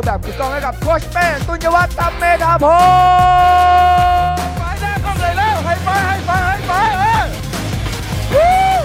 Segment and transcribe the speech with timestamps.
[0.00, 6.72] ือแบบกึกก้องให้กับโคชเป้ตุนยวัฒน์ตัมเมธาพงศ์ไปหน้ากล้องเลยแล้วให้ไปให้ไปให้ไป
[8.32, 8.36] เอ
[8.76, 8.80] อ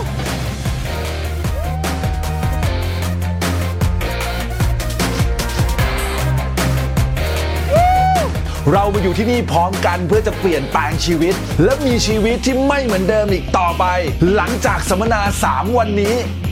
[8.72, 11.34] เรามาอยู่ที่นี่พร้อมกันเพื่อจะเปลี่ยนแปลงชีวิต
[11.64, 13.86] และมีชีวิตที่ไม่เหมือนเดิมอีกต่อไป
[14.36, 16.16] หลังจากสัมมนา 3 วันนี้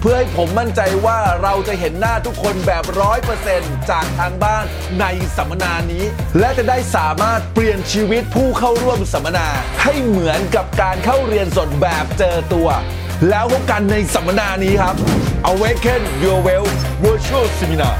[0.00, 4.64] เพื่อให้ผมมั่นใจว่าเราจะเห็นหน้าทุกคนแบบร้อยเปอร์เซ็นต์จากทางบ้าน
[5.00, 5.06] ใน
[5.36, 6.04] สัมมนานี้
[6.38, 9.48] และจะได้สามารถเปลี่ยนชีวิตผู้เข้าร่วมสัมมนา
[9.82, 12.68] ให้เหมือนกับการเข้าเรียนสดแบบเจอตัว
[13.28, 14.94] แล้วพบกันในสัมมนานี้ครับ
[15.52, 16.66] Awaken Your Well
[17.04, 17.96] Virtual Seminar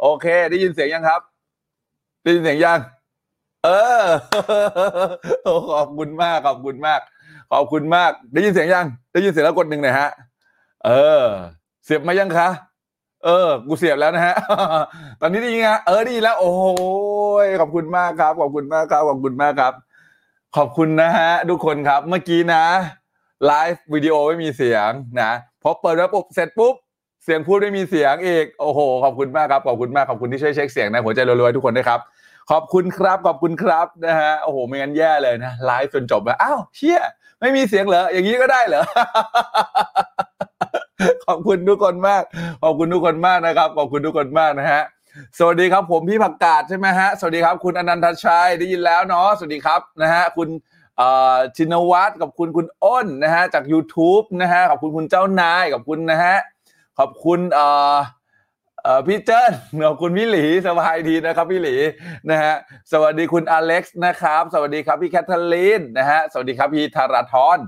[0.00, 1.20] โอเค ได้ยินเสียงยังครับ
[2.22, 2.78] ได้ยินเสียงยัง
[3.64, 3.68] เอ
[4.02, 4.04] อ
[5.72, 7.00] ขอบคุณมากขอบคุณมาก
[7.52, 10.10] ขอบคุณมาก ได้ยินเสียงยัง ได้ยินเสียงแล้วกดหนึ่งหน่อยฮะ
[10.86, 10.90] เอ
[11.22, 11.24] อ
[11.84, 12.48] เสียบมายังคะ
[13.24, 14.34] เออ กูเสียบแล้วนะฮะ
[15.20, 16.62] ตอนนี้ได้ยินไงเออได้ยินแล้ว โอ้โห
[17.60, 19.72] ขอบคุณมากครับ ขอบคุณมากครับ ขอบคุณมากครับ
[20.56, 22.64] ขอบคุณนะฮะ ทุกคนครับ เมื่อกี้นะ
[23.46, 25.30] ไลฟ์วิดีโอไม่มีเสียงนะ
[25.62, 26.74] พอเปิดแล้วปุ๊บ เสร็จปุ๊บ
[27.24, 32.00] เสียงพูดไม่มีเสียงอีกโอ้โห ขอบคุณมากครับ ขอบคุณมาก ขอบคุณที่ช่วยเช็คเสียงนะ หัวใจรัวๆทุกคนด้วยครับ
[32.50, 37.00] ขอบคุณครับ ขอบคุณครับนะฮะ โอ้โห ไม่งั้นแย่เลยนะ ไลฟ์จนจบแล้ว อ้าวเชี่ย
[37.40, 38.82] ไม่มีเสียงเหรอ อย่างนี้ก็ได้เหรอ
[41.26, 42.22] ขอบคุณทุกคนมาก
[42.62, 44.82] ขอบคุณทุกคนมากนะครับ ขอบคุณทุกคนมากนะฮะ
[45.38, 50.48] สวัสดีครับ ผมพี่ผักกาดใช่ไหมฮะ สวัสดีครับ คุณอนันทชัย ได้ยินแล้วเนาะ สวัสดีครับนะฮะ คุณ
[51.56, 56.36] ชินวัตรกับคุณคุณอ้นนะฮะ จาก YouTube นะฮะ ขอบคุณคุณเจ้านายขอบคุณนะฮะ
[57.00, 57.66] ขอบคุณเอ่
[57.96, 57.96] อ
[59.06, 59.52] พี่เจิ้น
[59.86, 61.76] ขอบคุณพี่หลีสบายดีนะครับพี่หลี
[62.30, 62.54] นะฮะ
[62.92, 67.58] สวัสดีคุณอเล็กซ์นะครับ สวัสดีครับพี่แคทเธอรีนนะฮะสวัสดีครับพี่ธาราธร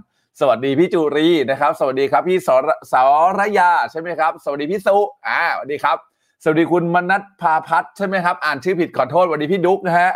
[0.40, 2.94] สวัสดีพี่จุรีนะครับ สวัสดีครับพี่สรส
[3.38, 4.96] รยาใช่ไหมครับ สวัสดีพี่สุ
[5.26, 5.96] อ่าสวัสดีครับ
[6.42, 10.10] สวัสดีคุณมนัทพาพัฒน์ใช่ไหมครับ อ่านชื่อผิดขอโทษสวัสดีพี่ดุ๊กนะฮะ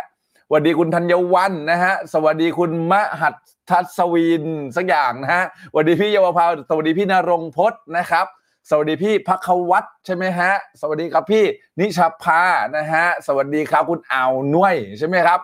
[0.47, 3.35] สวัสดีคุณธัญวันนะฮะสวัสดีคุณมหัท
[3.69, 8.27] ทัศวินสักอย่างนะฮะสวัสดีพี่เยาวภาสวัสดีพี่นรงพจน์นะครับ
[8.69, 11.43] สวัสดีพี่พักวัตใช่ไหมฮะ สวัสดีครับพี่
[11.79, 12.41] นิชาภา
[12.77, 15.39] นะฮะ สวัสดีครับคุณอ่าวนุ่ยใช่ไหมครับ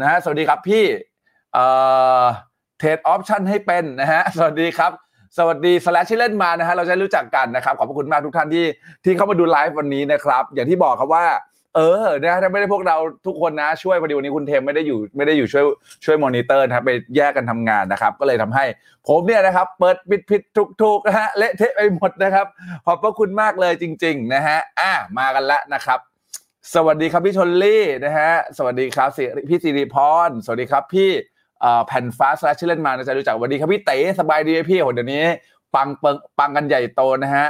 [0.00, 0.84] นะฮะสวัสดีครับพี่
[1.52, 1.64] เอ่
[2.22, 2.24] อ
[2.78, 4.92] เทรดออปชันให้เป็นนะฮะ สวัสดีครับ
[5.38, 8.66] สวัสดีสแลชที่เล่นมานะฮะ เราจะรู้จักกันนะครับ ขอบคุณมากทุกท่านที่
[9.04, 11.26] ที่เข้ามาดูไลฟ์วันนี้นะครับ อย่างที่บอกครับว่า
[11.78, 12.96] เออนะถ้าไม่ได้พวกเรา
[13.26, 15.64] ทุกคนนะช่วยพอดีวันนี้คุณเทมไม่ได้อยู่ไม่ได้อยู่ช่วย
[16.04, 18.64] ช่วยมอนิเตอร์นะครับไปแยกกันทำงานนะครับ ก็เลยทำให้
[19.08, 22.46] ผมเนี่ยนะครับ เปิดผิดผิดถูกถูกนะฮะเละเทะไปหมดนะครับ
[22.86, 25.98] ขอบพระคุณมากเลยจริง ๆ นะฮะอะมากันแล้วนะครับ
[26.74, 29.08] สวัสดีครับพี่ชนลี่นะฮะสวัสดีครับ
[29.48, 29.96] พี่สิริพ
[30.28, 31.10] รสวัสดีครับพี่
[31.86, 35.24] แผ่นฟ้า slash ชื่อเล่นมานะจะรู้จักสวัสดีครับพี่เต๋สบายดีไหมพี่โหเดี๋ยวนี้
[35.74, 37.48] ปังเปิงปังกันใหญ่โตนะฮะ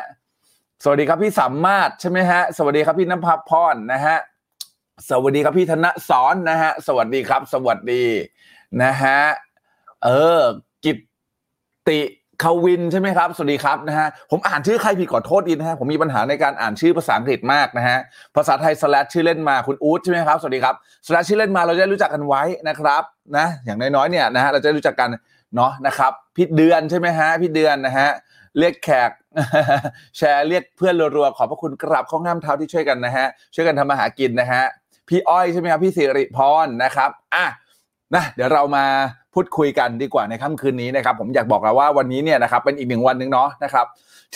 [0.82, 4.16] สวัสดีครับพี่สามมารถใช่ไหมฮะ สวัสดีครับพี่นภพรนะฮะ
[5.10, 8.04] สวัสดีครับพี่ธนสอนนะฮะ สวัสดีครับ สวัสดี
[8.82, 9.20] นะฮะ
[10.04, 10.08] เอ
[10.38, 10.40] อ
[10.84, 10.98] กิต
[11.88, 12.00] ติ
[12.42, 17.98] ควินใช่ไหมครับ สวัสดีครับนะฮะ ผมอ่านชื่อใครผิดขอโทษดีนะฮะ ผมมีปัญหาในการอ่านชื่อภาษาอังกฤษมากนะฮะ
[18.36, 20.74] ภาษาไทยสแลชชื่อเล่นมาคุณอู๊ดใช่ไหมครับ สวัสดีครับ
[21.06, 23.02] สแลชชื่อเล่นมาเราจะได้รู้จักกันไว้นะครับ
[23.36, 25.08] นะ อย่างน้อยๆเนี่ยนะฮะ เราจะรู้จักกัน
[25.54, 28.08] เนาะนะครับ พี่เดือนใช่ไหมฮะ พี่เดือนนะฮะ
[28.58, 29.10] เรียกแขก
[30.18, 34.62] แชร์เรียกเพื่อนรัวๆขอบพระคุณกราบข้องห้ามเท้าที่ช่วยกันนะฮะช่วยกันทำมาหากินนะฮะ
[35.08, 37.46] พี่อ้อยใช่ไหมครับพี่สิริพรนะครับอะ
[38.14, 38.84] นะเดี๋ยวเรามา
[39.34, 43.86] พูดคุยกันดีกว่าในค่ำคืนนี้นะครับ ผมอยากบอกแล้วว่าวันนี้เนี่ยนะครับเป็นอีกหนึ่งวันหนึ่งเนาะนะครับ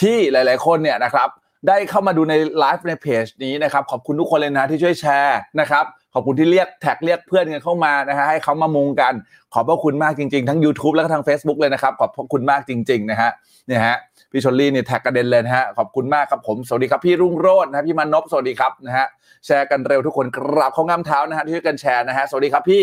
[0.00, 1.29] ที่หลาย ๆคนเนี่ยนะครับ
[1.69, 9.12] ได้เข้ามาดูในไลฟ์ในเพจนี้นะครับ ขอบคุณทุกคนเลยนะที่ช่วยแชร์นะครับขอบคุณที่เรียกแท็กเรียกเพื่อนกันเข้ามานะฮะให้เขามามุงกัน
[9.55, 13.31] ขอบพระคุณมากจริง ๆ ทั้ง YouTube แล้วก็ทาง Facebook เลยนะครับ ขอบพระคุณมากจริง ๆ นะฮะ
[13.67, 13.97] เนี่ยฮะ
[14.33, 19.07] พี่ชลลี่เนี่ยแท็กกระเด็นเลยนะฮะขอบคุณมากครับผมสวัสดีครับพี่รุ่งโรจน์นะพี่มานพสวัสดีครับนะฮะ
[19.47, 22.83] แชร์กันเร็วทุกคนกราบเข้าง่ามเท้านะฮะที่ช่วยกันแชร์นะฮะสวัสดีครับพี่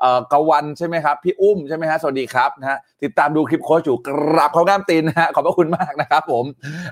[0.00, 6.44] เอ่อกวันใช่ไหมครับ พี่อุ้มใช่ไหมฮะสวัสดีครับนะฮะติดตามดูคลิปโค้ชอยู่กราบเข้าง่ามตีนนะฮะขอบพระคุณมากนะครับผม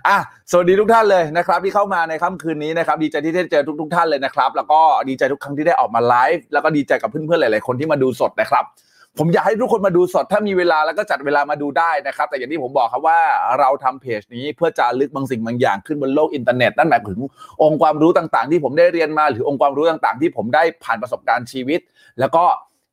[0.09, 0.17] อะ
[0.51, 8.65] สวัสดีทุกท่านเลยนะครับ ที่เข้ามาในค่ำคืนนี้นะครับ ดีใจที่ได้เจอทุกๆท่านเลยนะครับ แล้วก็ดีใจทุกครั้งที่ได้ออกมาไลฟ์แล้วก็ดีใจกับเพื่อนๆหลายๆคนที่มาดูสดนะครับ
[9.19, 13.21] ผมอยากให้ทุกคนมาดูสดถ้ามีเวลาแล้วก็จัดเวลามาดูได้นะครับ แต่อย่างที่ผมบอกครับว่า
[13.59, 17.21] เราทำเพจนี้เพื่อจารึกบางสิ่งบางอย่างขึ้นบนโลกอินเทอร์เน็ตนั่นหมายถึง
[17.63, 21.81] องค์ความรู้ต่างๆ ที่ผมได้เรียนมาหรือองค์ความรู้ต่างๆ ที่ผมได้ผ่านประสบการณ์ชีวิต
[22.21, 22.45] แล้วก็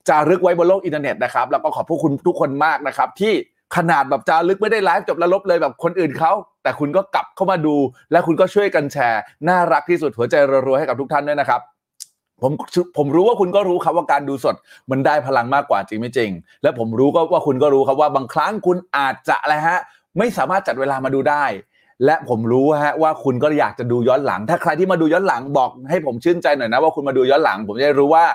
[0.10, 3.34] จารึกไว้บนโลกอินเทอร์เน็ตนะครับแล้วก็ขอบพระคุณทุกคนมากนะครับ ที่
[3.76, 6.32] ขนาดแบบจารึกไม่ได้ไลฟ์จบแล้วลบเลยแบบคนอื่นเขา
[6.64, 7.76] แต่คุณก็กลับเข้ามาดู
[8.12, 11.62] และคุณก็ช่วยกันแชร์ น่ารักที่สุดหัวใจรัวๆให้กับทุกท่านด้วยนะครับ
[12.42, 12.52] ผม
[12.98, 14.56] ผมรู้ว่าคุณก็รู้ครับว่าการดูสด
[14.92, 16.32] มันได้พลังมากกว่าจริงไม่จริง
[16.64, 19.80] และผมรู้ก็ว่าคุณก็รู้ครับว่าบางครั้งคุณอาจจะอะไรฮะ
[20.18, 21.46] ไม่สามารถจัดเวลามาดูได้
[22.06, 28.26] และผมรู้ฮะว่าคุณก็อยากจะดูย้อนหลัง ถ้าใครที่มาดูย้อนหลังบอกให้ผมชื่นใจหน่อยนะว่าคุณมาดูย้อนหลัง ผมจะได้รู้ว่า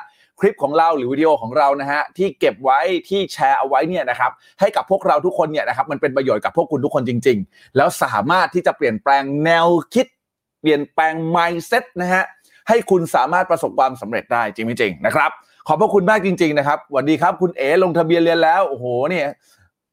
[0.41, 4.31] คลิปของเราหรือวิดีโอของเรานะฮะที่เก็บไว้ที่แชร์เอาไว้เนี่ยนะครับ
[4.61, 10.07] ให้กับพวกเราทุกคนเนี่ยนะครับมันเป็นประโยชน์กับพวกคุณทุกคนจริง ๆ แล้วสามารถที่จะเปลี่ยนแปลงแนวคิด
[10.61, 12.25] เปลี่ยนแปลง mindset นะฮะ
[12.69, 15.31] ให้คุณสามารถประสบความสำเร็จได้จริงไม่จริงนะครับ
[15.69, 19.27] ขอบพระคุณมากจริง ๆ นะครับสวัสดีครับคุณเอลงทะเบียนเรียนแล้วโอ้โหเนี่ย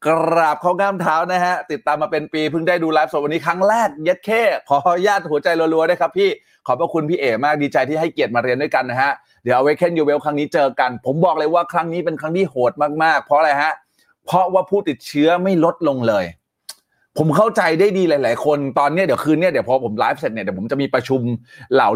[0.07, 6.29] กราบเข้าก้ามเท้านะฮะ ติดตามมาเป็นปีเพิ่งได้ดูไลฟ์สดวันนี้ครั้งแรกเย็ดเข้ขอญาตหัวใจรัวๆด้วยครับพี่
[6.67, 9.11] ขอบพระคุณพี่เอมากดีใจที่ให้เกียรติมาเรียนด้วยกันนะฮะ
[9.43, 12.71] เดี๋ยวเอาไว้แค่ยูเวลครั้งนี้เจอกัน ผมบอกเลยว่าครั้งนี้เป็นครั้งที่โหด
[13.03, 13.73] มากๆ เพราะอะไรฮะ
[14.25, 16.25] เพราะว่าผู้ติดเชื้อไม่ลดลงเลย
[17.17, 21.21] ผมเข้าใจได้ดีหลาย ๆ คนตอนนี้เดี๋ยวคืนนี้เดี๋ยวพอผมไลฟ์เสร็จเนี่ยเดี๋ยวผมจะมีประชุม
[21.73, 21.89] เหล่า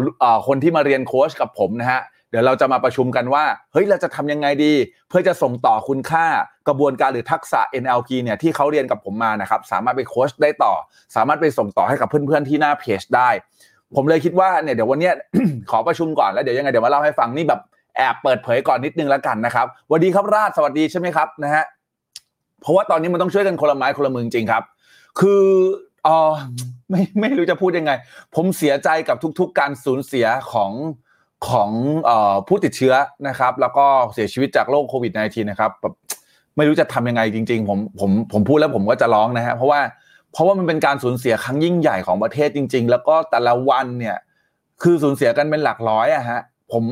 [0.46, 2.00] คนที่มาเรียนโค้ชกับผมนะฮะ
[2.30, 4.72] เดี๋ยวเราจะมาประชุมกันว่าเฮ้ยเราจะทำยังไงดี
[5.08, 6.26] เพื่อจะส่งต่อคุณค่า
[6.68, 10.72] กระบวนการหรือทักษะ NLP เนี่ยที่เขาเรียนกับผมมานะครับสามารถไปโค้ชได้ต่อ
[11.16, 13.28] สามารถไปส่งต่อให้กับเพื่อน ๆ ที่หน้าเพจได้
[13.94, 15.10] ผมเลยคิดว่าเนี่ยเดี๋ยววันนี้
[15.70, 17.60] ขอประชุมก่อนแล้วเดี๋ยวยังไงเดี๋ยวมาเล่าให้ฟังนี่แบบ
[17.96, 21.64] แอบเปิดเผยก่อนนิดนึงแล้วกันนะครับสวัสดีครับราชสวัสดีใช่ไหมครับนะฮะ
[22.60, 24.62] เพราะว่าตอนนี้มันต้องช่วยกันคนละไม้คนละมือจริงครับ
[25.20, 25.44] คือ
[26.04, 26.32] เออ
[26.90, 27.92] ไม่ไม่รู้จะพูดยังไง
[28.34, 30.72] ผมเสียใจกับทุก ๆ การสูญเสียของ
[31.48, 31.70] ของ
[32.08, 32.94] ออผู้ติดเชื้อ
[33.28, 35.94] นะครับ แล้วก็เสียชีวิตจากโรคโควิด -19 นะครับแบบ
[36.56, 39.80] ไม่รู้จะทำยังไงจริง ๆ ผมผมผมพูดแล้วผมก็จะร้องนะฮะเพราะว่า
[40.32, 44.16] เพราะว่ามันเป็นการสูญเสียครั้งยิ่งใหญ่ของประเทศจริง ๆ แล้วก็แต่ละวันเนี่ย
[44.82, 46.40] คือสูญเสียกันเป็นหลักร้อยอะฮะ
[46.72, 46.84] ผม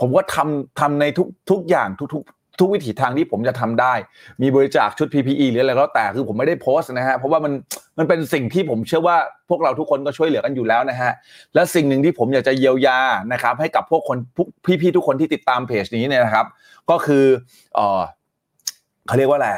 [0.00, 2.22] ผมก็ทำทำในทุกทุกอย่างทุก
[2.60, 3.94] ทุกวิถีทางที่ผมจะทำได้
[4.42, 7.52] มีบริจาคชุด PPE หรืออะไรก็แต่คือผมไม่ได้โพสต์นะฮะเพราะว่ามัน
[7.98, 9.16] มันเป็นสิ่งที่ผมเชื่อว่า
[9.48, 11.12] พวกเราทุกคนก็ช่วยเหลือกันอยู่แล้วนะฮะ
[11.54, 12.98] และสิ่งหนึ่งที่ผมอยากจะเยียวยา
[13.32, 14.48] นะครับให้กับพวกคนพวก
[14.80, 16.46] พี่ๆทุกคนที่ติดตามเพจนี้เนี่ยนะครับ
[16.90, 17.24] ก็คือ
[17.74, 18.00] เออ
[19.06, 19.48] เขาเรียกว่าอะไร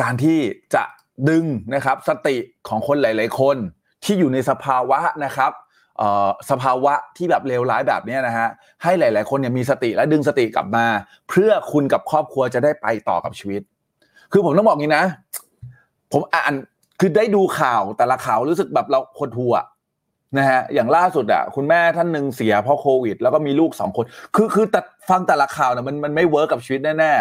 [0.00, 0.38] การที่
[0.74, 0.82] จะ
[1.28, 1.44] ดึง
[1.74, 2.36] นะครับสติ
[2.68, 3.56] ของคนหลาย ๆ คน
[4.04, 5.52] ที่อยู่ในสภาวะนะครับ
[6.50, 8.48] สภาวะที่แบบเลวร้ายแบบนี้นะฮะ
[8.82, 10.86] ให้หลาย ๆ คนเนี่ยมีสติและดึงสติกลับมา
[11.28, 13.62] เพื่อคุณกับครอบครัวจะได้ไปต่อกับชีวิต
[14.32, 15.04] คือผมต้องบอกงี้นะ
[16.12, 16.54] ผมอ่าน
[17.00, 19.54] คือได้ดูข่าวแต่ละข่าวรู้สึกแบบเราคนทัว
[20.38, 24.04] นะฮะอย่างล่าสุดอะคุณแม่ท่านหนึ่งเสียเพราะโควิด แล้วก็มีลูกสองคน
[24.36, 24.80] คือคือแต่
[25.10, 27.12] ฟังแต่ละข่าวเนี่ยมันมันไม่เวิร์กกับชีวิตแน่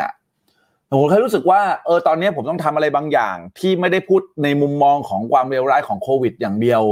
[0.45, 6.83] ๆผมแค่รู้สึกว่าเออตอนนี้ผมต้องทำอะไรบางอย่าง ที่ไม่ได้พูดในมุมมองของความเลวร้ายของโควิด อย่างเดียว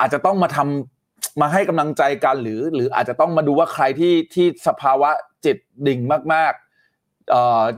[0.00, 5.10] อาจจะต้องมาทำมาให้กำลังใจกันหรือ หรืออาจจะต้องมาดูว่าใครที่ที่สภาวะ
[5.44, 6.00] จิตดิ่ง
[6.34, 6.66] มากๆ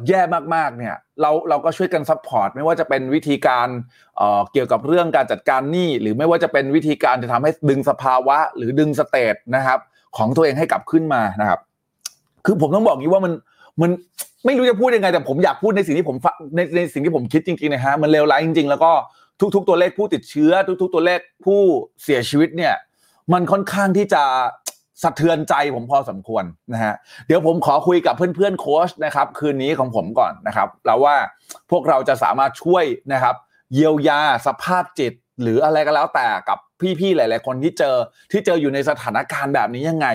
[0.08, 0.20] แย่
[0.54, 3.68] มากๆเนี่ยเราเราก็ช่วยกัน support ไม่ว่าจะเป็นวิธีการ
[4.16, 9.78] เเกี่ยวกับเรื่องการจัดการหนี้หรือไม่ว่าจะเป็นวิธีการจะทำให้ดึงสภาวะ หรือดึง state นะครับ
[10.16, 11.60] ของตัวเองให้กลับขึ้นมานะครับ
[12.46, 13.32] คือผมต้องบอกงี้ว่ามัน
[13.82, 13.90] มัน
[14.44, 16.16] ไม่รู้จะพูดยังไงแต่ผมอยากพูดในสิ่งที่ผม
[16.56, 18.92] ในในสิ่งที่ผมคิดจริงๆนะฮะมันเลวร้ายจริง ๆ แล้วก็
[19.40, 20.52] ทุก ๆ ตัวเลขผู้ติดเชื้อ
[20.82, 21.60] ทุก ๆ ตัวเลขผู้
[22.02, 22.74] เสียชีวิตเนี่ย
[23.32, 24.22] มันค่อนข้างที่จะ
[25.02, 26.94] สะเทือนใจผมพอสมควรนะฮะ
[27.26, 31.16] เดี๋ยวผมขอคุยกับเพื่อนๆโค้ชนะครับ คืนนี้ของผมก่อนนะครับแล้วว่า
[31.70, 33.34] พวกเราจะสามารถช่วยนะครับ
[33.74, 36.58] เยียวยาสภาพจิต หรืออะไรก็แล้วแต่กับ
[37.00, 37.94] พี่ๆหลาย ๆ คนที่เจอ
[38.32, 40.06] ที่เจออยู่ในสถานการณ์แบบนี้ยังไง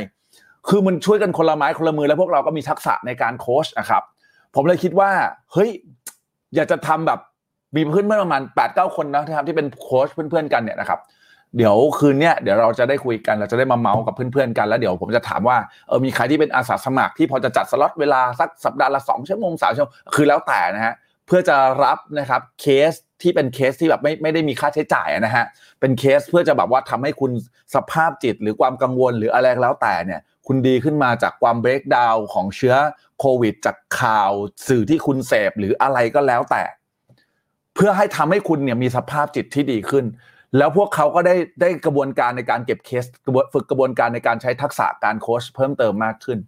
[0.67, 4.03] คือมันช่วยกันคนละไม้คนละมือแล้วพวกเราก็มีทักษะในการโค้ชนะครับ
[4.55, 5.11] ผมเลยคิดว่า
[5.53, 5.69] เฮ้ย
[6.55, 7.19] อยากจะทำแบบ
[7.75, 10.99] มีเพื่อนเพื่อนประมาณแปดเก้าคนนะครับที่เป็นโค้ชเพื่อนๆกันเนี่ยนะครับ
[11.57, 20.93] เดี๋ยวคืนเนี้ยเดี๋ยวเราจะได้คุยกันเราจะได้มาเมาท์กับเพื่อนๆกันแล้วเดี๋ยวผมจะถามว่าเออมีใครที่เป็นอาสาสมัครที่พอจะจัดสล็อตเวลาสักสัปดาห์ละสองชั่วโมงสามชั่วโมงคือแล้วแต่นะฮะ
[21.27, 25.45] เพื่อจะรับนะครับเคสที่เป็นเคสที่แบบไม่ไม่ได้มีค่าใช้จ่ายนะฮะ
[25.79, 27.31] เป็นเคสเพื่อจะแบบว่าทำให้คุณ
[27.75, 32.75] สภาพจิตหรือความกังวลหรืออะไรแล้วแต่เนี่ยคุณดีขึ้นมาจากความเบรกดาวของเชื้อ
[33.19, 34.31] โควิด จากข่าว
[34.67, 36.63] สื่อที่คุณเสพหรืออะไรก็แล้วแต่
[37.75, 40.05] เพื่อให้ทำให้คุณเนี่ยมีสภาพจิตที่ดีขึ้น
[40.57, 43.03] แล้วพวกเขาก็ได้ได้กระบวนการในการเก็บเคส
[43.53, 46.39] ฝึกกระบวนการในการใช้ทักษะการโค้ชเพิ่มเติมมากขึ้น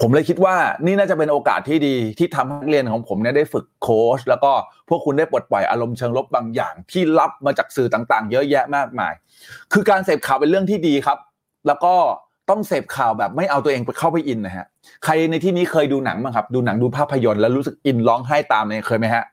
[0.00, 4.52] ผมเลยคิดว่านี่น่าจะเป็นโอกาสที่ดีที่ทำให้นักเรียนของผมเนี่ยได้ฝึกโค้ชแล้วก็
[4.88, 9.12] พวกคุณได้ปลดปล่อยอารมณ์เชิงลบบางอย่าง ที่รับมาจากสื่อต่างๆ เยอะแยะมากมาย
[9.72, 11.18] คือการเสพข่าวเป็นเรื่องที่ดีครับ
[11.66, 11.94] แล้วก็
[12.50, 14.66] ต้องเสพข่าวแบบไม่เอาตัวเองไปเข้าไปอินนะฮะ
[15.04, 19.24] ใครในที่นี้เคยดูหนังบ้างครับ ดูหนังดูภาพยนตร์แล้วรู้สึกอินร้องไห้ตามเนี่ยเคยไหมฮะ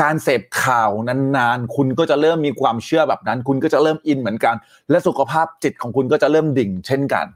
[0.00, 4.54] การเสพข่าวนานๆ คุณก็จะเริ่มมีความเชื่อแบบนั้น คุณก็จะเริ่มอินเหมือนกัน
[4.90, 7.26] และสุขภาพจิตของคุณก็จะเริ่มดิ่ง เช่นกัน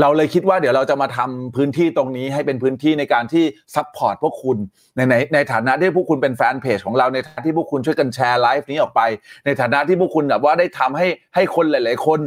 [0.00, 4.56] เราเลยคิดว่าเดี๋ยวเราจะมาทำพื้นที่ตรงนี้ให้เป็นพื้นที่ในการที่ support พวกคุณ
[4.96, 9.00] ในในในฐานะที่พวกคุณเป็นแฟนเพจของเราในฐานะที่พวกคุณช่วยกันแชร์ไลฟ์นี้ออกไป
[9.44, 12.20] ในฐานะที่พวกคุณแบบว่าได้ทำให้ให้คนหลาย ๆ คน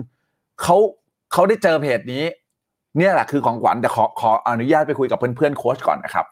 [0.62, 0.78] เขา
[1.34, 2.24] เขาได้เจอเพจนี้
[2.98, 6.26] เนี่ยแหละคือของขวัญแต่ขอขออนุญาตไปคุยกับเพื่อนๆโค้ชก่อนนะครับ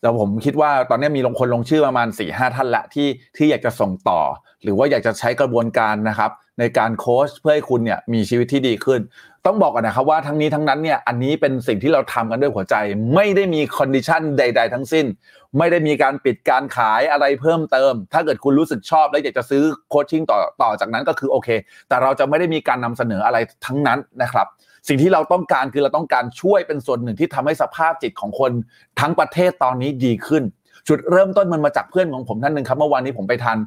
[0.00, 4.20] แต่ผมคิดว่าตอนนี้มีลงคนลงชื่อประมาณสี่ห้าท่านละที่ที่อยากจะส่งต่อ
[4.62, 9.00] หรือว่าอยากจะใช้กระบวนการนะครับ ในการโค้ชเพื่อให้คุณเนี่ยมีชีวิตที่ดีขึ้น
[9.48, 12.74] ต้องบอกก่อนนะครับว่าทั้งนี้ทั้งนั้นเนี่ยอันนี้เป็นสิ่งที่เราทำกันด้วยหัวใจ
[13.14, 15.06] ไม่ได้มี condition ใด ๆ ทั้งสิ้น
[15.58, 21.48] ไม่ได้มีการปิดการขายอะไรเพิ่มเติม ถ้าเกิดคุณรู้สึกชอบและอยากจะซื้อโคชชิ่งต่อต่อจากนั้นก็คือโอเค
[21.88, 24.46] แต่เราจะไม่ได้มีการนำเสนออะไรทั้งนั้นนะครับ
[24.88, 28.52] สิ่งที่เราต้องการคือเราต้องการช่วยเป็นส่วนหนึ่งที่ทำให้สภาพจิตของคน
[29.00, 30.42] ทั้งประเทศตอนนี้ดีขึ้น
[30.88, 33.58] จุดเริ่มต้นมันมาจากเพื่อนของผมท่านหนึ่งครับเมื่อวานนี้ผมไปทาน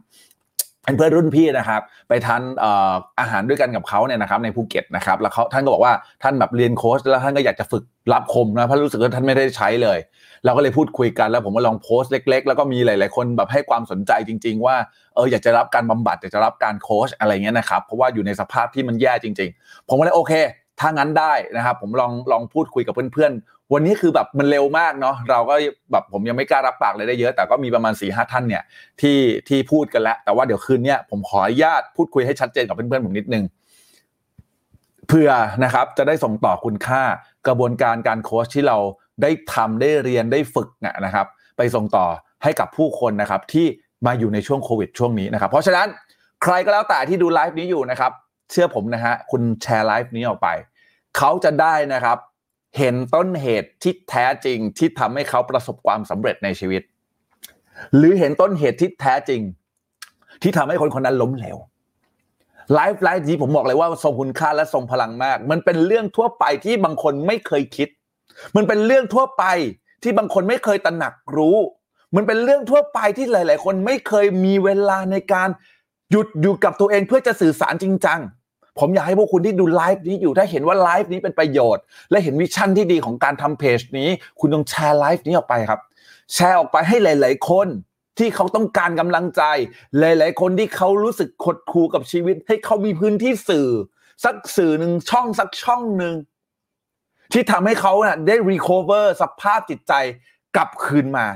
[0.86, 7.84] เป็นเพื่อนรุ่นพี่นะครับ ไปทานอออาหารด้วยกันกับเขาเนี่ยนะครับในภูเก็ตนะครับแล้วเขาท่านก็บอกว่าท่านแบบเรียนโค้ชแล้วท่านก็อยากจะฝึก
[8.14, 10.00] รับคมนะเพราะรู้สึกว่าท่านไม่ได้ใช้เลย
[10.46, 14.76] เราก็เลยพูดคุยกันแล้วผมก็ลองโพสต์เล็ก ๆ แล้วก็มีหลาย ๆ คนแบบให้ความสนใจจริง ๆ ว่า
[15.16, 20.34] เอออยากจะรับการบำบัดอยากจะรับการโค้ชอะไรเงี้ยนะครับเพราะว่าอยู่ในสภาพที่มันแย่จริง ๆ ผมก็เลยโอเค
[20.80, 23.32] ถ้างั้นได้นะครับผมลองลองพูดคุยกับเพื่อน
[23.74, 25.56] วันนี้คือแบบมันเร็วมากเนาะเราก็
[25.92, 28.64] แบบผมยังไม่กล้ารับปากเลยได้เยอะ แต่ก็มีประมาณ4ี่ห้าท่านเนี่ย
[29.02, 33.44] ที่ที่พูดกันแล้ว แต่ว่าเดี๋ยวคืนเนี้ยผมขออนุญาตพูดคุยให้ชัดเจนกับเพื่อนๆผมนิดนึง
[35.08, 35.30] เพื่อ
[35.64, 37.02] นะครับจะได้ส่งต่อคุณค่า
[37.48, 38.78] กระบวนการการโค้ชที่เรา
[39.22, 40.70] ได้ทำได้เรียนได้ฝึก
[41.06, 42.06] นะครับ ไปส่งต่อ
[42.44, 43.66] ให้กับผู้คนนะครับที่
[44.06, 45.88] มาอยู่ในช่วงโควิดช่วงนี้นะครับ เพราะฉะนั้น
[46.44, 48.12] ใครก็แล้วแต่ที่ดูไลฟ์นี้อยู่นะครับ
[48.52, 50.48] เชื่อผมนะฮะคุณแชร์ไลฟ์นี้ออกไป
[51.18, 52.18] เขาจะได้นะครับ
[52.78, 56.82] เห็นต้นเหตุที่แท้จริงที่ทำให้เขาประสบความสำเร็จในชีวิต
[57.96, 59.42] หรือเห็นต้นเหตุที่แท้จริง
[60.42, 61.58] ที่ทำให้คนคนนั้นล้มเหลว
[62.74, 67.90] ไลฟ์ไลฟ์นี้ผมบอกเลยว่าทรงคุณค่าและทรงพลังมาก มันเป็นเรื่องทั่วไปที่บางคนไม่เคยคิด
[68.56, 69.44] มันเป็นเรื่องทั่วไป
[70.04, 71.58] ที่บางคนไม่เคยตระหนักรู้
[72.16, 75.50] มันเป็นเรื่องทั่วไปที่หลาย ๆ คนไม่เคยมีเวลาในการ
[76.12, 78.20] หยุดอยู่กับตัวเองเพื่อจะสื่อสารจริงจัง
[78.80, 85.82] ผมอยากให้พวกคุณที่ดูไลฟ์นี้อยู่ถ้าเห็นว่าไลฟ์นี้เป็นประโยชน์ และเห็น vision ที่ดีของการทำเพจนี้ คุณต้องแชร์ไลฟ์นี้ออกไปครับ
[86.34, 87.68] แชร์ออกไปให้หลาย ๆ คน
[88.18, 89.44] ที่เขาต้องการกำลังใจ
[90.00, 93.68] หลาย ๆ คนที่เขารู้สึกขดคูกับชีวิต ให้เขามีพื้นที่สื่อ
[94.26, 96.16] สักสื่อหนึ่งช่องสักช่องหนึ่ง
[97.34, 99.94] ที่ทำให้เขาน่ะได้รีคอเวอร์สภาพจิตใจ
[100.56, 101.28] กลับคืนมา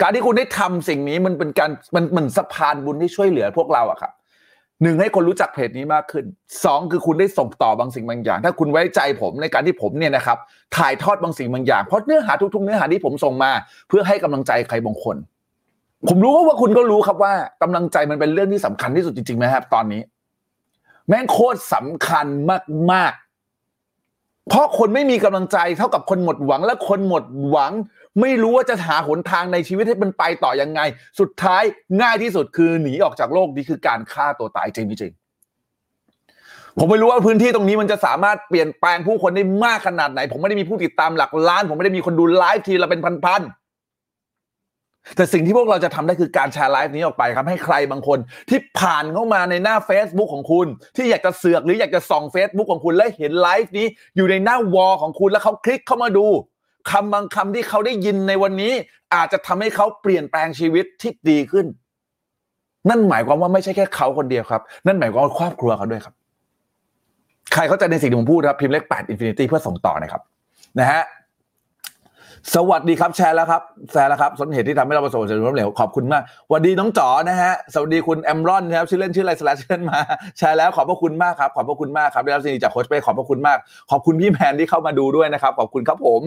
[0.00, 4.12] การที่คุณได้ทำสิ่งนี้มันเป็นการมันเหมือนสะพานบุญที่ช่วยเหลือพวกเราอะครับ
[4.82, 6.24] หนึ่งให้คนรู้จักเพจนี้มากขึ้น
[6.64, 10.38] สองคือคุณได้ส่งต่อบางสิ่งบางอย่าง ถ้าคุณไว้ใจผมในการที่ผมเนี่ยนะครับ
[10.76, 13.50] ถ่ายทอดบางสิ่งบางอย่าง เพราะเนื้อหาทุกๆ เนื้อหาที่ผมส่งมา
[13.88, 15.16] เพื่อให้กำลังใจใครบางคน
[16.08, 20.00] ผมรู้ว่าคุณก็รู้ครับว่ากำลังใจมันเป็นเรื่องที่สำคัญที่สุดจริงๆนะครับตอนนี้
[21.08, 22.26] แม่งโคตรสำคัญ
[22.92, 23.31] มากๆ
[24.48, 27.72] เพราะคนไม่มีกำลังใจเท่ากับคนหมดหวังและคนหมดหวัง
[28.20, 30.80] ไม่รู้ว่าจะหาหนทางในชีวิตให้มันไปต่อยังไง
[31.20, 31.62] สุดท้าย
[32.00, 35.12] ง่ายที่สุดคือหนีออกจากโลกนี้คือการฆ่าตัวตายจริงจริง
[36.78, 43.61] ผมไม่รู้ว่าพื้นที่ตรงนี้มันจะสามารถเปลี่ยนแปลงผู้คนได้มากขนาดไหน ผมไม่ได้มีผู้ติดตามหลักล้าน ผมไม่ได้มีคนดูไลฟ์ทีละเป็นพันๆ
[45.16, 48.18] แต่สิ่งที่พวกเราจะทำได้คือการแชร์ไลฟ์นี้ออกไปครับ ให้ใครบางคน
[48.50, 53.86] ที่ผ่านเข้ามาในหน้า Facebook ของคุณ ที่อยากจะเสือกหรืออยากจะส่อง Facebook ของคุณและเห็นไลฟ์นี้
[54.16, 56.26] อยู่ในหน้า wall ของคุณแล้วเขาคลิกเข้ามาดู
[56.90, 58.72] คำบางคำที่เขาได้ยินในวันนี้
[59.14, 61.66] อาจจะทำให้เขาเปลี่ยนแปลงชีวิตที่ดีขึ้น
[62.88, 66.14] นั่นหมายความว่าไม่ใช่แค่เขาคนเดียวครับ นั่นหมายความว่าครอบครัวเขาด้วยครับ
[67.52, 70.22] ใครเข้าใจในสิ่งที่ผมพูดครับพิมพ์เลขแปด infinity เพื่อส่งต่อนะครับ
[70.78, 71.02] นะฮะ
[72.54, 79.98] สวัสดีครับแชร์แล้วครับแชร์แล้วครับสาเหตุที่ทำให้เราประสบความสำเร็จล้มเหลวขอบคุณมากสวัสดีน้องจ๋อนะฮะสวัสดีคุณแอมรอนนะครับชื่อเล่นชื่ออะไร slash ชื่อเล่นมา
[80.38, 83.58] แชร์แล้วขอบพระคุณมากครับขอบพระคุณมากครับได้รับสิ่งดีจากโค้ชเป้ขอบพระคุณมาก
[83.90, 86.20] ขอบคุณพี่แมนที่เข้ามาดูด้วยนะครับขอบคุณครับผม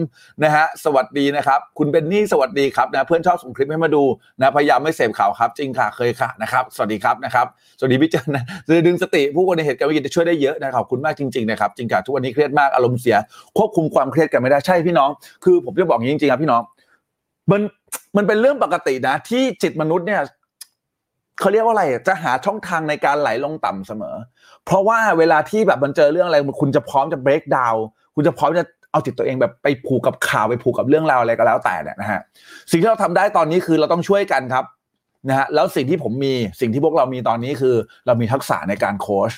[0.44, 4.02] นะฮะสวัสดีนะครับคุณเบนนี่สวัสดีครับนะเพื่อนชอบส่งคลิปให้มาดู
[4.38, 7.46] นะพยายามไม่เสพข่าวครับ จริงค่ะเคยค่ะนะครับสวัสดีครับนะครับ
[7.78, 13.16] สวัสดีพี่เจนนะจะดึงสติผู้คนในเหตุการณ์วิกฤตจะช่วยได้เยอะนะขอบคุณมากจริงๆนะครับจริงค่ะทุกวันนี้เครียดมากอารมณ์เสีย
[13.58, 15.10] ควบคุมความเครียดกันไม่ได้ใช่พี่น้อง
[15.44, 16.62] คือผมจะบอกนี้จริงๆครับพี่น้อง
[17.50, 17.60] มัน
[18.16, 20.22] มันเป็นเรื่องปกตินะ ที่จิตมนุษย์เนี่ย
[21.40, 24.16] เขาเรียกว่าอะไรจะหาช่องทางในการไหลลงต่ำเสมอ
[24.64, 27.78] เพราะว่าเวลาที่แบบมันเจอเรื่องอะไรคุณจะพร้อมจะ break down
[28.14, 32.20] คุณจะพร้อมจะเอาจิตตัวเองแบบไปผูกกับข่าวไปผูกกับเรื่องราวอะไรก็แล้วแต่เนี่ยนะฮะ
[32.70, 34.64] สิ่งที่เราทำได้ตอนนี้คือเราต้องช่วยกันครับ
[35.28, 37.74] นะฮะแล้วสิ่งที่ผมมีสิ่งที่พวกเรามีตอนนี้คือ
[38.06, 39.32] เรามีทักษะในการโค้ช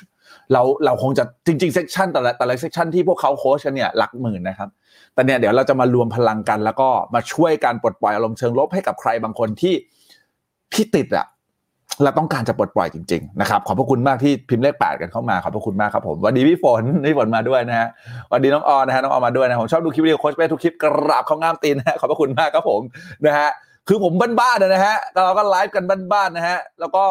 [0.53, 4.69] เราเราคงจะจริงๆ session แต่ละแต่ละเซสชันที่พวกเขาโค้ชกันเนี่ยหลักหมื่นนะครับ
[5.15, 9.75] แต่เนี่ยเดี๋ยวเราจะมารวมพลังกัน แล้วก็มาช่วยการปลดปล่อยอารมณ์เชิงลบให้กับใครบางคนที่
[10.75, 11.27] ที่ติดอะ
[12.03, 17.89] เราต้องการจะปลดปล่อยจริงๆนะครับขอบพระคุณมากที่พิมพ์เลขแปดกันเข้ามาขอบพระคุณมากครับผมวันดีพี่ฝนพี่ฝนมาด้วยนะฮะ
[18.33, 22.81] วันดีน้องออนนะฮะน้องออนมาด้วยนะผมชอบดูคลิปวิดีโอโค้ชเป้ทุกคลิปกราบเข้าง่ามตีนนะฮะขอบพระคุณมากครับผม
[23.27, 23.49] นะฮะ
[23.89, 27.05] คือผมบ้านๆนะฮะเราก็ไลฟ์กันบ้านๆนะฮะแล้วก็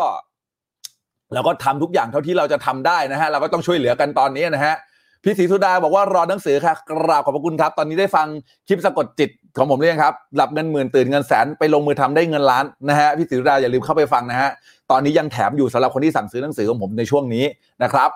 [1.33, 4.75] เราก็ทำทุกอย่างเท่าที่เราจะทำได้นะฮะเราก็ต้องช่วยเหลือกันตอนนี้นะฮะ
[5.23, 8.27] พี่ศรีสุดาบอกว่ารอหนังสือค่ะกราบขอบพระคุณครับ ตอนนี้ได้ฟัง
[8.67, 14.49] คลิปสะกดจิตของผมเรียงครับ หลับเงินหมื่นตื่นเงินแสนไปลงมือทำได้เงินล้านนะฮะพี่ศรีสุดาอย่าลืมเข้าไปฟังนะฮะ
[14.91, 17.45] ตอนนี้ยังแถมอยู่สำหรับคนที่สั่งซื้อหนังสือของผมในช่วงนี้
[17.83, 18.09] นะครับ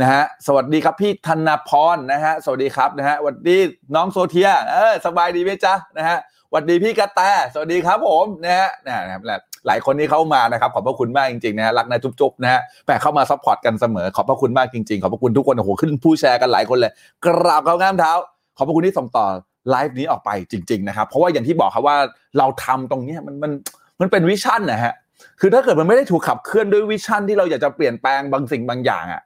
[0.00, 3.56] นะฮะสวัสดีครับพี่ธนพรนะฮะสวัสดีครับนะฮะสวัสดี
[3.94, 6.18] น้องโซเทียเออสบายดีไหมจ๊ะนะฮะ
[6.50, 7.20] สวัสดีพี่กระแต
[7.52, 9.32] สวัสดีครับผมนะฮะนะครับหล
[9.66, 16.92] หลายคนที่เข้ามานะครับ ขอบพระคุณมากจริงๆนะรักนะจุ๊บๆนะฮะแปะเข้ามา support กันเสมอ ขอบพระคุณมากจริงๆ ขอบพระคุณทุกคนโอ้โหขึ้นผู้แชร์กันหลายคนเลย
[17.24, 18.12] กราบเข้าง่ามเท้า
[18.56, 19.26] ขอบพระคุณที่ส่งต่อ
[19.70, 21.96] ไลฟ์นี้ออกไปจริง ๆ นะครับ เพราะว่าอย่างที่บอกครับว่า
[22.38, 23.52] เราทำตรงนี้มันมัน
[24.00, 24.94] มันเป็น vision นะฮะ
[25.40, 29.22] คือถ้าเกิดมันไม่ได้ถูกขับเคลื่อนด้วย vision ที่เราอยากจะเปลี่ยนแปลงบางสิ่งบางอย่างอะ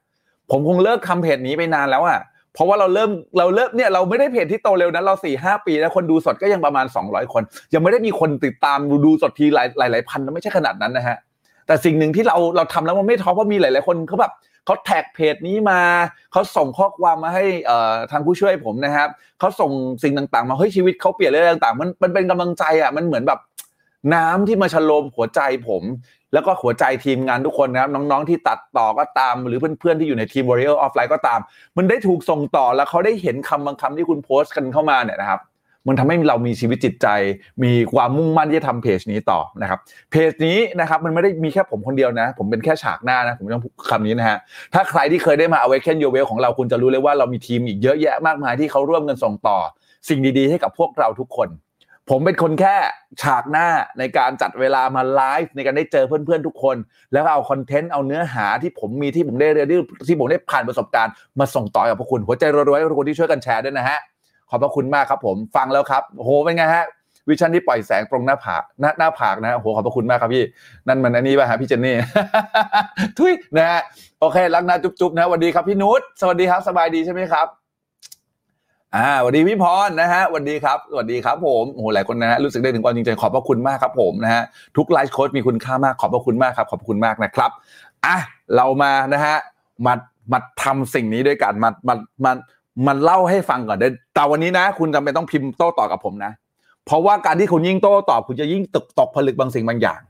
[0.50, 2.20] ผมคงเลิกทำเพจนี้ไปนานแล้วอะ
[2.54, 7.42] เพราะว่าเราเริ่มเราเริ่มเนี่ยเราไม่ได้เพจที่โตเร็วนะเราสี่ห้าปีแล้วคนดูสดก็ยังประมาณ 200 คน
[7.74, 11.16] ยังไม่ได้มีคนติดตามดูสดทีหลายหลายหลายพันไม่ใช่ขนาดนั้นนะฮะ
[11.66, 14.32] แต่สิ่งหนึ่งที่เราเราทำแล้วมันไม่ท้อเพราะมีหลาย ๆ คนเขาแบบ
[14.66, 15.80] เขาแท็กเพจนี้มา
[16.32, 19.08] เขาส่งข้อความมาให้เอ่อทางผู้ช่วยผมนะครับ
[19.38, 19.70] เขาส่ง
[20.02, 23.40] สิ่งต่าง ๆ มาเฮ้ยชีวิตเขาเปลี่ยนเรื่องต่าง ๆ มันมันเป็นกำลังใจอะมันเหมือนแบบ
[24.14, 25.82] น้ำที่มาฉโลมหัวใจผม
[26.32, 31.40] แล้วก็หัวใจทีมงานทุกคนนะครับ น้องๆที่ตัดต่อก็ตาม หรือเพื่อนๆที่อยู่ในทีม Warrior of Life ก็ตาม
[31.76, 35.40] มันได้ถูกส่งต่อแล้วเขาได้เห็นคำบางคำที่คุณโพสต์กันเข้ามาเนี่ยนะครับ
[35.86, 37.08] มันทำให้เรามีชีวิตจิตใจ
[37.64, 39.78] มีความมุ่งมั่นที่จะทำเพจนี้ต่อนะครับ
[40.10, 44.38] เพจนี้นะครับมันไม่ได้มีแค่ผมคนเดียวนะ ผมเป็นแค่ฉากหน้านะ ผมต้องคำนี้นะฮะ
[44.74, 49.58] ถ้าใครที่เคยได้มา Awaken Your Well ของเราคุณจะรู้เลยว่าเรามีทีมอีกเยอะแยะมากมายที่เขาร่วมกันส่งต่อ
[50.08, 51.48] สิ่งดีๆให้กับพวกเราทุกคน
[52.10, 52.76] ผมเป็นคนแค่
[53.22, 53.68] ฉากหน้า
[53.98, 56.76] ในการจัดเวลามาไลฟ์ในการได้เจอเพื่อนๆทุกคน
[57.12, 63.98] แล้วเอาคอนเทนต์เอาเนื้อหาที่ผมมีที่ผมได้เรียนที่ที่ผมได้ผ่านประสบการณ์มาส่งต่อกับพวกคุณ หัวใจรัวๆทุกคนที่ช่วยกันแชร์ด้วยนะฮะ
[64.50, 66.84] ขอบพระคุณมากครับผมฟังแล้วครับโหเป็นไงฮะ
[67.28, 70.44] vision ที่ปล่อยแสงตรงหน้าผากหน้าหน้าผากนะโอ้โหขอบพระคุณมากครับพี่
[70.88, 71.96] นั่นมันอันนี้ป่ะฮะพี่เจนนี่
[73.18, 73.80] ทุยนะฮะ
[74.20, 77.46] โอเครักนะจุ๊บๆนะสวัสดีครับพี่นุชสวัสดีครับสบายดีใช่ไหมครับ
[78.96, 84.42] อ่าสวัสดีพี่พรนะฮะสวัสดีครับสวัสดีครับผมโอ้โหหลายคนนะฮะรู้สึกได้ถึงความจริงใจขอบพระคุณมากครับผมนะฮะ
[84.76, 87.50] ทุกไลฟ์โค้ดมีคุณค่ามากขอบพระคุณมากครับขอบคุณมากนะครับ
[88.06, 88.16] อะ
[88.56, 89.36] เรามานะฮะ
[89.86, 89.94] มา
[90.32, 92.32] มาทำสิ่งนี้ด้วยกันมามามา
[92.86, 96.32] มันเล่าให้ฟังก่อนเดแต่วันนี้นะ คุณจำเป็นต้องพิมพ์โต้ตอบกับผมนะ
[96.86, 100.00] เพราะว่าการที่คุณยิ่งโต้ตอบคุณจะยิ่งตกตกผลึกบางสิ่งบางอย่าง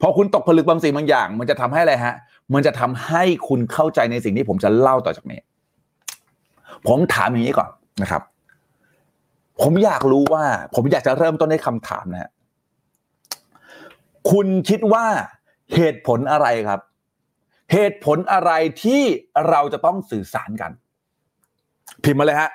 [0.00, 2.14] พอคุณตกผลึกบางสิ่งบางอย่าง มันจะทำให้อะไรฮะ
[2.54, 5.40] มันจะทำให้คุณเข้าใจในสิ่งที่ผมจะเล่าต่อจากนี้
[6.88, 7.70] ผมถามอย่างนี้ก่อน
[8.02, 8.22] นะครับ
[9.62, 12.30] ผมอยากรู้ว่า ผมอยากจะเริ่มต้นในคำถามนะฮะ
[14.30, 15.06] คุณคิดว่า
[15.74, 16.80] เหตุผลอะไรครับ
[17.72, 18.52] เหตุผลอะไร
[18.82, 19.02] ที่
[19.48, 20.72] เราจะต้องสื่อสารกัน
[22.04, 22.50] พิมพ์มาเลยฮะ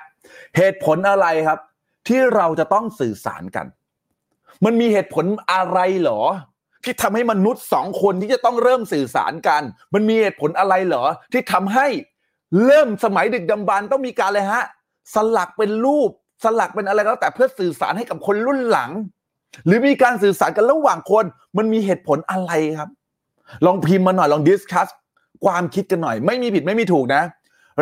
[0.56, 1.58] เหตุผลอะไรครับ
[2.08, 3.66] ที่เราจะต้องสื่อสารกัน
[4.64, 6.20] มันมีเหตุผลอะไรเหรอ
[6.84, 9.62] ที่ทำให้มนุษย์สองคนที่จะต้องเริ่มสื่อสารกัน
[9.94, 11.86] มันมีเหตุผลอะไรเหรอ ที่ทำให้
[12.64, 14.64] เริ่มสมัยดึกดำบรรต้องมีการเลยฮะ
[15.14, 16.10] สลักเป็นรูป
[16.44, 18.90] สลักเป็นอะไรก็แล้วแต่เพื่อสื่อสารให้กับคนรุ่นหลัง
[19.66, 21.24] หรือมีการสื่อสารกันระหว่างคน
[21.56, 22.90] มันมีเหตุผลอะไรครับ
[23.66, 24.88] ลองพิมพ์มาหน่อยลองดิสคัส
[25.44, 27.22] ความคิดกันหน่อย ไม่มีผิดไม่มีถูกนะ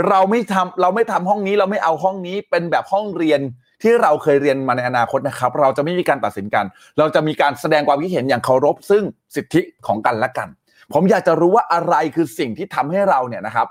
[0.09, 3.41] เราไม่ทำเราไม่ทำห้องนี้เราไม่เอาห้องนี้เป็นแบบห้องเรียน
[3.83, 6.65] ที่เราเคยเรียนมาในอนาคตนะครับ เราจะไม่มีการตัดสินกัน
[6.99, 9.03] เราจะมีการแสดงความคิดเห็นอย่างเคารพ ซึ่ง
[9.35, 10.49] สิทธิของกันและกัน
[10.93, 13.69] ผมอยากจะรู้ว่าอะไรคือสิ่งที่ทำให้เราเนี่ยนะครับ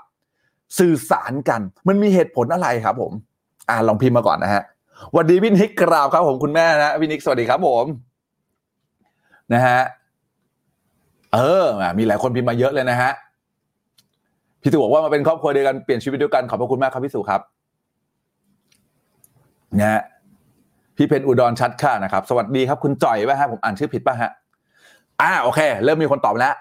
[0.78, 3.12] สื่อสารกัน มันมีเหตุผลอะไรครับผม
[3.68, 4.62] อ่าลองพิมพ์มาก่อนนะฮะ
[5.16, 7.84] วัสดีพี่นิกกราบครับผมคุณแม่นะพี่นิกสวัสดีครับผม
[9.54, 9.80] นะฮะ
[11.34, 11.64] เออ
[11.98, 13.10] มีหลายคนพิมพ์มาเยอะเลยนะฮะ
[14.62, 17.40] พี่สุบอกว่ามาเป็นครอบครัวเดียวกันเปลี่ยนชีวิตเดียวกันขอบพระคุณมากครับพี่สุครับ
[19.78, 20.02] นะฮะ
[20.96, 24.30] พี่เพนอุดรชัดค่ะนะครับ สวัสดีครับคุณจ่อยป่ะฮะผมอ่านชื่อผิดป่ะฮะ
[25.22, 26.54] อ่าโอเค เริ่มมีคนตอบแล้ว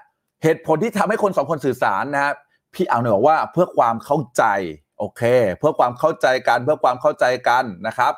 [0.44, 2.34] เหตุผลที่ทำให้คนสองคนสื่อสารนะครับ
[2.74, 4.44] พี่เอาเนี่ยบอกว่าเพื่อความเข้าใจ
[4.98, 5.22] โอเค
[5.58, 8.14] เพื่อความเข้าใจกันเพื่อความเข้าใจกันนะครับ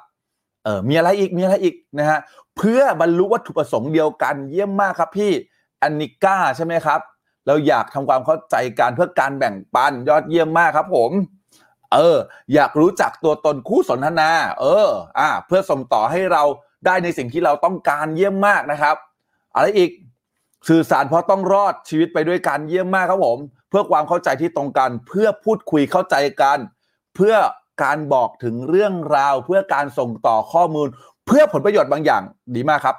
[0.63, 2.19] เออมีอะไรอีกมีอะไรอีกนะฮะ
[2.57, 5.31] เพื่อบรรลุวัตถุประสงค์เดียวกันเยี่ยมมากครับพี่
[5.81, 6.99] อันนิก้าใช่ไหมครับ
[7.47, 11.11] เราอยากทำความเข้าใจกันเพื่อการแบ่งปันยอดเยี่ยมมากครับผม
[11.93, 12.17] เออ
[12.53, 14.29] อยากรู้จักตัวตนคู่สนทนา
[14.61, 14.89] เออ
[15.19, 16.43] อ่า เพื่อส่งต่อให้เรา
[16.85, 18.95] ได้ในสิ่งที่เราต้องการเยี่ยมมากนะครับ
[19.55, 19.91] อะไรอีก
[20.69, 26.57] สื่อสารเพราะต้องรอดชีวิตไปด้วยกันเยี่ยมมากครับผม เพื่อความเข้าใจที่ตรงกัน เพื่อพูดคุยเข้าใจกัน
[27.15, 27.35] เพื่อ
[27.83, 30.87] การบอกถึงเรื่องราว เพื่อการส่งต่อข้อมูล
[31.27, 32.23] เพื่อผลประโยชน์บางอย่าง
[32.55, 32.95] ดีมากครับ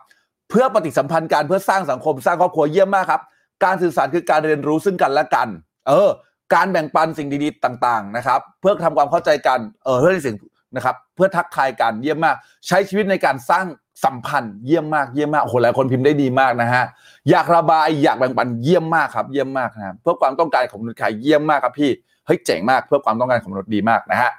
[0.50, 3.22] เพื่อปฏิสัมพันธ์กันเพื่อสร้างสังคมสร้างครอบครัวเยี่ยมมากครับ
[3.64, 5.48] การสื่อสารคือการเรียนรู้ซึ่งกันและกัน
[5.88, 6.08] เออ
[6.54, 10.36] การแบ่งปันสิ่งดีๆต่างๆนะครับ เพื่อทำความเข้าใจกันเออเพื่อในสิ่ง
[10.76, 13.66] นะครับ เพื่อทักทายกันเยี่ยมมาก ใช้ชีวิตในการสร้าง
[14.04, 16.84] สัมพันธ์เยี่ยมมากเยี่ยมมากโอ้โหหลายคนพิมพ์ได้ดีมากนะฮะ
[17.30, 21.90] อยากระบายอยากแบ่งปันเยี่ยมมากครับ เยี่ยมมากนะครับเพื่อความต้องการของมนุษย์ขายเยี่ยมมากครับพี่
[22.26, 24.30] เฮ้ยเจ๋งมากเพื่อความต้องการของมนุษย์ดีมากนะฮะ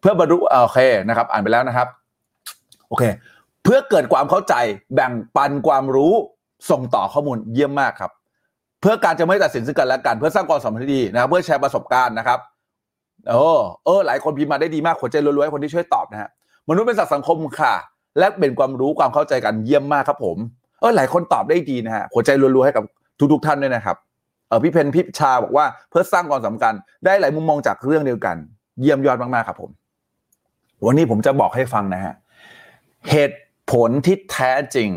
[0.00, 1.88] เพื่อบรรลุโอเคนะครับ อ่านไปแล้วนะครับ
[2.88, 3.04] โอเค
[3.64, 4.54] เพื่อเกิดความเข้าใจ
[4.94, 6.12] แบ่งปันความรู้
[6.70, 8.12] ส่งต่อข้อมูลเยี่ยมมากครับ
[8.80, 12.38] เพื่อการจะไม่ตัดสินซึ่งกันและกันเพื่อสร้างความสัมพันธ์ที่ดีนะครับเพื่อแชร์ประสบการณ์นะครับ
[13.28, 13.42] โอ้
[13.84, 16.30] เออหลายคนพิมพ์มาได้ดีมากหัวใจรัวๆคนที่ช่วยตอบนะฮะ
[16.68, 17.74] มนุษย์เป็นสัตว์สังคมค่ะ
[18.18, 20.36] และเป็นความรู้ความเข้าใจกันเยี่ยมมากครับผม
[20.80, 22.84] เออหลายคนตอบได้ดีนะฮะหัวใจรัวๆให้กับ
[23.32, 23.96] ทุกๆท่านด้วยนะครับ
[24.48, 26.72] เออพี่เพนพี่ชาบอกว่าเพื่อสร้างความสำคัญ
[27.04, 28.36] ได้หลายมุมมองจากเรื่องเดียวกัน
[28.80, 29.70] เยี่ยมยอดมากๆครับผม
[30.84, 32.14] วันนี้ผมจะบอกให้ฟังนะฮะ
[33.10, 33.38] เหตุ
[33.72, 34.90] ผลที่แท้จริง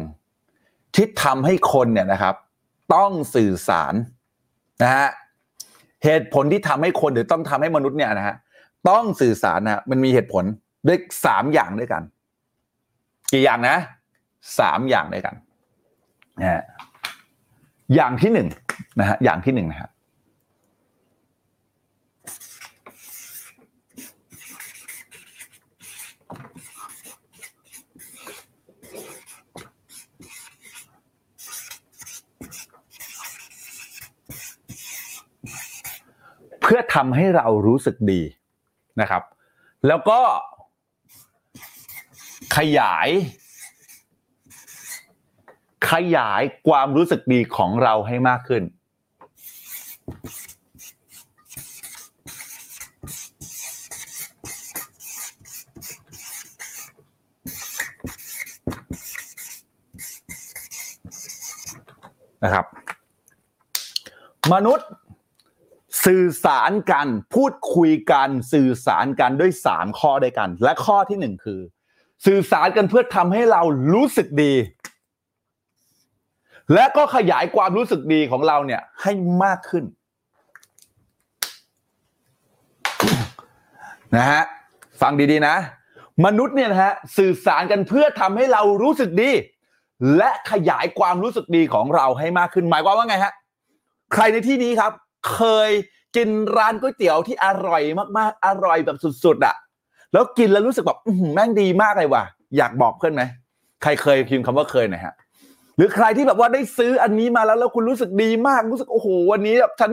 [0.96, 2.36] ที่ทำให้คนเนี่ยนะครับ
[2.96, 3.94] ต้องสื่อสาร
[4.84, 5.08] นะฮะ
[6.04, 8.36] เหตุผลที่ทำให้คนหรือต้องทำให้มนุษย์เนี่ยนะฮะ
[8.90, 10.44] ต้องสื่อสารนะมันมีเหตุผล
[10.88, 12.02] ด้วยสามอย่างด้วยกัน
[13.32, 13.78] กี่อย่างนะ
[14.60, 15.36] สามอย่างด้วยกัน
[16.40, 16.62] นะฮะ
[17.96, 18.48] อย่างที่หนึ่ง
[19.00, 19.90] นะฮะอย่างที่หนึ่งนะฮะ
[36.62, 38.22] เพื่อทำให้เรารู้สึกดี
[39.02, 39.24] นะครับ
[39.88, 40.20] แล้วก็
[42.56, 43.10] ขยาย
[45.92, 48.64] ขยายความรู้สึกดีของเราให้มากขึ้น
[62.44, 62.66] นะครับ
[64.54, 64.90] มนุษย์
[66.06, 71.62] สื่อสารกัน พูดคุยกัน สื่อสารกันด้วยสามข้อด้วยกัน และข้อที่หนึ่งคือ
[72.26, 73.62] สื่อสารกันเพื่อทำให้เรา
[73.94, 74.54] รู้สึกดี
[76.74, 79.12] และก็ขยายความรู้สึกดีของเราเนี่ย ให้
[79.44, 79.84] มากขึ้น
[84.16, 84.44] นะฮะ
[85.02, 85.56] ฟังดีๆนะ
[86.26, 89.32] มนุษย์เนี่ยนะฮะสื่อสารกันเพื่อทำให้เรารู้สึกดี
[90.18, 93.34] และขยายความรู้สึกดีของเราให้มากขึ้นหมายความว่าไงฮะ
[94.14, 94.92] ใครในที่นี้ครับ
[95.34, 95.70] เคย
[96.16, 97.84] กินร้านก๋วยเตี๋ยวที่อร่อย
[98.18, 99.56] มากๆ อร่อยแบบสุดๆอะ
[100.16, 101.00] แล้วกินแล้วรู้สึกแบบ
[101.34, 102.24] แม่งดีมากเลยว่ะ
[102.58, 103.24] อยากบอกเพื่อนไหม
[103.84, 105.16] ใครเคยพิมพ์คำว่าเคยหน่อยฮะ
[105.78, 109.92] หรือใครที่แบบว่าได้ซื้ออันนี้มาแล้วแล้วคุณรู้สึกดีมากรู้สึกโอ้โหวันนี้แบบฉัน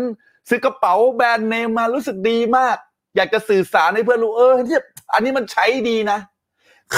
[0.48, 2.76] ซื้อกระเป๋าแบรนด์เนมมารู้สึกดีมาก
[3.16, 4.78] อยากจะสื่อสารให้เพื่อนรู้เออเนี่
[5.14, 6.18] อันนี้มันใช้ดีนะ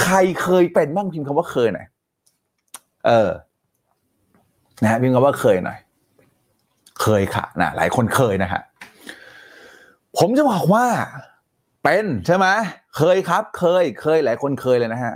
[0.01, 1.87] ใครเคยเป็นบ้างพิมพ์คำว่าเคยหน่อย
[3.05, 3.29] เออ
[4.81, 5.79] นะฮะพิมพ์คำว่าเคยหน่อย
[7.01, 8.61] เคยค่ะนะหลายคนเคยนะฮะ
[10.17, 10.85] ผมจะบอกว่า
[11.85, 12.47] เป็นใช่ไหม
[12.97, 15.15] เคยครับ เคยเคยหลายคนเคยเลยนะฮะ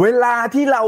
[0.00, 0.82] เวลาที่เรา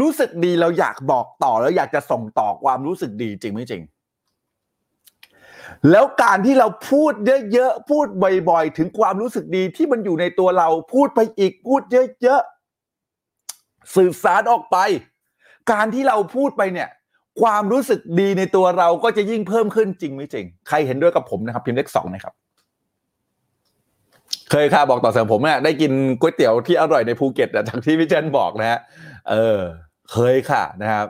[0.00, 3.82] รู้สึกดีเราอยากบอกต่อแล้วอยากจะส่งต่อความรู้สึกดีจริงไม่จริง
[5.90, 7.12] แล้วการที่เราพูด
[7.52, 8.06] เยอะๆพูด
[8.50, 11.82] บ่อยๆถึงความรู้สึกดีที่มันอยู่ในตัวเราพูดไปอีกพูด
[12.22, 14.76] เยอะๆสื่อสารออกไป
[15.72, 16.88] การที่เราพูดไปเนี่ย
[17.42, 22.34] ความรู้สึกดีในตัวเราก็จะยิ่งเพิ่มขึ้นจริงไม่จริง ใครเห็นด้วยกับผมนะครับพิมพ์เลขสองนะครับ
[24.50, 28.80] เคยค่ะบอกต่อเสริมผมเนี่ยได้กินก๋วยเตี๋ยวที่อร่อยในภูเก็ตจากที่พี่เจนบอกนะฮะ
[29.30, 29.58] เออ
[30.12, 31.06] เคยค่ะนะครับ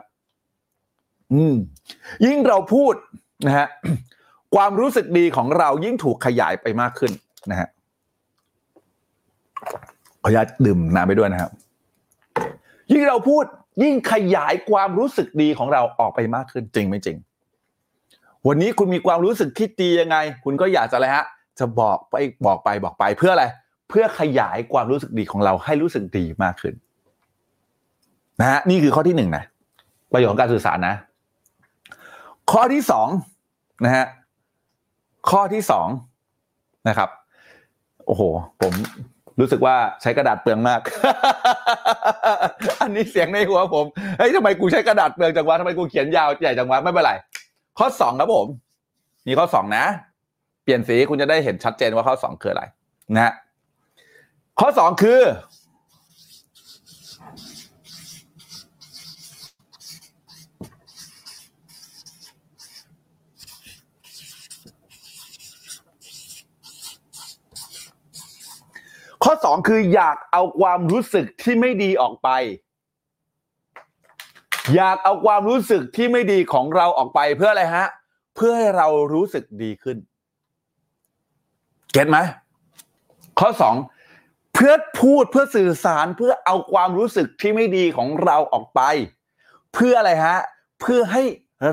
[1.33, 1.55] อืม
[2.25, 2.93] ยิ่งเราพูด
[3.45, 3.67] นะฮะ
[4.55, 7.11] ความรู้สึกดีของเรายิ่งถูกขยายไปมากขึ้น
[7.51, 7.67] นะฮะ
[10.23, 11.51] ขออนุญาตดื่มน้ำไปด้วยนะครับ
[12.91, 13.43] ยิ่งเราพูด
[13.83, 17.17] ยิ่งขยายความรู้สึกดีของเราออกไปมากขึ้นจริงไม่จริง
[18.47, 21.25] วันนี้คุณมีความรู้สึกที่ดียังไง คุณก็อยากจะอะไรฮะ
[21.61, 23.45] จะบอกไปบอกไปบอกไปเพื่ออะไร
[23.89, 26.73] เพื่อขยายความรู้สึกดีของเราให้รู้สึกดีมากขึ้น
[28.39, 29.43] นะฮะนี่คือข้อที่หนึ่งนะ
[30.13, 30.95] ประโยชน์ของการสื่อสารนะ
[32.51, 33.07] ข้อที่สอง
[33.85, 34.05] นะฮะ
[35.29, 35.87] ข้อที่สอง
[36.87, 37.09] นะครับ
[38.05, 38.21] โอ้โห
[38.61, 38.73] ผม
[39.39, 40.81] รู้สึกว่าใช้กระดาษเปลืองมาก
[42.81, 43.85] อันนี้เสียงในหัวผม
[44.17, 47.11] เฮ้ยทำไมกูใช้กระดาษเปลืองจังวะทำไมกูเขียนยาวใหญ่จังวะไม่เป็นไร
[47.77, 48.47] ข้อสองครับผม
[49.27, 49.85] มีข้อสองนะ
[50.63, 52.63] เปลี่ยนสีคุณจะได้เห็นชัดเจนว่าข้อสองคืออะไร
[53.15, 53.33] นะฮะ
[54.59, 55.21] ข้อสองคือ
[69.23, 72.29] ข้อสองคืออยากเอาความรู้สึกที่ไม่ดีออกไป
[74.75, 77.87] อยากเอาความรู้สึกที่ไม่ดีของเราออกไปเพื่ออะไรฮะ
[78.35, 79.97] เพื่อให้เรารู้สึกดีขึ้น
[81.93, 82.17] เก็ตไหม
[83.39, 83.75] ข้อสอง
[84.53, 88.81] เพื่อพูดเพื่อสื่อสารเพื่อเอาความรู้สึกที่ไม่ดีของเราออกไป
[89.73, 90.37] เพื่ออะไรฮะ
[90.81, 91.23] เพื่อให้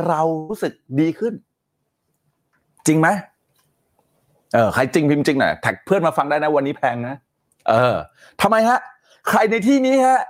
[0.06, 1.34] เรารู้สึกดีขึ้น
[2.86, 3.08] จริงไหม
[4.54, 7.14] เออใครจริงพิมพ์จริงหน่อยแท็กเพื่อนมาฟังได้นะวันนี้แพงนะ
[7.68, 7.96] เออ
[8.42, 8.78] ทำไมฮะ
[9.28, 10.20] ใครในที่นี้ฮะ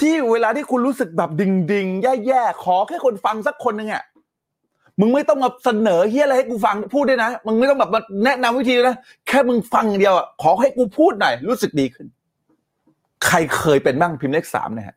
[0.00, 4.02] ที่เวลาที่คุณรู้สึกแบบดิ่งดิงๆแย่ๆขอแค่คนฟังสักคนหนึ่งอะ
[5.00, 8.96] มึงไม่ต้องมาเสนอเฮียอะไรให้กูฟังพูดด้วยนะ มึงไม่ต้องแบบมาแนะนำวิธีนะ
[9.28, 12.06] แค่มึงฟังอย่างเดียวอะขอให้กูพูดหน่อยรู้สึกดีขึ้น
[13.26, 14.96] ใครเคยเป็นบ้างพิมพ์เลขสามเนี่ยฮะ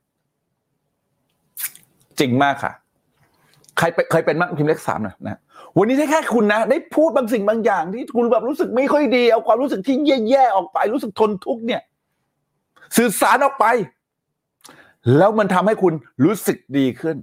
[2.19, 2.73] จริงมากค่ะ
[3.77, 5.39] ใครเคยเป็นบ้างพิมพ์เลขสามหนะนะ
[5.77, 9.95] วันนี้ถ้าแค่คุณนะ ได้พูดบางสิ่งบางอย่าง ที่คุณแบบรู้สึกไม่ค่อยดี เอาความรู้สึกที่
[10.29, 11.81] แย่ๆออกไป รู้สึกทนทุกข์เนี่ย
[12.97, 13.65] สื่อสารออกไป
[15.17, 15.93] แล้วมันทำให้คุณ
[16.25, 17.17] รู้สึกดีขึ้น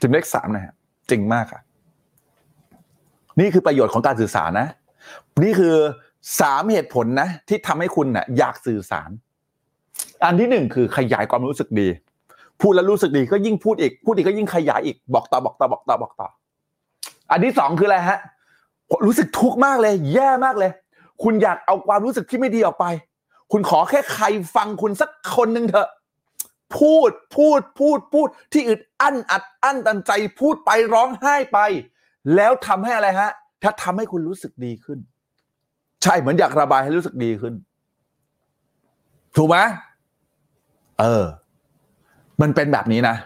[0.00, 0.74] ถึงเลขสามนะฮะ
[1.10, 1.60] จริงมากค่ะ
[3.40, 4.68] นี่คือประโยชน์ของการสื่อสารนะ
[5.42, 5.74] นี่คือ
[6.40, 9.10] สามเหตุผลนะ ที่ทำให้คุณน่ะ อยากสื่อสาร
[10.24, 11.88] อันที่หนึ่งคือขยายความรู้สึกดี
[12.60, 16.28] พูดแล้วรู้สึกดีก็ยิ่งพูดอีก พูดอีกก็ยิ่งขยายอีกบอกต่อบอกต่อบอกต่อบอกต่อ
[17.30, 18.18] อันที่สองคืออะไรฮะ
[19.06, 20.70] รู้สึกทุกข์มากเลย แย่มากเลย
[21.22, 22.84] คุณอยากเอาความรู้สึกที่ไม่ดีออกไป
[23.52, 25.88] คุณขอแค่ใครฟังคุณสักคนหนึ่งเถอะ
[26.76, 31.58] พูดพูดพูดพูดที่อึดอั้นอัดอั้นตันใจพูดไปร้องไห้ไป
[32.34, 33.30] แล้วทำให้อะไรฮะ
[33.62, 34.98] ถ้าทำให้คุณรู้สึกดีขึ้น
[36.02, 37.54] ใช่เหมือนอยากระบายให้รู้สึกดีขึ้น
[39.36, 39.56] ถูกไหม
[41.00, 41.24] เออ
[42.40, 43.16] มันเป็นแบบนี้นะ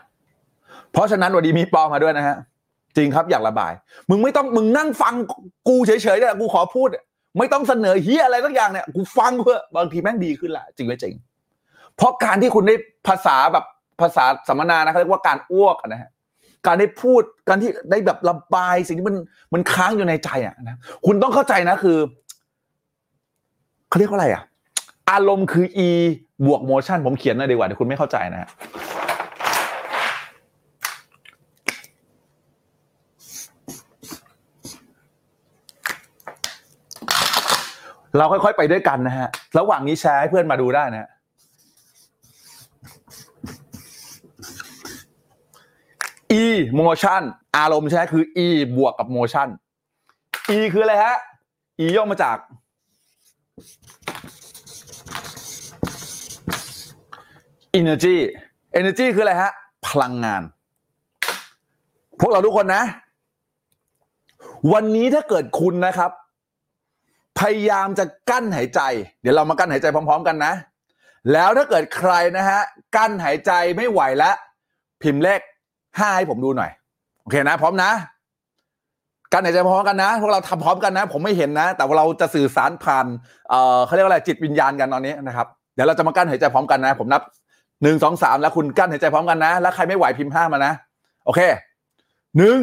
[0.92, 2.36] เพราะฉะนั้นวันนี้มีปอมาด้วยนะฮะ
[2.96, 3.72] จริงครับอยากระบาย
[4.10, 5.14] มึงไม่ต้องมึงนั่งฟัง
[5.68, 6.88] กูเฉยๆเนี่ยกูขอพูด
[7.38, 11.14] ไม่ต้องเสนอเฮียอะไรสักอย่างเนี่ย กูฟังเพื่อบางทีแม่งดีขึ้นแหละจริงไหมจริง
[11.96, 12.74] เพราะการที่คุณได้
[13.08, 13.64] ภาษาแบบ
[14.00, 16.10] ภาษาสัมมนานะเขาเรียกว่าการอ้วกนะฮะ
[16.66, 19.16] การได้พูดการที่ได้แบบระบายสิ่งที่มัน
[19.54, 21.98] มันค้างอยู่ในใจอะนะคุณต้องเข้าใจนะคือ
[23.88, 24.42] เขาเรียกว่าอะไรอะ
[25.10, 25.90] อารมณ์คือ e
[26.46, 28.48] บวก motion ผมเขียนหน่อยดีกว่าเดี๋ยวคุณไม่เข้าใจนะฮะ
[38.16, 39.28] เราค่อยๆไปด้วยกันนะฮะ
[39.58, 41.08] ระหว่างนี้แชร์ให้เพื่อนมาดูได้นะฮะ
[46.40, 46.42] e
[46.80, 47.22] motion
[47.56, 49.48] อารมณ์ใช่ไหมคือ e บวกกับ motion
[50.56, 51.16] e คืออะไรฮะ
[51.80, 52.36] e ย่อมาจาก
[57.78, 58.16] energy
[58.78, 59.52] energy คืออะไรฮะ
[59.86, 60.42] พลังงาน
[62.20, 62.84] พวกเราทุกคนนะ
[64.72, 66.10] วันนี้ถ้าเกิดคุณนะครับ
[67.38, 68.80] พยายามจะกั้นหายใจ
[69.20, 70.52] เดี๋ยวเรามากั้นหายใจพร้อม ๆ กันนะ
[71.32, 72.60] แล้วถ้าเกิดใครนะฮะ
[72.96, 74.34] กั้นหายใจไม่ไหวแล้ว
[75.02, 75.40] พิมพ์เลข
[75.98, 76.70] ห้าให้ผมดูหน่อย
[77.22, 77.90] โอเคนะ พร้อมนะ
[79.32, 83.06] กั้นหายใจพร้อมกันนะ พวกเราทำพร้อมกันนะ ผมไม่เห็นนะ แต่ว่าเราจะสื่อสารผ่าน
[83.48, 87.22] เอ่อเขาเรียกว่าอะไรจิตวิญญาณกันตอนนี้นะครับเดี๋ยวเราจะมากั้นหายใจพร้อมกันนะ ผมนับ
[87.82, 90.72] หนึ่งสองสามแล้วคุณกั้นหายใจพร้อมกันนะ แล้วใครไม่ไหวพิมพ์ห้ามานะ
[91.24, 91.40] โอเค
[92.38, 92.58] หนึ่ง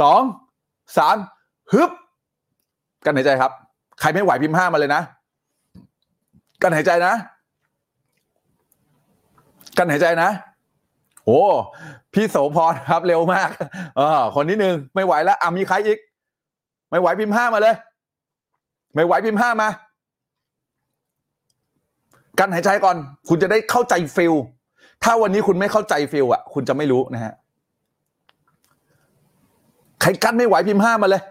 [0.00, 0.20] สอง
[0.98, 1.16] สาม
[1.72, 1.90] ฮึบ
[3.04, 3.52] กั้นหายใจครับ
[4.00, 5.02] ใครไม่ไหวพิมพ์ห้ามาเลยนะ
[6.62, 7.14] กั้นหายใจนะ
[9.78, 10.30] กั้นหายใจนะ
[11.24, 11.40] โอ้
[12.16, 13.50] พี่โสพรครับเร็วมาก
[13.96, 15.98] เออคนที่หนึ่งไม่ไหวแล้วอะมีใครอีก
[16.90, 17.74] ไม่ไหวพิมพ์ห้ามาเลย
[18.94, 19.68] ไม่ไหวพิมพ์ห้ามา
[22.38, 22.96] กันหายใจก่อน
[23.28, 24.34] คุณจะได้เข้าใจฟิล
[25.04, 27.34] ถ้าวันนี้คุณไม่เข้าใจฟิลอะ คุณจะไม่รู้นะฮะ
[30.00, 31.22] ใครกั้นไม่ไหวพิมพ์ห้ามาเลย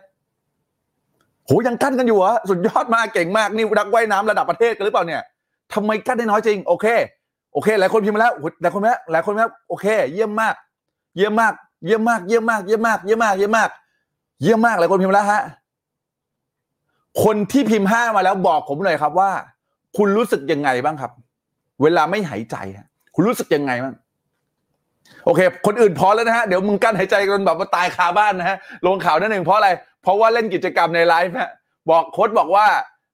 [1.46, 5.22] โหยังกั้นกันอยู่เหรอสุดยอดมากเก่งมากนี่นักว่ายน้ำระดับประเทศกันหรือเปล่าเนี่ย
[5.74, 6.86] ทำไมกั้นได้น้อยจริง โอเค
[7.54, 10.56] โอเค หลายคนพิมพ์มาแล้วหหลายคนมาแล้วหลายคนมาแล้วโอเค เยี่ยมมาก
[11.18, 11.54] เยี่ยมมาก
[11.86, 13.70] เยี่ยมมาก เยี่ยมมาก เยี่ยมมาก เยี่ยมมาก เยี่ยมมาก
[14.42, 15.44] เยี่ยมมากหลายคนพิมพ์แล้วฮะ
[17.24, 19.32] คนที่พิมพ์ห้ามาแล้วบอกผมหน่อยครับว่า
[19.98, 21.12] คุณรู้สึกยังไงบ้างครับ
[21.82, 23.96] เวลาไม่หายใจฮะคุณรู้สึกยังไงบ้าง
[25.26, 29.70] โอเค คนอื่นพอแล้วนะฮะ เดี๋ยวมึงกั้นหายใจกันแบบว่าตายคาบ้านนะฮะ ลงข่าวนั่นหนึ่งเพราะอะไร
[30.04, 31.52] เพราะว่าเล่นกิจกรรมในไลฟ์ฮะ
[31.90, 32.66] บอกโค้ดบอกว่า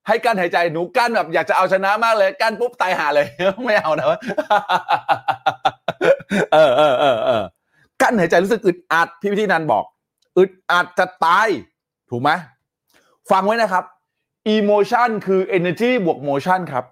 [0.08, 3.26] ให้กั้นหายใจ หนูกั้นแบบอยากจะเอาชนะมากเลย กั้นปุ๊บตายหาเลย
[3.64, 4.06] ไม่เอานะ
[6.52, 7.44] เออเออเออเออ
[8.02, 9.84] กั้นหายใจรู้สึกอึดอัดพี่พิธีนันบอก
[10.38, 11.48] อึดอัดจะตาย
[12.10, 12.30] ถูกไหม
[13.30, 13.84] ฟังไว้นะครับ
[14.56, 16.84] emotion คือ energy บวก motion ครับ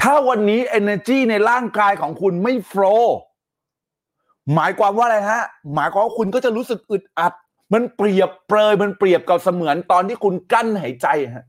[0.00, 3.06] ถ้าวันนี้ energy ในร่างกายของคุณไม่ flow
[4.54, 5.42] หมายความว่าอะไรฮะ
[5.74, 7.32] หมายความว่าคุณก็จะรู้สึกอึดอัด
[7.72, 11.46] มันเปรียบเปรยมันเปรียบกับเสมือนตอนที่คุณกั้นหายใจฮะ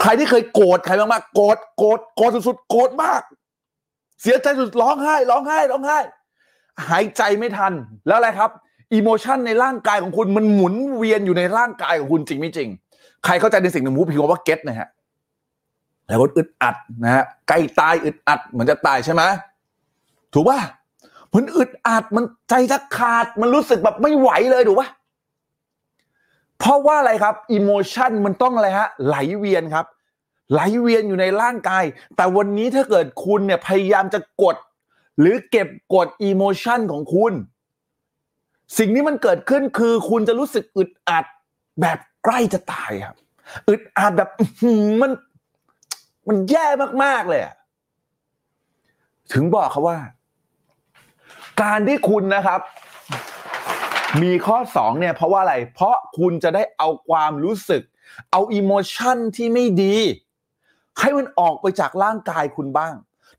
[0.00, 3.22] ใครที่เคยโกรธใครมากๆโกรธโกรธโกรธสุดๆโกรธมาก
[4.22, 5.98] เสียใจสุดร้องไห้ ร้องไห้ ร้องไห้
[6.88, 7.72] หายใจไม่ทัน
[8.06, 8.50] แล้วอะไรครับ
[8.94, 12.68] อิโมชันในร่างกายของคุณมันหมุนเวียนอยู่ในร่างกายของคุณจริงไม่จริง
[13.24, 14.88] ใครเข้าใจในสิ่งหนึ่งมูพิมพ์ว่าเก็ตนะฮะ
[16.06, 19.22] แล้วก็อึดอัดนะฮะใกล้ตายอึดอัดเหมือนจะตายใช่ไหม
[20.32, 20.58] ถูกป่ะ
[21.34, 24.88] มันอึดอัดมันใจจะขาดมันรู้สึกแบบไม่ไหวเลยถูกป่ะ
[26.58, 29.86] เพราะว่าอะไรครับอิโมชันมันต้องอะไรฮะไหลเวียนครับ
[30.52, 31.84] ไหลเวียนอยู่ในร่างกาย
[32.16, 34.56] แต่วันนี้ถ้าเกิดคุณเนี่ยพยายามจะกด
[35.20, 37.32] หรือเก็บกดอิโมชันของคุณ
[38.78, 41.24] สิ่งนี้มันเกิดขึ้นคือคุณจะรู้สึกอึดอัด
[41.80, 43.16] แบบใกล้จะตายครับ
[43.68, 44.30] อึดอัดแบบ
[45.00, 45.12] มัน
[46.28, 46.66] มันแย่
[47.04, 47.42] มากๆเลย
[49.32, 49.98] ถึงบอกครับว่า
[51.62, 52.60] การที่คุณนะครับ
[54.22, 57.82] มีข้อสองเนี่ย เพราะว่าอะไร เพราะคุณจะได้เอาความรู้สึก
[58.30, 59.96] เอา emotion ที่ไม่ดี
[60.98, 62.94] ให้มันออกไปจากร่างกายคุณบ้าง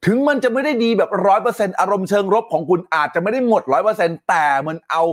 [0.06, 5.04] ถึงมันจะไม่ได้ดีแบบร้อยเปอร์เซ็นอารมณ์เชิงลบของคุณอาจจะไม่ได้หมดร้อยเปอร์เซ็นแต่มันเอา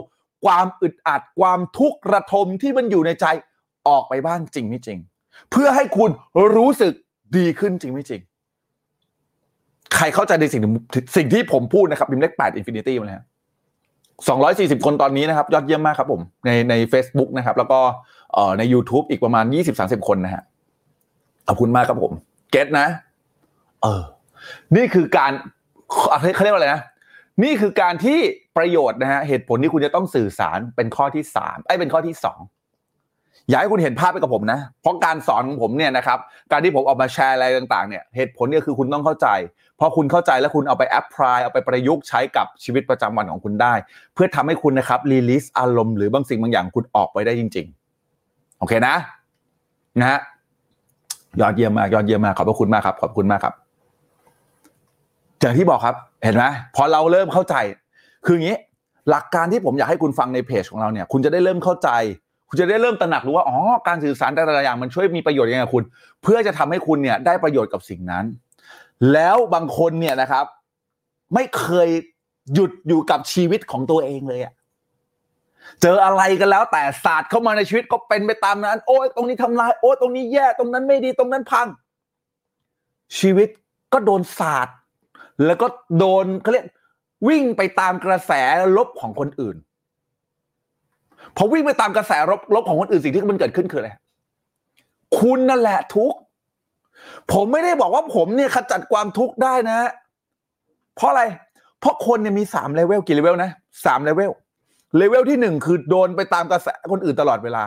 [0.45, 3.26] ความอึดอัดความทุกข์ระทมที่มันอยู่ในใจ
[3.89, 4.99] ออกไปบ้างจริงไม่จริง
[5.51, 6.11] เพื่อให้คุณ
[6.57, 6.93] รู้สึก
[7.37, 8.20] ดีขึ้นจริงไม่จริง
[9.95, 10.62] ใครเข้าใจในสิ่ง
[11.16, 13.22] สิ่งที่ผมพูดนะครับพิมพ์เลขแปด infinity มาแล้ว
[14.28, 17.78] สองร้อยสี่สิบคนตอนนี้นะครับ ยอดเยี่ยมมากครับผม ในใน Facebook นะครับ แล้วก็
[18.33, 20.43] เใน YouTube อีกประมาณยี่สิบสาสิบคนนะฮะ
[21.49, 22.12] ขอบคุณมากครับผม
[22.51, 22.87] เก็ตนะ
[23.83, 24.03] เออ
[24.76, 25.32] นี่คือการ
[26.34, 26.82] เขาเรียกว่าอะไรนะ
[27.45, 28.18] นี่คือการที่
[28.57, 32.40] ประโยชน์นะฮะเหตุผลที่คุณจะต้องสื่อสารเป็นข้อที่สามไอ้เป็นข้อที่สอง
[33.49, 36.18] อยากให้คุณเห็นภาพไปกับผมนะ เพราะการสอนของผมเนี่ยนะครับ
[36.53, 39.28] การที่ผมออกมาแชร์อะไรต่างๆ เนี่ยเหตุผลเนี่ยคือคุณต้องเข้าใจ
[39.78, 43.74] พอคุณเข้าใจแล้วคุณเอาไปแอพพลายเอาไปประยุกต์ใช้กับชีวิตประจำวันของคุณได้
[44.14, 47.66] เพื่อทำให้คุณนะครับรีลิสอารมณ์หรือบางสิ่งบางอย่างคุณออกไปได้จริง
[48.12, 48.95] ๆ โอเคนะ
[50.01, 50.20] นะฮะ
[51.40, 53.55] ยอดเยี่ยมมากยอดเยี่ยมมากขอบพระคุณมากครับขอบคุณมากครับ
[55.43, 56.45] อย่างที่บอกครับเห็นไหม
[56.76, 57.55] พอเราเริ่มเข้าใจ
[58.24, 58.57] คืออย่างนี้
[59.11, 61.90] หลักการที่ผมอยากให้คุณฟังในเพจของเราเนี่ย คุณจะได้เริ่มเข้าใจ
[62.49, 65.84] คุณจะได้เริ่มตระหนักรู้ว่าอ๋อการสื่อสารแต่ละอย่างมันช่วยมีประโยชน์ยังไงคุณ
[66.22, 68.24] เพื่อจะทำให้คุณเนี่ยได้ประโยชน์กับสิ่งนั้น
[69.12, 70.45] แล้วบางคนเนี่ยนะครับ
[71.34, 71.88] ไม่เคย
[72.55, 74.55] หยุดอยู่กับชีวิตของตัวเองเลยอะ
[75.82, 81.66] เจออะไรกันแล้วแต่ศาสตร์เข้ามาในชีวิตก็เป็นไปตามนั้น โอ้ยตรงนี้ทำลายโอ้ยตรงนี้แย่ตรงนั้นไม่ดีตรงนั้นพัง
[83.18, 83.49] ชีวิต
[83.93, 84.76] ก็โดนศาสตร์
[85.47, 85.66] แล้วก็
[85.99, 86.66] โดนเขาเรียก
[87.28, 88.33] วิ่งไปตามกระแส
[88.76, 89.57] ลบของคนอื่น
[91.37, 93.91] พอวิ่งไปตามกระแสลบลบของคนอื่นสิ่งที่มันเกิดขึ้นคืออะไร
[95.18, 96.18] คุณนั่นแหละทุกข์
[97.33, 99.76] ผมไม่ได้บอกว่าผมเนี่ยขจัดความทุกข์ได้นะ
[100.97, 101.22] เพราะอะไร
[101.80, 103.51] เพราะคนเนี่ยมีสามเลเวลกี่เลเวลนะ
[103.85, 104.33] สามเลเวล
[104.97, 107.62] เลเวลที่หนึ่งคือโดนไปตามกระแสคนอื่นตลอดเวลา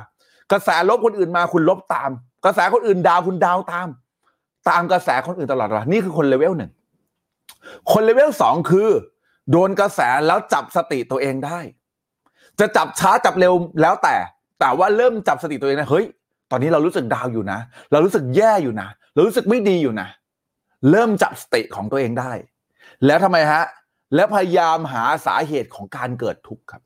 [0.52, 2.10] กระแสลบคนอื่นมาคุณลบตาม
[2.46, 3.88] กระแสคนอื่นดาวคุณดาวตาม
[4.70, 6.72] ตามกระแสคนอื่นตลอดเวลานี่คือคนเลเวลหนึ่ง
[7.92, 8.90] คนเลเวลสองคือ
[9.52, 11.60] โดนกระแสแล้วจับสติตัวเองได้
[12.60, 14.16] จะจับช้าจับเร็วแล้วแต่
[14.60, 16.06] แต่ว่าเริ่มจับสติตัวเองนะเฮ้ย
[16.52, 17.60] ตอนนี้เรารู้สึก down อยู่นะ
[17.92, 20.08] เรารู้สึกแย่อยู่นะเรารู้สึกไม่ดีอยู่นะ
[20.92, 22.32] เริ่มจับสติของตัวเองได้
[23.06, 23.64] แล้วทำไมฮะ
[24.16, 26.82] แล้วพยายามหาสาเหตุของการเกิดทุกข์ครับ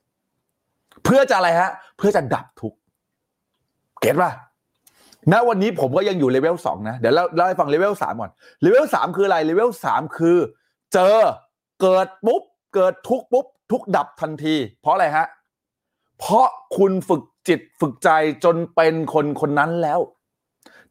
[1.04, 2.78] เพื่อจะอะไรฮะ เพื่อจะดับทุกข์
[4.02, 4.32] get ป่ะ
[5.32, 10.38] ณวันนี้ผมก็ยังอยู่เลเวลสองนะ เดี๋ยวเราเล่าให้ฟังเลเวลสามก่อนเลเวลสามคืออะไรเลเวลสามคือ
[10.94, 11.16] เจอ
[11.82, 15.28] เกิดปุ๊บเกิดทุกข์ปุ๊บทุกข์ดับทันที เพราะอะไรฮะ
[16.20, 18.10] เพราะคุณฝึกจิตฝึกใจ
[18.44, 20.00] จนเป็นคนคนนั้นแล้ว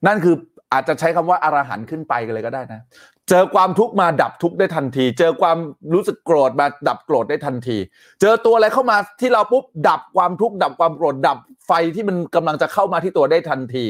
[0.06, 0.36] นั่นคือ
[0.72, 2.82] อาจจะใช้คำว่าอรหันต์ขึ้นไปกันเลยก็ได้นะ
[3.28, 5.58] เจอความทุกข์มาดับทุกข์ได้ทันที เจอความ
[5.94, 7.76] รู้สึกโกรธมาดับโกรธได้ทันที
[8.20, 13.84] เจอตัวอะไรเข้ามาที่เราปุ๊บดับความทุกข์ดับความโกรธดับไฟที่มันกำลังจะเข้ามาที่ตัวได้ทันที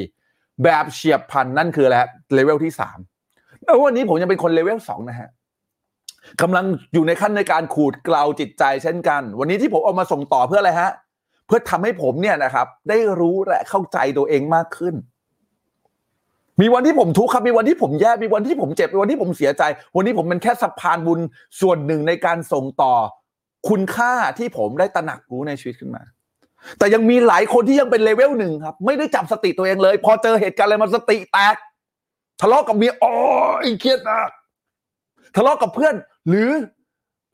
[0.65, 1.97] แบบเฉียบพลันนั่นคืออะไร
[2.35, 2.99] เลเวลที่สาม
[3.63, 5.29] แล้ววันนี้ผมยังเป็นคนเลเวลสองนะฮะ
[6.43, 6.65] กำลัง
[6.95, 10.93] อยู่ในขั้นในการขูดเกลาจิตใจเช่นกัน วันนี้ที่ผมเอามาส่งต่อเพื่ออะไรฮะ
[11.47, 14.95] เพื่อทำให้ผมเนี่ยนะครับ ได้รู้และเข้าใจตัวเองมากขึ้น
[16.61, 19.63] มีวันที่ผมทุกข์ครับ มีวันที่ผมแย่มีวันที่ผมเจ็บมีวันที่ผมเสียใจ
[19.97, 21.21] วันนี้ผมเป็นแค่สะพานบุญ
[21.61, 22.95] ส่วนหนึ่งในการส่งต่อ
[23.69, 26.03] คุณค่าที่ผมได้ตระหนักรู้ในชีวิตขึ้นมา
[26.79, 31.57] แต่ยังมีหลายคนที่ยังเป็นเลเวลหนึ่งครับ ไม่ได้จับสติตัวเองเลย พอเจอเหตุการณ์อะไรมาสติแตก
[32.41, 33.13] ทะเลาะกับเมียอ๋อ
[33.61, 34.21] ไอ้เครียดนะ
[35.37, 35.95] ทะเลาะกับเพื่อน
[36.29, 36.51] หรือ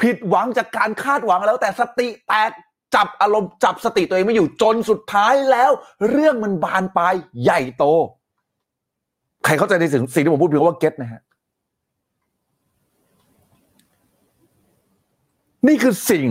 [0.00, 2.50] ผิดหวังจากการคาดหวังแล้วแต่สติแตก
[2.94, 5.70] จับอารมณ์จับสติตัวเองไม่อยู่จนสุดท้ายแล้ว
[6.10, 7.84] เรื่องมันบานปลายใหญ่โต
[9.44, 11.22] ใครเข้าใจในสิ่งสิ่งที่ผมพูดถึงว่าเก็ตนะฮะ
[15.68, 16.28] นี่คือสิ่ง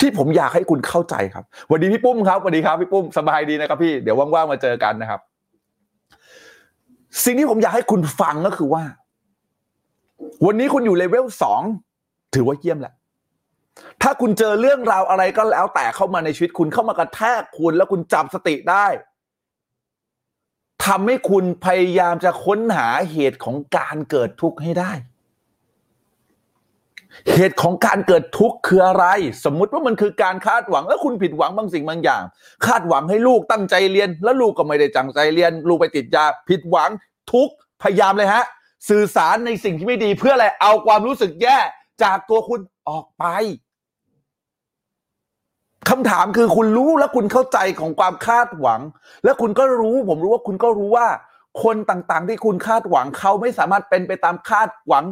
[0.00, 5.20] ที่ผมอยากให้คุณเข้าใจครับสวัสดีพี่ปุ้มครับสวัสดีครับพี่ปุ้มสบายดีนะครับพี่เดี๋ยวว่างๆมาเจอกันนะครับ
[7.24, 8.82] สิ่งที่ผมอยากให้คุณฟังก็คือว่า
[10.46, 11.62] วันนี้คุณอยู่เลเวลสอง
[12.34, 12.94] ถือว่าเยี่ยมแหละ
[14.02, 18.86] ถ้าคุณเจอเรื่องราวอะไรก็แล้วแต่เข้ามาในชีวิตคุณเข้ามากระแทกคุณแล้วคุณจับสติได้
[20.84, 24.92] ทำให้คุณพยายามจะค้นหาเหตุของการเกิดทุกข์ให้ได้
[27.32, 29.06] เหตุของการเกิดทุกข์คืออะไร
[29.44, 32.22] สมมุติว่ามันคือการคาดหวังแล้วคุณผิดหวังบางสิ่งบางอย่าง
[32.66, 36.90] คาดหวังให้ลูกตั้งใจเรียน แล้วลูกก็ไม่ได้จังใจเรียน ลูกไปติดยาผิดหวัง
[37.32, 38.44] ทุกข์พยายามเลยฮะ
[38.88, 41.58] สื่อสารในสิ่งที่ไม่ดีเพื่ออะไรเอาความรู้สึกแย่
[42.02, 43.24] จากตัวคุณออกไป
[45.90, 48.80] คำถามคือคุณรู้และคุณเข้าใจของความคาดหวัง
[49.24, 51.08] และคุณก็รู้ ผมรู้ว่าคุณก็รู้ว่า
[51.62, 55.04] คนต่างๆ ที่คุณคาดหวังเขาไม่สามารถเป็นไปตามคาดหวัง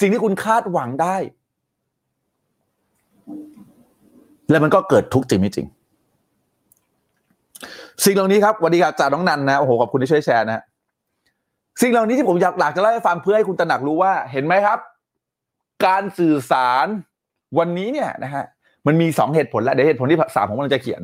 [0.00, 1.16] สิ่งที่คุณคาดหวังได้
[4.50, 5.66] แล้วมันก็เกิดทุกข์จริงไม่จริง
[8.04, 10.64] สิ่งเหล่านี้ครับวันนี้ครับจากน้องนันนะโอ้โหขอบคุณที่ช่วยแชร์นะฮะ
[11.80, 14.78] สิ่งเหล่านี้ที่ผมอยากหลักจะเล่าให้ฟังเพื่อให้คุณตระหนักรู้ว่าเห็นไหมครับ
[15.86, 16.86] การสื่อสาร
[17.58, 18.44] วันนี้เนี่ยนะฮะ
[18.86, 21.02] มันมีสองเหตุผลแล้วเดี๋ยวเหตุผลที่สามผมกำลังจะเขียน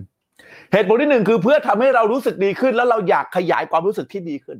[0.72, 4.58] เหตุผลที่หนึ่งคือเพื่อทำให้เรารู้สึกดีขึ้น แล้วเราอยากขยายความรู้สึกที่ดีขึ้น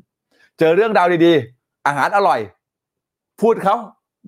[0.58, 2.40] เจอเรื่องราวดีๆ อาหารอร่อย
[3.40, 3.76] พูดเขา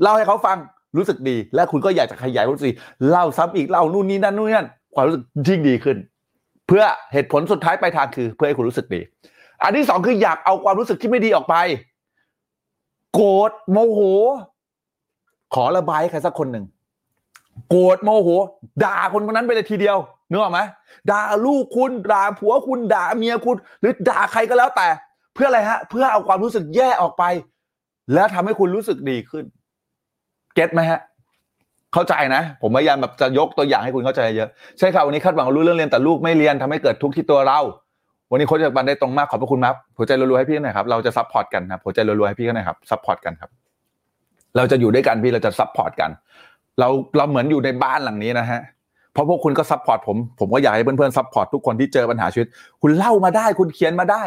[0.02, 0.58] เล่าให้เขาฟัง
[0.96, 2.74] รู้สึกดี และคุณก็อยากจะขยายรู้สึก
[3.08, 5.96] เล่าซ้ำอีกเล่านู่นนี่นั่นนู่นนี่นั่นความรู้สึกยิ่งดีขึ้น
[6.66, 9.00] เพื่อเหตุผลสุดท้ายปลายทางคือ เพื่อให้คุณรู้สึกดี
[9.62, 11.54] อันที่สองคืออยากเอาความรู้สึกที่ไม่ดีออกไป
[13.14, 14.00] โกรธโมโห
[15.54, 16.64] ขอระบายให้ใครสักคนหนึ่ง
[17.70, 18.28] โกรธโมโห
[18.84, 19.96] ด่าคนคนนั้นไปเลยทีเดียว
[20.30, 20.60] นึกออกไหม
[21.10, 24.88] ด่าลูกคุณด่าผัวคุณด่าเมียคุณ หรือด่าใครก็แล้วแต่
[25.34, 27.24] เพื่ออะไรฮะ เพื่อเอาความรู้สึกแย่ออกไป
[28.14, 29.44] แล้วทำให้คุณรู้สึกดีขึ้น
[30.54, 31.00] get ไหมฮะ
[31.92, 34.48] เข้าใจนะ ผมพยายามแบบจะยกตัวอย่างให้คุณเข้าใจเยอะ
[34.78, 37.60] ใช่ครับวันนี้คาดหวังลูกเรื่องเรียนแต่ลูกไม่เรียนทำให้เกิดทุกข์ที่ตัวเรา
[38.30, 43.50] วันนี้โค้ชจากบรรยายได้ตรงมากขอบพระคุณครับหัวใจรัวๆให้พี่หน่อยครับเราจะ support กันครับหัวใจรัวๆให้พี่หน่อยครับ support กันครับ
[44.56, 46.10] เราจะอยู่ด้วยกันพี่เราจะ support กัน
[46.78, 48.60] เราเราเหมือนอยู่ในบ้านหลังนี้นะฮะ
[49.12, 52.48] เพราะพวกคุณก็ support ผมผมก็อยากให้เพื่อนๆ support ทุกคนที่เจอปัญหาชีวิต
[52.82, 54.22] คุณเล่ามาได้คุณเขียนมาได้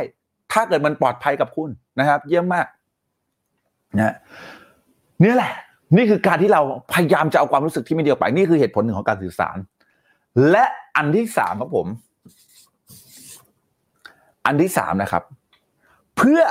[0.51, 1.69] ถ้าเกิดมันปลอดภัยกับคุณ
[1.99, 2.65] นะครับ เยี่ยมมาก
[3.99, 4.15] นะ
[5.23, 5.51] นี่แหละ
[5.97, 6.61] นี่คือการที่เรา
[6.93, 9.57] พยายามจะเอาความรู้สึกที่ไม่ดีออกไป นี่คือเหตุผลหนึ่งของการสื่อสาร
[10.51, 11.87] และอันที่สามครับผม
[14.45, 15.23] อันที่สามนะครับ
[16.17, 16.41] เพื่อ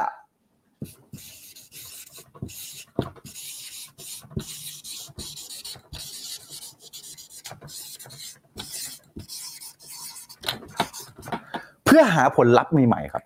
[11.85, 13.25] เพื่อหาผลลัพธ์ใหม่ๆครับ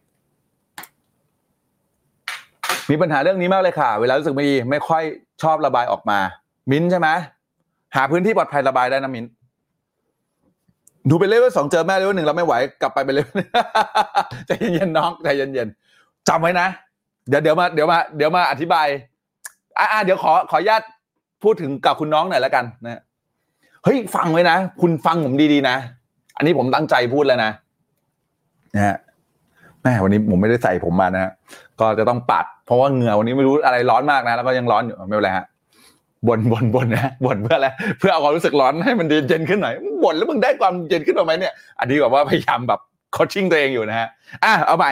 [2.90, 5.02] มีปัญหาเรื่องนี้มากเลยค่ะ เวลารู้สึกไม่ดีไม่ค่อย
[5.42, 6.18] ชอบระบายออกมา
[6.70, 7.08] มิ้นใช่ไหม
[7.96, 9.26] หาพื้นที่ปลอดภัยระบายได้นะมิ้น
[11.09, 13.40] ดูเป็นเลเวลสองเจอแม่เลเวลหนึ่งเราไม่ไหวกลับไปเป็นเลเวล
[14.46, 16.66] ใจเย็นๆน้องใจเย็นๆจำไว้นะ
[17.28, 18.86] เดี๋ยวเดี๋ยวมาเดี๋ยวมาเดี๋ยวมาอธิบาย
[19.78, 20.82] อ่าเดี๋ยวขอขออนุญาต
[21.42, 23.00] พูดถึงกับคุณน้องหน่อยแล้วกันนะ
[23.84, 25.76] เฮ้ยฟังไว้นะ คุณฟังผมดีๆนะ
[26.36, 27.50] อันนี้ผมตั้งใจพูดแล้วนะ
[28.74, 28.96] นะฮะ
[29.82, 31.30] แม่วันนี้ผมไม่ได้ใส่ผมมานะฮะ
[31.80, 35.44] ก็จะต้องปัด เพราะว่าเหงื่อวันนี้ไม่รู้อะไรร้อนมากนะ แล้วก็ยังร้อนอยู่ไม่เป็นไรฮะ
[36.29, 37.68] บ่นบ่นบ่นนะบ่นเพื่ออะไร
[37.99, 42.81] เพื่อเอาความรู้สึกร้อนให้มันเย็นขึ้นหน่อยบ่นแล้วมึงได้ความเย็นขึ้นมาไหมเนี่ย อันนี้แบบว่าพยายามแบบ
[43.12, 44.09] โคชชิ่งตัวเองอยู่นะฮะ
[44.45, 44.91] อะเอาใหม่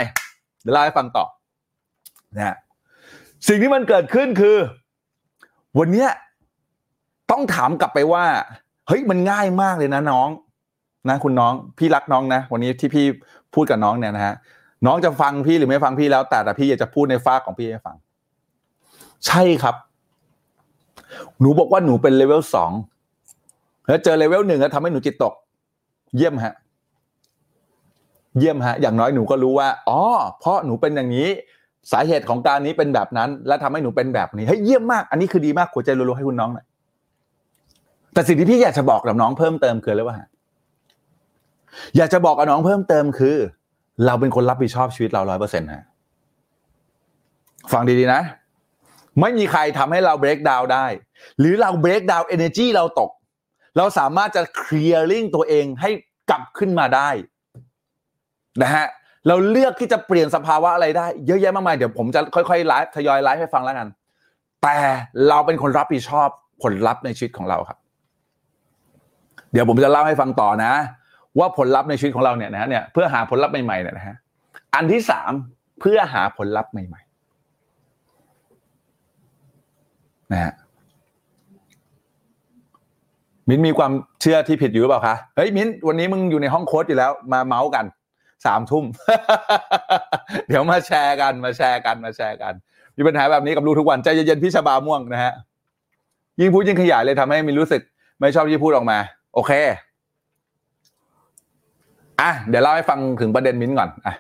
[0.62, 1.24] เดี๋ยวเล่าให้ฟังต่อ
[2.37, 2.57] นะฮะ
[3.49, 4.57] สิ่งที่มันเกิดขึ้นคือ
[5.78, 6.09] วันเนี้ย
[7.31, 8.24] ต้องถามกลับไปว่า
[8.89, 10.28] เฮ้ยมันง่ายมากเลยนะน้อง
[11.09, 13.05] นะ คุณน้องพี่รักน้องนะ วันนี้ที่พี่
[13.55, 14.35] พูดกับน้องเนี่ยนะฮะ
[14.87, 17.97] น้องจะฟังพี่หรือไม่ฟังพี่แล้ว แต่แต่พี่อยากจะพูดในฟ้าของพี่ให้ฟัง
[19.26, 19.74] ใช่ครับ
[21.40, 22.72] หนูบอกว่าหนูเป็นเลเวลสอง
[23.88, 25.34] แล้วเจอเลเวลหนึ่งแล้วทำให้หนูจิตตก
[26.16, 26.54] เยี่ยมฮะ
[28.38, 30.00] เยี่ยมฮะ อย่างน้อยหนูก็รู้ว่าอ๋อ
[30.38, 31.28] เพราะหนูเป็นอย่างนี้
[31.92, 36.66] สาเหตุของการนี้เป็นแบบนั้น และทำให้หนูเป็นแบบนี้เฮ้ยเยี่ยมมาก อันนี้คือดีมากหัวใจรัวๆให้คุณน้องหน่อย
[38.12, 40.16] แต่สิ่งที่พี่อยากจะบอกกับน้องเพิ่มเติมคืออะไรวะ
[41.96, 43.36] อยากจะบอกกับน้องเพิ่มเติมคือ
[44.06, 45.84] เราเป็นคนรับผิดชอบชีวิตเราร้อยเปอร์เซ็นต์ฮะ
[47.72, 48.20] ฟังดีๆนะ
[49.20, 50.86] ไม่มีใครทำให้เราเบรกดาวได้
[51.38, 53.10] หรือเราเบรกดาวเอเนจีเราตก
[53.76, 55.90] เราสามารถจะเคลียร์ลิงตัวเองให้
[56.30, 57.08] กลับขึ้นมาได้
[58.62, 58.86] นะฮะ
[59.28, 63.88] เราเลือกที่จะเปลี่ยนสภาวะอะไรได้ เยอะแยะมากมายเดี๋ยวผมจะค่อยๆไลฟ์ทยอยไลฟ์ให้ฟังแล้วกัน
[64.62, 64.76] แต่
[65.28, 66.28] เราเป็นคนรับผิดชอบ
[66.62, 67.78] ผลลัพธ์ในชีวิตของเราครับ
[69.52, 70.72] เดี๋ยวผมจะเล่าให้ฟังต่อนะ
[71.38, 74.16] ว่าผลลัพธ์ในชีวิตของเราเนี่ยนะเนี่ยเพื่อหาผลลัพธ์ใหม่ๆเนี่ยนะฮะ
[74.74, 75.32] อันที่สาม
[75.80, 77.10] เพื่อหาผลลัพธ์ใหม่ๆ
[80.33, 80.53] นะฮะ
[83.49, 87.85] มิ้นมีความเชื่อที่ผิดอยู่หรือเปล่าคะเฮ้ยมิ้นวันนี้มึงอยู่ในห้องโค้ดอยู่แล้ว มาเมาส์กัน
[88.47, 88.85] สามทุ่ม
[90.49, 92.55] เดี๋ยวมาแชร์กันมาแชร์กันมาแชร์กัน
[92.97, 95.33] มีปัญหาแบบนี้กับลูกทุกวันใจเย็นๆพี่ชบาม่วงนะฮะ
[96.41, 97.83] ยิ่งพูดยิ่งขยายเลยทำให้มินรู้สึก
[98.20, 98.99] ไม่ชอบที่พูดออกมา
[99.35, 99.53] โอเค
[102.20, 104.14] อะเดี๋ยวเล่าให้ฟังถึงประเด็นมิ้นก่อนอะ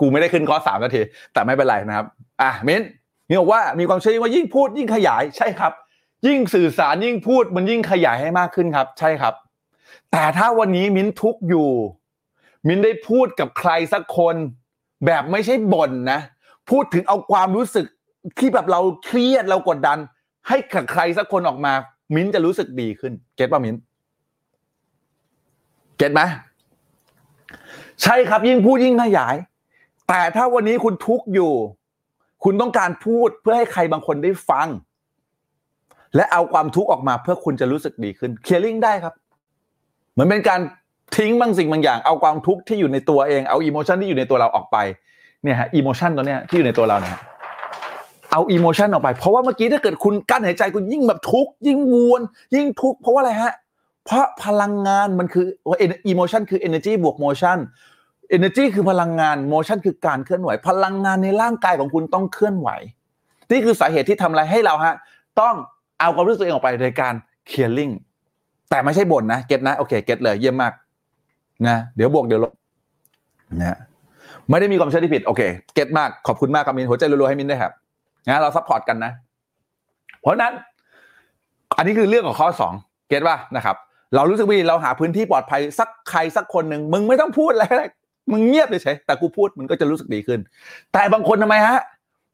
[0.00, 1.00] กูไม่ได้ขึ้นคอสามนาที
[1.32, 2.06] แต่ไม่เป็นไรนะครับ
[2.42, 2.82] อะมิ้น
[3.34, 5.72] นบอกว่ามีความเชื่อว่ายิ่งพูดยิ่งขยายใช่ครับ
[6.26, 9.34] ยิ่งสื่อสารยิ่งพูดมันยิ่งขยายให้มากขึ้นครับ ใช่ครับ
[10.12, 11.68] แต่ถ้าวันนี้มิ้นทุกอยู่
[12.68, 14.36] มิ้นได้พูดกับใครสักคน
[15.06, 16.20] แบบไม่ใช่บ่นนะ
[16.70, 17.86] พูดถึงเอาความรู้สึก
[18.38, 19.98] ที่แบบเราเครียดเรากดดัน
[20.48, 21.72] ให้กับใครสักคนออกมา
[22.14, 23.76] มิ้นจะรู้สึกดีขึ้น เก็ตป่ะมิ้น
[25.96, 26.22] เก็ตไหม
[28.02, 29.34] ใช่ครับยิ่งพูดยิ่งขยาย
[30.08, 31.52] แต่ถ้าวันนี้คุณทุกอยู่
[32.44, 34.68] คุณต้องการพูดเพื่อให้ใครบางคนได้ฟัง
[36.16, 39.14] และเอาความทุกข์ออกมาเพื่อคุณจะรู้สึกดีขึ้น clearing ได้ครับ
[40.12, 40.60] เหมือนเป็นการ
[41.16, 44.76] ทิ้งบางสิ่งบางอย่าง เอาความทุกข์ที่อยู่ในตัวเองเอา emotion ที่อยู่ในตัวเราออกไป
[45.42, 47.16] เนี่ยฮะ emotion ตัวเนี้ยที่อยู่ในตัวเราเนี่ย
[48.32, 52.22] เอา emotion ออกไป เพราะว่าเมื่อกี้ถ้าเกิดคุณกั้นหายใจคุณยิ่งแบบทุกข์ยิ่งวน
[52.54, 53.52] ยิ่งทุกข์เพราะว่าอะไรฮะ
[54.04, 55.46] เพราะพลังงานมันคือ
[56.08, 57.58] emotion คือ energy บวก motion
[58.36, 62.68] energy คือพลังงาน motion คือการเคลื่อนไหว พลังงานในร่างกายของคุณต้องเคลื่อนไหว
[63.50, 64.94] นี่คือสาเหตุที่ทำอะไรให้เราฮะ
[65.40, 65.54] ต้อง
[66.00, 67.14] เอาความรู้สึกเองออกไปโดยการ
[67.50, 67.92] clearing
[68.70, 70.72] แต่ไม่ใช่บ่นนะ get นะ โอเค get เลย เยี่ยมมาก
[71.66, 72.52] นะ เดี๋ยวบวกเดี๋ยวลบ
[73.60, 73.78] นะ
[74.50, 75.42] ไม่ได้มีความเชื่อที่ผิด โอเค
[75.74, 77.72] get มาก ขอบคุณมากครับมิน หัวใจรัวๆให้มินด้วยครับ
[78.28, 79.12] นะ เรา support กันนะ
[80.20, 80.52] เพราะนั้น
[81.76, 82.72] อันนี้คือเรื่องของข้อสอง
[83.08, 83.76] get ป่ะนะครับ
[84.14, 87.90] เรารู้สึกว่าเราหาพื้นที่ปลอดภัยสักใครสักคนหนึ่ง มึงไม่ต้องพูดอะไรเลย
[88.30, 90.40] มึงเงียบเลยใช่แต่กูพูดมึงก็จะรู้สึกดีขึ้น
[90.92, 91.78] แต่บางคนทำไมฮะ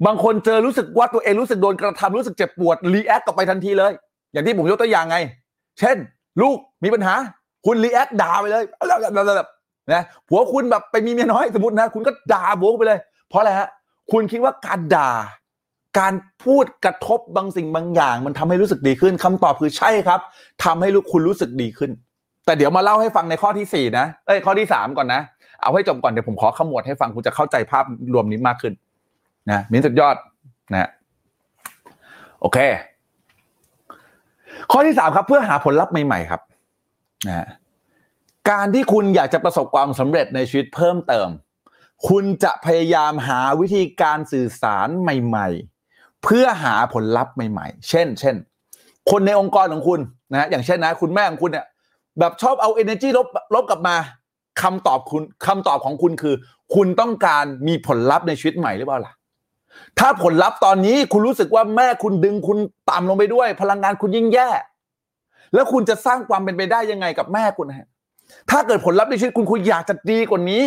[0.07, 3.93] บางคนเจอรู้สึกว่าตัวเองรู้สึกโดนกระทำรู้สึกเจ็บปวด react กลับไปทันทีเลย
[4.33, 5.17] อย่างที่ผมยกตัวอย่างไง
[5.81, 5.97] เช่น
[6.43, 7.15] ลูกมีปัญหา
[7.67, 8.65] คุณ react ด่าไปเลย
[9.93, 13.69] นะผัวคุณแบบไปมีเมียน้อยสมมตินะ คุณก็ด่าโบกไปเลย เพราะอะไรฮะ
[14.13, 15.11] คุณคิดว่าการด่า
[15.99, 16.15] การ
[16.45, 20.21] พูดกระทบบางสิ่งบางอย่าง มันทำให้รู้สึกดีขึ้นคำตอบคือใช่ครับ
[20.65, 21.91] ทำให้ลูกคุณรู้สึกดีขึ้น
[22.49, 25.23] แต่เดี๋ยวมาเล่าให้ฟังในข้อที่สี่นะเอ้ยข้อที่สามก่อนนะ
[25.63, 27.85] เอาให้จบก่อนเดี๋ยวผมขอขมวดให้ฟังคุณจะเข้าใจภาพ
[28.15, 28.73] รวมนี้มากขึ้น
[29.51, 30.17] นะมิ้นสุดยอด
[30.73, 30.91] นะ
[32.41, 32.59] โอเค
[34.73, 36.41] ข้อที่สามครับ เพื่อหาผลลัพธ์ใหม่ๆครับ
[37.29, 37.47] นะ
[38.51, 41.29] การที่คุณอยากจะประสบความสำเร็จในชีวิตเพิ่มเติม
[42.09, 45.49] คุณจะพยายามหาวิธีการสื่อสารใหม่
[45.85, 48.37] ๆ เพื่อหาผลลัพธ์ใหม่ ๆ เช่น เช่น
[49.11, 50.01] คนในองค์กรของคุณ
[50.33, 51.67] นะอย่างเช่นนะ คุณแม่ของคุณเนี่ย
[52.19, 53.97] แบบชอบเอา energy ลบลบกลับมา
[54.63, 56.35] คำตอบคุณคำตอบของคุณคือ
[56.75, 59.13] คุณต้องการมีผลลัพธ์ในชีวิตใหม่หรือเปล่าล่ะ
[59.99, 62.59] ถ้าผลลัพธ์ตอนนี้คุณรู้สึกว่าแม่คุณดึงคุณ
[62.91, 64.49] ต่ำลงไปด้วย พลังงานคุณยิ่งแย่
[65.55, 67.89] แล้วคุณจะสร้างความเป็นไปได้ยังไงกับแม่คุณฮะ
[68.51, 70.65] ถ้าเกิดผลลัพธ์ในชีวิตคุณคุณอยากจะดีกว่านี้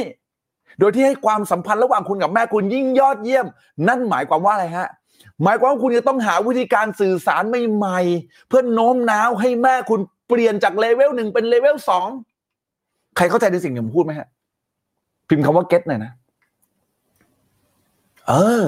[0.79, 3.45] โดยที่ให้ความสัมพันธ์ระหว่างคุณกับแม่คุณยิ่งยอดเยี่ยม
[3.87, 4.89] นั่นหมายความว่าอะไรฮะ
[5.43, 7.43] หมายความว่าคุณจะต้องหาวิธีการสื่อสาร
[7.75, 9.99] ใหม่ๆเพื่อโน้มน้าวให้แม่คุณ
[10.31, 12.07] เปลี่ยนจากเลเวลหนึ่งเป็นเลเวลสอง
[13.17, 14.27] ใครเข้าใจในสิ่งที่ผมพูดไหมฮะ
[15.27, 16.11] พิมพ์คำว่า get หน่อยนะ
[18.27, 18.63] เออ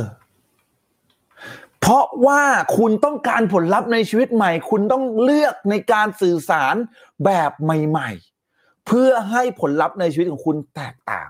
[1.79, 2.41] เพราะว่า
[2.77, 6.75] คุณต้องการผลลัพธ์ในชีวิตใหม่ คุณต้องเลือกในการสื่อสาร
[7.25, 8.11] แบบใหม่
[8.49, 11.29] ๆ เพื่อให้ผลลัพธ์ในชีวิตของคุณแตกต่าง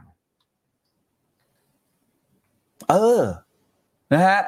[2.89, 3.21] เออ
[4.13, 4.41] นะฮะ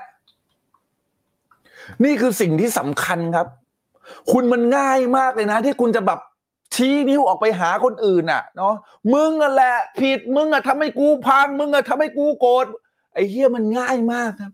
[2.04, 3.48] นี่คือสิ่งที่สำคัญครับ
[4.32, 6.20] คุณมันง่ายมากเลยนะ ที่คุณจะแบบ
[6.76, 8.74] ชี้นิ้วออกไปหาคนอื่นน่ะเนาะ
[9.14, 12.66] มึงอะแหละผิดมึงอะทำให้กูพัง มึงอะทำให้กูโกรธ
[13.14, 14.52] ไอ้เหี้ยมันง่ายมากครับ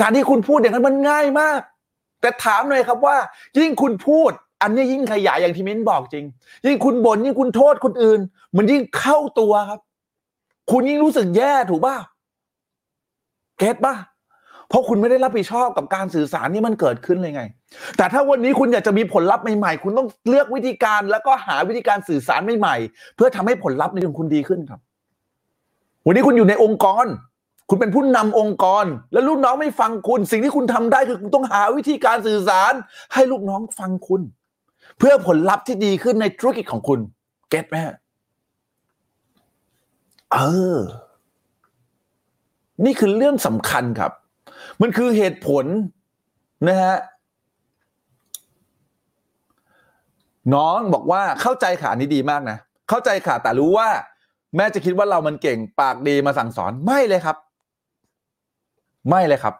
[0.00, 1.60] การที่คุณพูดอย่างนั้นมันง่ายมาก
[2.20, 3.16] แต่ถามหน่อยครับว่า
[3.58, 4.30] ยิ่งคุณพูด
[4.62, 6.24] อันนี้ยิ่งขยายอย่างที่มิ้นบอกจริง
[6.66, 8.20] ยิ่งคุณบ่นยิ่งคุณโทษคนอื่น
[8.56, 9.80] มันยิ่งเข้าตัวครับ
[10.70, 11.96] คุณยิ่งรู้สึกแย่ถูกป่ะ
[13.58, 13.94] เก็ตป่ะ
[14.68, 17.42] เพราะคุณไม่ได้รับผิดชอบกับการสื่อสารที่มันเกิดขึ้นเลยไง
[17.96, 24.80] แต่ถ้าวันนี้คุณอยากจะมีผลลัพธ์ใหม่ๆ คุณต้องเลือกวิธีการแล้วก็หาวิธีการสื่อสารใหม่ๆ เพื่อทำให้ผลลัพธ์ในของคุณดีขึ้นครับ
[26.06, 27.06] วันนี้คุณอยู่ในองค์กร
[27.68, 32.72] คุณเป็นผู้นำองค์กร แล้วลูกน้องไม่ฟังคุณ สิ่งที่คุณทำได้คือคุณต้องหาวิธีการสื่อสาร
[33.14, 34.22] ให้ลูกน้องฟังคุณ
[34.98, 37.00] เพื่อผลลัพธ์ที่ดีขึ้นในธุรกิจของคุณ
[37.50, 37.76] เก็ตไหม
[40.32, 40.38] เอ
[40.76, 40.78] อ
[42.84, 44.12] นี่คือเรื่องสำคัญครับ
[44.80, 45.64] มันคือเหตุผล
[46.68, 46.94] นะฮะ
[50.54, 53.88] น้องบอกว่าเข้าใจค่ะอันนี้ดีมากนะ เข้าใจค่ะแต่รู้ว่า
[54.56, 57.36] แม่จะคิดว่าเรามันเก่งปากดีมาสั่งสอนไม่เลยครับ
[59.10, 59.54] ไม่เลยครับ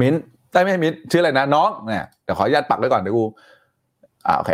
[0.00, 0.14] มิ้น
[0.52, 3.24] ได้ไหมมิ้นชื่ออะไรนะน้องเนี่ยเดี๋ยวขออนุญาตปักไว้ก่อนเดี๋ยวกู
[4.26, 4.52] อ่าโอเค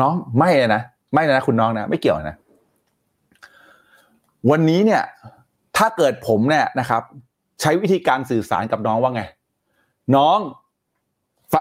[0.00, 0.82] น้องไม่เลยนะ
[1.14, 2.36] ไม่นะคุณน้องนะ ไม่เกี่ยวนะ
[4.50, 5.02] วันนี้เนี่ย
[5.76, 7.02] ถ้าเกิดผมเนี่ยนะครับ
[7.60, 9.22] ใช้วิธีการสื่อสารกับน้องว่าไง
[10.16, 10.38] น้อง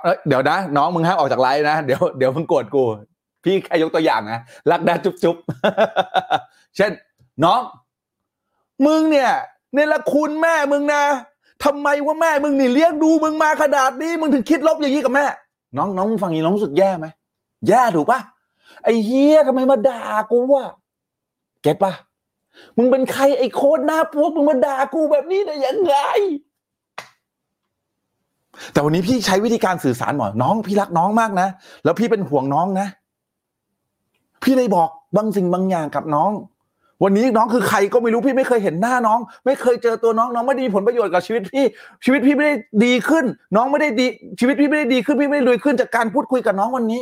[0.03, 2.83] เอ้ยเดี๋ยวนะ น้องมึงห้ามออกจากไลน์นะ เดี๋ยวเดี๋ยวมึงโกรธกู
[3.43, 4.39] พี่แค่ยกตัวอย่างนะ
[4.71, 5.35] รักนะจุ๊บจุ๊บ
[6.75, 6.91] เช่น
[7.43, 7.61] น้อง
[8.85, 9.31] มึงเนี่ย
[9.73, 11.03] เนรคุณแม่มึงนะ
[11.63, 15.25] ทำไมว่าแม่มึงนี่เลี้ยงดูมึงมาขนาดนี้มึงถึงคิดลบอย่างนี้กับแม่
[15.77, 17.07] น้องน้องมึงฟังอย่างนี้น้องรู้สึกแย่ไหม
[17.67, 18.19] แย่ถูกปะ
[18.83, 20.65] ไอ้เฮียทำไมมาด่ากูวะ
[21.61, 21.93] เก็ตปะ
[22.77, 25.95] มึงเป็นใครไอ้โคตรหน้าพวกมึงมาด่ากูแบบนี้ได้ยังไง
[28.74, 31.47] แต่วันนี้พี่ใช้วิธีการสื่อสารหมอน้อง พี่รักน้องมากนะ
[31.84, 32.88] แล้วพี่เป็นห่วงน้องนะ
[34.43, 36.32] พี่เลยบอกบางสิ่งบางอย่างกับน้อง
[37.03, 41.66] วันนี้น้องคือใครก็ไม่รู้พี่ไม่เคยเห็นหน้าน้อง ไม่เคยเจอตัวน้องน้องไม่ได้มีผลประโยชน์กับชีวิตพี่
[42.05, 42.55] ชีวิตพี่ไม่ได้
[42.86, 44.08] ดีขึ้น น้องไม่ได้ดี
[44.39, 47.01] ชีวิตพี่ไม่ได้ดีขึ้นพี่ไม่ได้รวยขึ้นจากการพูดคุยกับน้องวันนี้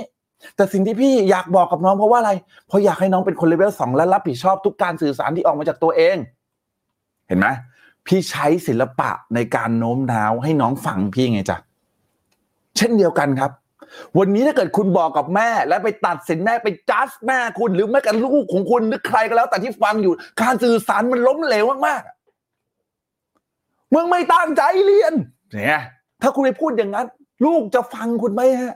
[0.56, 2.32] แต่สิ่งที่พี่อยากบอกกับน้องเพราะว่าอะไร
[2.68, 6.16] เพราะอยากให้น้องเป็นคนเลเวลสองและรับผิดชอบทุกการสื่อสารที่ออกมาจากตัวเอง
[7.28, 7.48] เห็นไหม
[8.08, 11.58] พี่ใช้ศิลปะในการโน้มน้าวให้น้องฟังพี่ไงจ๊ะ
[12.78, 13.52] เช่นเดียวกันครับ
[14.18, 25.14] วันนี้ถ้าเกิดคุณบอกกับแม่ และไปตัดสินแม่ไปจัดแม่คุณหรือแม้กระทั่งลูกของคุณหรือใครก็แล้ว แต่ที่ฟังอยู่ การสื่อสารมันล้มเหลวมากๆมึงไม่ตั้งใจเรียน
[25.54, 25.82] เนี่ย
[26.22, 27.08] ถ้าคุณไปพูดอย่างนั้น
[27.46, 28.76] ลูกจะฟังคุณไหมฮะ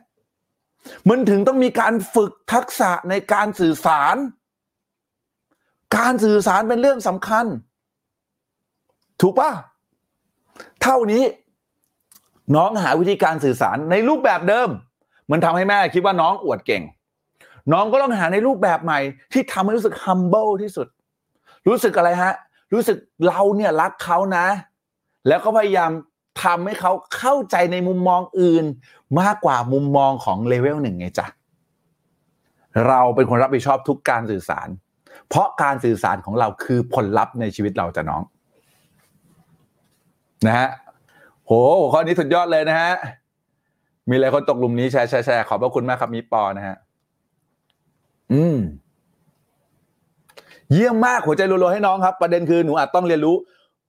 [1.09, 4.15] มันถึงต้องมีการฝึกทักษะในการสื่อสาร
[5.97, 7.45] การสื่อสารเป็นเรื่องสำคัญ
[9.21, 9.51] ถูกปะ
[10.81, 11.23] เท่านี้
[12.55, 14.69] น้องหาวิธีการสื่อสารในรูปแบบเดิม
[15.31, 16.83] มันทำให้แม่คิดว่าน้องอวดเก่ง
[17.73, 18.99] น้องก็ต้องหาในรูปแบบใหม่
[19.33, 20.87] ที่ทำให้รู้สึก humble ที่สุด
[21.67, 22.33] รู้สึกอะไรฮะ
[22.73, 22.97] รู้สึก
[23.27, 24.45] เราเนี่ยรักเขานะ
[25.27, 25.91] แล้วก็พยายาม
[26.43, 28.65] ทำให้เขาเข้าใจในมุมมองอื่น
[29.21, 31.27] มากกว่ามุมมองของเลเวลหนึ่งไงจ๊ะ
[32.87, 34.67] เราเป็นคนรับผิดชอบทุกการสื่อสาร
[35.29, 38.21] เพราะการสื่อสารของเราคือผลลัพธ์ในชีวิตเราจ้ะน้อง
[40.47, 40.69] นะฮะ
[41.45, 41.51] โห
[41.91, 42.91] ข้อนี้สุดยอดเลยนะฮะ
[44.09, 46.75] มีหลายคนตกหลุมนี้แชร์แชร์แชร์ขอบพระคุณมากครับมีปอนะฮะ
[48.33, 48.57] อืม
[50.73, 53.35] เยี่ยมมากหัวใจรัวๆให้น้องครับ ประเด็นคือหนูอาจต้องเรียนรู้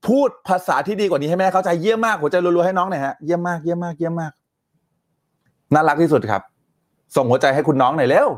[0.06, 4.32] พูดภาษาที่ดีกว่านี้ให้แม่เข้าใจเยี่ยมมากหัวใจรัวๆให้น้องหน่อยฮะเยี่ยมมากเยี่ยมมากเยี่ยมมาก
[5.74, 6.42] น่ารักที่สุดครับ
[7.16, 8.28] ส่งหัวใจให้คุณน้องหน่อยเร็ว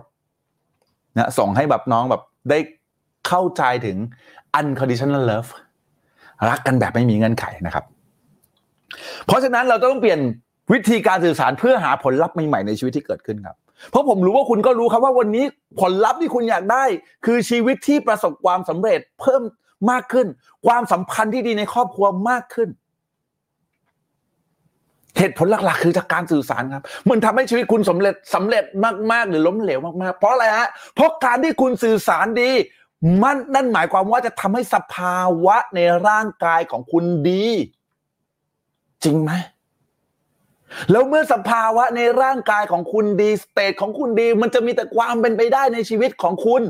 [1.17, 2.59] นะส่งให้แบบน้องแบบได้
[3.27, 3.97] เข้าใจถึง
[4.59, 5.51] unconditional love
[6.49, 7.85] รักกันแบบไม่มีเงื่อนไขนะครับ
[9.26, 10.20] เพราะฉะนั้นเราต้องเปลี่ยน
[10.72, 13.57] วิธีการสื่อสารเพื่อหาผลลัพธ์ใหม่ๆในชีวิตที่เกิดขึ้นครับ
[13.90, 15.45] เพราะผมรู้ว่าคุณก็รู้ครับว่าวันนี้
[15.80, 16.84] ผลลัพธ์ที่คุณอยากได้
[17.26, 19.43] คือชีวิตที่ประสบความสำเร็จเพิ่ม
[19.90, 20.26] มากขึ้น
[20.66, 22.68] ความสัมพันธ์ที่ดีในครอบครัวมากขึ้น
[25.18, 28.64] เหตุผลหลักๆ คือจากการสื่อสารครับ มันทำให้ชีวิตคุณสำเร็จสำเร็จ
[29.12, 32.51] มากๆ หรือล้มเหลวมากๆ เพราะอะไรฮะเพราะการที่คุณสื่อสารดี
[33.22, 37.47] มันนั่นหมายความว่าจะทำให้สภาวะในร่างกายของคุณดี
[39.05, 39.33] จริงไหม
[40.91, 46.63] แล้วเมื่อสภาวะในร่างกายของคุณดีสเตทของคุณดี มันจะมีแต่ความเป็นไปได้ในชีวิตของคุณ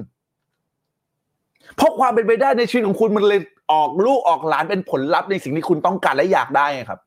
[1.76, 3.41] เพราะความเป็นไปได้ในชีวิตของคุณมันเลย
[3.72, 7.01] ออกลูกออกหลานเป็นผลลัพธ์ในสิ่งที่คุณต้องการและอยากได้ครับ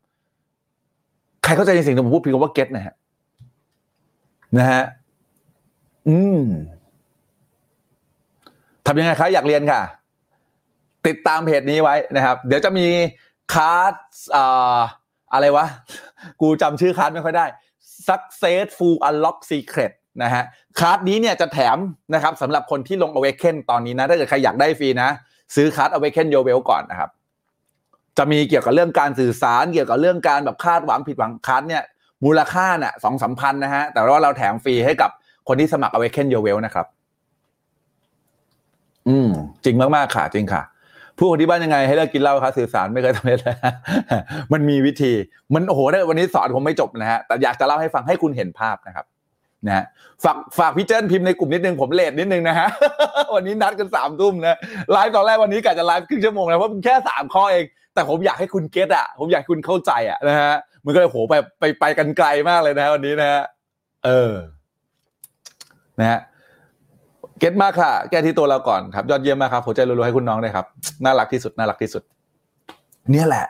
[1.43, 2.95] ใครเข้าใจในสิ่งที่ผมพูดพียงว่าเก็ตนะฮะ
[4.57, 4.83] นะฮะ
[6.07, 6.41] อืม
[8.85, 9.81] ทำยังไงครับอยากเรียนค่ะ
[11.07, 12.87] ติดตามเพจนี้ไว้นะครับ เดี๋ยวจะมี
[13.53, 13.93] คลาส
[14.35, 14.79] อ่า
[15.33, 15.65] อะไรวะ
[16.41, 17.45] กูจำชื่อคลาสไม่ค่อยได้
[18.07, 19.91] Successful Unlock Secret
[20.23, 20.43] นะฮะ
[20.79, 21.77] คลาสนี้เนี่ยจะแถม
[22.13, 25.09] นะครับสำหรับคนที่ลง Awaken ตอนนี้นะ ถ้าเกิดใครอยากได้ฟรีนะ
[25.55, 27.09] ซื้อคลาส Awaken y o w e l ก่อนนะครับ
[28.17, 31.83] จะมีเกี่ยวกับเรื่องการสื่อสารเกี่ยวกับเรื่องการแบบคาดหวังผิดหวังคลาสเนี่ย
[32.25, 35.09] มูลค่าน่ะสองสามพันนะฮะ แต่ว่าเราแถมฟรีให้กับ
[35.47, 36.85] คนที่สมัคร Awaken y o w e l นะครับ
[39.07, 39.29] อืม
[39.63, 40.61] จริงมาก ๆ ค่ะ จริงค่ะ
[41.17, 43.57] พูดคนที่บ้านยังไงให้เลิกกินเหล้าครับสื่อสารไม่เคยสำเร็จเลย
[44.53, 45.13] มันมีวิธี
[45.53, 49.05] มันโอ้โหวันนี้สอนผมไม่จบนะฮะแต่อยากจะเล่าให้ฟังให้คุณเห็นภาพนะครับ
[49.67, 49.85] นะฮะ
[50.23, 52.67] ฝากฝากพี่เจิ้นพิมพ์ในกลุ่มนิดนึงผมเลทนิดนึงนะฮะ
[53.35, 54.57] วันนี้นัดกันสามทุ่มนะ
[54.91, 60.53] ไลฟ์ตอนแรกวันนี้กะจะไลฟ์ครึ่งชั่วโมงนะเพราะมันแค่สามข้อเอง แต่ผมอยากให้คุณเก็ตอะผมอยากคุณเข้าใจอะนะฮะ
[60.85, 63.41] มันก็เลยโหไปไปไปกันไกลมากเลยนะฮะวันนี้นะฮะ
[64.05, 64.33] เออ
[65.99, 66.19] นะฮะ
[67.39, 70.65] เก็ตมากค่ะ แก้ที่ตัวเราก่อนครับ ยอดเยี่ยมมากครับหัวใจรัวๆให้คุณน้องเลยครับ
[71.03, 72.03] น่ารักที่สุด น่ารักที่สุด
[73.11, 73.45] เนี่ยแหละ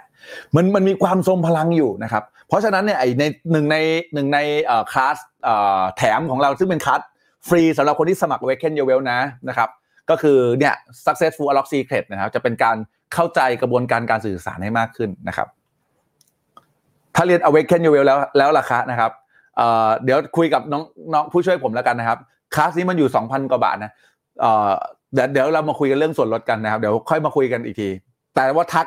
[0.55, 3.77] มันมันมีความทรงพลังอยู่นะครับ เพราะฉะนั้นเนี่ยไอในหนึ่งใน
[4.13, 7.01] หนึ่งในเอ่อคลาสเอ่อแถมของเราซึ่งเป็นคลาส
[7.47, 9.19] ฟรีสำหรับคนที่สมัคร Awaken Your Well นะ
[9.49, 9.69] นะครับ
[10.09, 10.73] ก็คือเนี่ย
[11.05, 12.77] Successful Unlock Secret นะครับ จะเป็นการ
[13.13, 15.47] เข้าใจกระบวนการการสื่อสารให้มากขึ้นนะครับ
[17.15, 19.11] ถ้าเรียน Awaken Your Well แล้วแล้วราคานะครับ
[19.57, 20.83] เเดี๋ยวคุยกับน้อง
[21.13, 22.19] น้องผู้ช่วยผมแล้วกันนะครับ
[22.55, 23.91] คลาสนี้มันอยู่ 2,000 กว่าบาทนะ
[24.41, 24.71] เอ่อ
[25.13, 27.89] เดี๋ยวเดี๋ยวเรามาคุยกันเรื่องส่วนลดกันนะครับ เดี๋ยวค่อยมาคุยกันอีกที
[28.35, 28.85] แต่ว่าทัก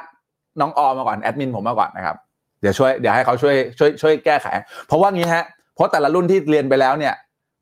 [0.60, 2.16] น้องออมมาก่อนแอดมินผมมาก่อนนะครับ
[2.60, 4.46] เดี๋ยวช่วยเดี๋ยวให้เขาช่วยช่วยช่วยแก้ไข
[4.86, 5.44] เพราะว่างี้ฮะ
[5.74, 7.14] เพราะแต่ละรุ่นที่เรียนไปแล้วเนี่ย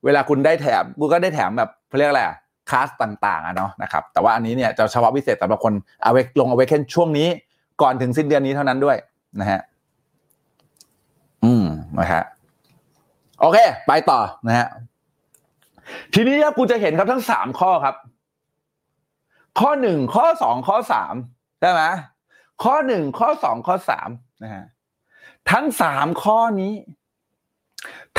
[0.05, 2.23] เวลาคุณได้แถมกูก็ได้แถมแบบเขาเรียกอะไร
[2.71, 7.29] คลาสต่างๆอะเนาะนะครับ แต่ว่าอันนี้เนี่ยจะเฉพาะพิเศษสำหรับคนเอาไว้ลงเอาไว้แค่ช่วงนี้
[7.83, 8.97] ก่อนถึงสิ้นเดือนนี้เท่านั้นด้วย
[9.41, 9.61] นะฮะ
[11.45, 11.65] อืม
[11.99, 12.23] นะฮะ
[13.41, 14.67] โอเค ไปต่อนะฮะ
[16.15, 17.97] ทีนี้ครับกูจะเห็นครับทั้งสามข้อครับ
[19.61, 21.15] ข้อหนึ่งข้อสองข้อสาม
[21.61, 21.83] ใช่ไหม
[22.65, 24.09] ข้อหนึ่งข้อสองข้อสาม
[24.43, 24.65] นะฮะ
[25.53, 26.73] ทั้งสามข้อนี้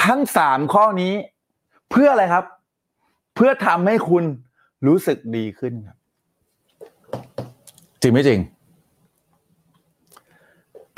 [0.03, 1.13] ทั้งสามข้อนี้
[1.91, 2.45] เพื่ออะไรครับ
[3.35, 4.23] เพื่อทำให้คุณ
[4.87, 5.97] รู้สึกดีขึ้นครับ
[8.01, 8.39] จริงไม่จริง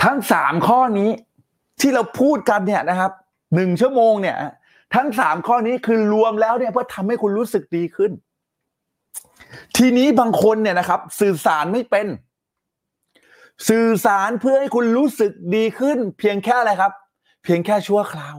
[0.03, 1.09] ทั้งสามข้อนี้
[1.79, 3.11] ที่เราพูดกันเนี่ยนะครับ
[3.55, 4.37] หนึ่งชั่วโมงเนี่ย
[4.95, 8.11] ทั้งสามข้อนี้คือรวมแล้วเนี่ยเพื่อทำให้คุณรู้สึกดีขึ้น
[9.77, 12.07] ทีนี้บางคนเนี่ยนะครับ สื่อสารไม่เป็น
[13.69, 16.93] สื่อสารเพื่อให้คุณรู้สึกดีขึ้น เพียงแค่อะไรครับ
[17.43, 18.37] เพียงแค่ชั่วคราว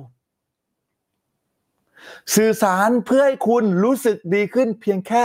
[2.36, 5.24] สื่อสารเพื่อให้คุณรู้สึกดีขึ้น เพียงแค่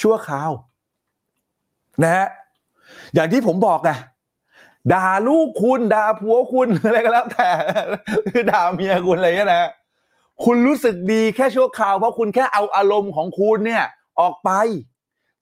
[0.00, 0.50] ชั่วคราว
[2.02, 2.26] นะฮะ
[3.14, 3.90] อย่างที่ผมบอกไง
[4.92, 7.48] ด่าลูกคุณด่าผัวคุณอะไรก็แล้วแต่
[8.28, 9.70] คือด่าเมียคุณอะไรเงี้ยนะ
[10.44, 13.84] คุณรู้สึกดีแค่ชั่วคราวเพราะคุณแค่เอาอารมณ์ของคุณเนี่ย
[14.20, 14.50] ออกไป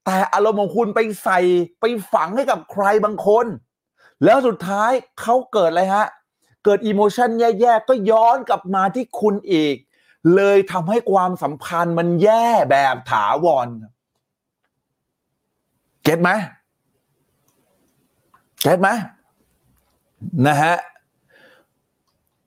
[0.04, 1.40] แต่อารมณ์ของคุณไปใส่
[1.80, 3.46] ไปฝังให้กับใครบางคน
[4.24, 6.06] แล้วสุดท้ายเขาเกิดอะไรฮะ
[6.64, 9.76] เกิดอิโมชันแย่ๆ ก็ย้อนกลับมาที่คุณอีก
[10.34, 13.68] เลยทำให้ความสัมพันธ์มันแย่แบบถาวร
[16.02, 16.30] เก็ตไหม
[18.62, 18.88] เก็ตไหม
[20.46, 20.76] นะฮะ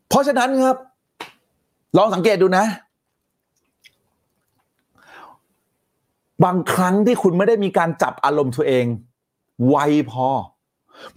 [0.10, 0.78] เพราะฉะนั้นครับ
[1.98, 2.66] ลองสังเกตดูนะ
[6.44, 8.86] บางครั้งที่คุณไม่ได้มีการจับอารมณ์ตัวเอง
[9.68, 9.76] ไว
[10.12, 10.30] พอ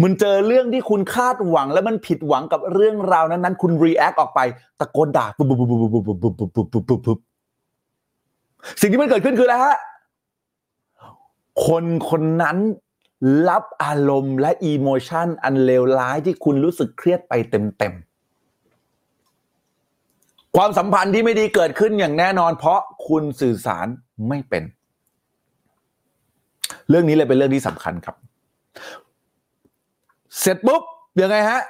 [0.02, 4.40] มันเจอเรื่องที่คุณคาดหวัง แล้วมันผิดหวังกับเรื่องราวนั้นๆคุณ react ออกไป
[4.80, 7.18] ตะโกนด่าปุ๊บปุ๊บปุ๊บปุ๊บปุ๊บปุ๊บปุ๊บปุ๊บปุ๊บปุ๊บ
[8.80, 9.76] สิ่งที่มันเกิดขึ้นคืออะไรฮะ
[11.66, 12.56] คนคนนั้น
[13.48, 18.07] รับอารมณ์และ emotion อันเลวร้ายที่คุณรู้สึกเครียดไปเต็มๆ
[20.60, 23.86] ความสัมพันธ์ที่ไม่ดีเกิดขึ้นอย่างแน่นอน เพราะคุณสื่อสาร
[24.28, 24.62] ไม่เป็น
[26.88, 28.16] เรื่องนี้เลยเป็นเรื่องที่สำคัญครับ
[30.40, 30.82] เสร็จปุ๊บ
[31.22, 31.60] ยังไงฮะ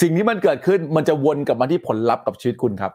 [0.00, 2.92] สิ่งที่มันเกิดขึ้นมันจะวนกลับมาที่ผลลัพธ์กับชีวิตคุณครับ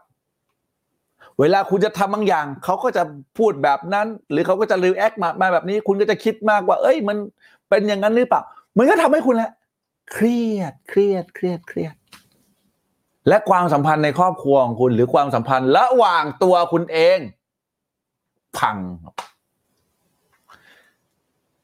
[1.40, 3.02] เวลาคุณจะทำบางอย่าง เขาก็จะ
[3.38, 7.16] พูดแบบนั้น หรือเขาก็จะรีแอคมามาแบบนี้ คุณก็จะคิดมากว่า เอ้ย มัน
[7.68, 8.42] เป็นอย่างนั้นหรือเปล่า
[8.78, 9.50] มันก็ทำให้คุณแหละ
[10.12, 11.97] เครียด เครียด เครียด เครียด
[13.28, 17.18] และความสัมพันธ์ในครอบครัวของคุณ หรือความสัมพันธ์ระหว่างตัวคุณเอง
[18.58, 18.76] พัง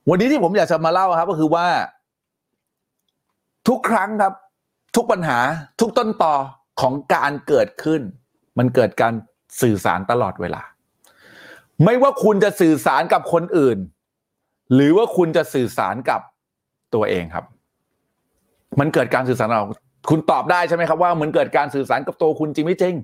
[0.09, 1.67] วันนี้ที่ผมอยากจะมาเล่าครับ ก็คือว่า
[3.69, 4.35] ทุกครั้งครับ
[4.97, 5.39] ทุกปัญหา
[5.81, 6.35] ทุกต้นต่อ
[6.81, 8.01] ของการเกิดขึ้น
[8.59, 9.13] มันเกิดการ
[9.63, 10.63] สื่อสารตลอดเวลา
[11.85, 13.79] ไม่ว่าคุณจะสื่อสารกับคนอื่น
[14.75, 16.21] หรือว่าคุณจะสื่อสารกับ
[16.95, 17.45] ตัวเองครับ
[18.81, 19.65] มันเกิดการสื่อสารเรา
[20.11, 22.95] คุณตอบได้ใช่ไหมครับว่าเหมันเกิดการสื่อสารกับตัวคุณจริงไม่จริง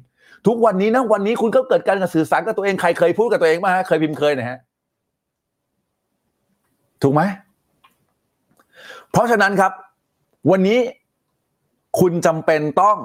[0.47, 4.59] ทุกวันนี้นะวันนี้คุณก็เกิดการสื่อสารกับตัวเองใครเคยพูดกับตัวเองมาฮะเคยพิมพ์เคยนะฮะ
[7.03, 7.23] ถูกไหม
[9.11, 9.73] เพราะฉะนั้นครับ
[10.51, 10.79] วันนี้
[12.01, 12.97] คุณจำเป็นต้อง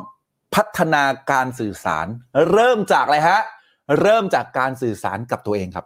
[0.55, 2.07] พัฒนาการสื่อสาร
[2.51, 3.39] เริ่มจากอะไรฮะ
[4.01, 5.85] เริ่มจากการสื่อสารกับตัวเองครับ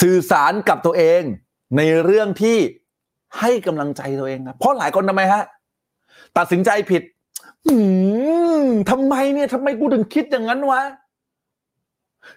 [0.00, 1.22] สื่อสารกับตัวเอง
[1.76, 2.58] ในเรื่องที่
[3.38, 5.42] ให้กำลังใจตัวเองครับเพราะหลายคนทำไมฮะ
[6.38, 7.02] ตัดสินใจผิด
[7.68, 7.76] อื
[8.62, 10.82] มทำไมเนี่ยทำไมกูถึงคิดอย่างนั้นวะ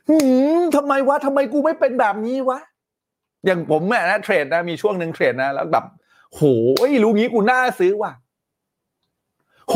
[0.09, 0.15] อื
[0.59, 2.59] มทำไมวะทำไมกูไม่เป็นแบบนี้วะ
[3.45, 5.85] อย่างผมเนี่ยนะเทรดนะมีช่วงหนึ่งเทรดนะแล้วแบบ
[6.35, 6.41] โห
[6.87, 8.11] ยรู้งี้กูน่าซื้อว่ะ
[9.69, 9.75] โห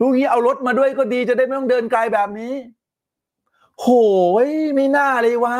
[0.00, 2.54] รู้งี้เอารถมาด้วยก็ดีจะได้ไม่ต้องเดินไกลแบบนี้
[3.80, 3.88] โห
[4.46, 5.58] ยไม่น่าเลยว่า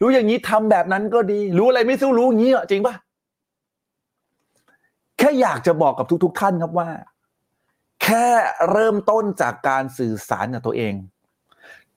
[0.00, 2.94] รู้อย่างนี้ทำแบบนั้นก็ดี รู้อะไรไม่สู้รู้งี้อะจริงปะ
[5.18, 6.88] แค่อยากจะบอกกับทุก ๆ ท่านครับว่า
[8.02, 8.26] แค่
[8.70, 10.94] เริ่มต้นจากการสื่อสารกับตัวเอง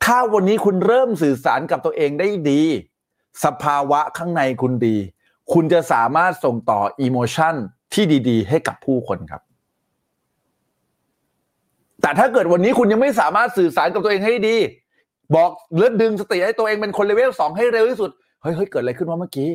[0.03, 2.63] ถ้าวันนี้คุณเริ่มสื่อสารกับตัวเองได้ดี
[3.45, 4.97] สภาวะข้างในคุณดี
[5.53, 7.55] คุณจะสามารถส่งต่ออิโมชัน
[7.93, 9.41] ที่ดี ๆ ให้กับผู้คนครับ
[12.01, 14.57] แต่ถ้าเกิดวันนี้คุณยังไม่สามารถสื่อสารกับตัวเองให้ดี
[15.35, 18.09] บอกเลือดดึงสติให้ตัวเองเป็นคนเลเวลสองให้เร็วที่สุด
[18.41, 19.49] เฮ้ยเฮ้ยเกิดอะไรขึ้นวะเมื่อกี้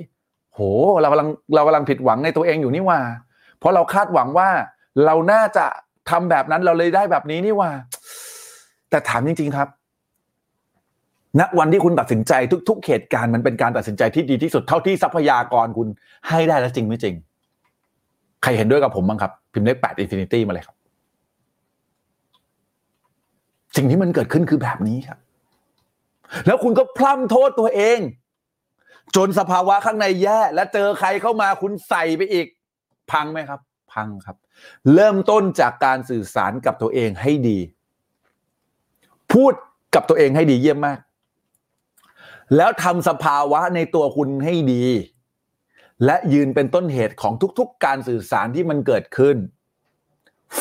[0.54, 0.60] โห
[1.00, 2.98] เรากำลังเรากำลังผิดหวังในตัวเองอยู่นี่ว่า
[3.58, 4.48] เพราะเราคาดหวังว่า
[5.04, 5.66] เราน่าจะ
[6.10, 7.70] ทำแบบนั้นเราเลยได้แบบนี้นี่ว่า
[8.90, 9.68] แต่ถามจริง ๆครับ
[11.40, 12.32] ณวันที่คุณตัดสินใจ
[12.68, 15.88] ทุก ๆเหตุการณ์มันเป็นการตัดสินใจที่ดีที่สุดเท่าที่ทรัพยากรคุณ
[16.28, 17.14] ให้ได้แล้วจริงไม่จริง
[18.42, 20.76] ใครเห็นด้วยกับผมบ้างครับ พิมพ์เลขแปด infinity มาเลยครับ
[23.76, 25.18] สิ่งที่มันเกิดขึ้นคือแบบนี้ครับ
[26.46, 27.98] แล้วคุณก็พร่ำโทษตัวเอง
[29.16, 32.46] จนสภาวะข้างในแย่ และเจอใครเข้ามาคุณใส่ไปอีก
[33.12, 33.60] พังไหมครับ
[33.92, 34.36] พังครับ
[34.94, 37.58] เริ่มต้นจากการสื่อสารกับตัวเองให้ดี
[39.32, 39.52] พูด
[39.94, 40.98] กับตัวเองให้ดีเยี่ยมมาก
[42.56, 44.84] แล้วทำสภาวะในตัวคุณให้ดี
[46.04, 49.36] และยืนเป็นต้นเหตุของทุก ๆ การสื่อสารที่มันเกิดขึ้น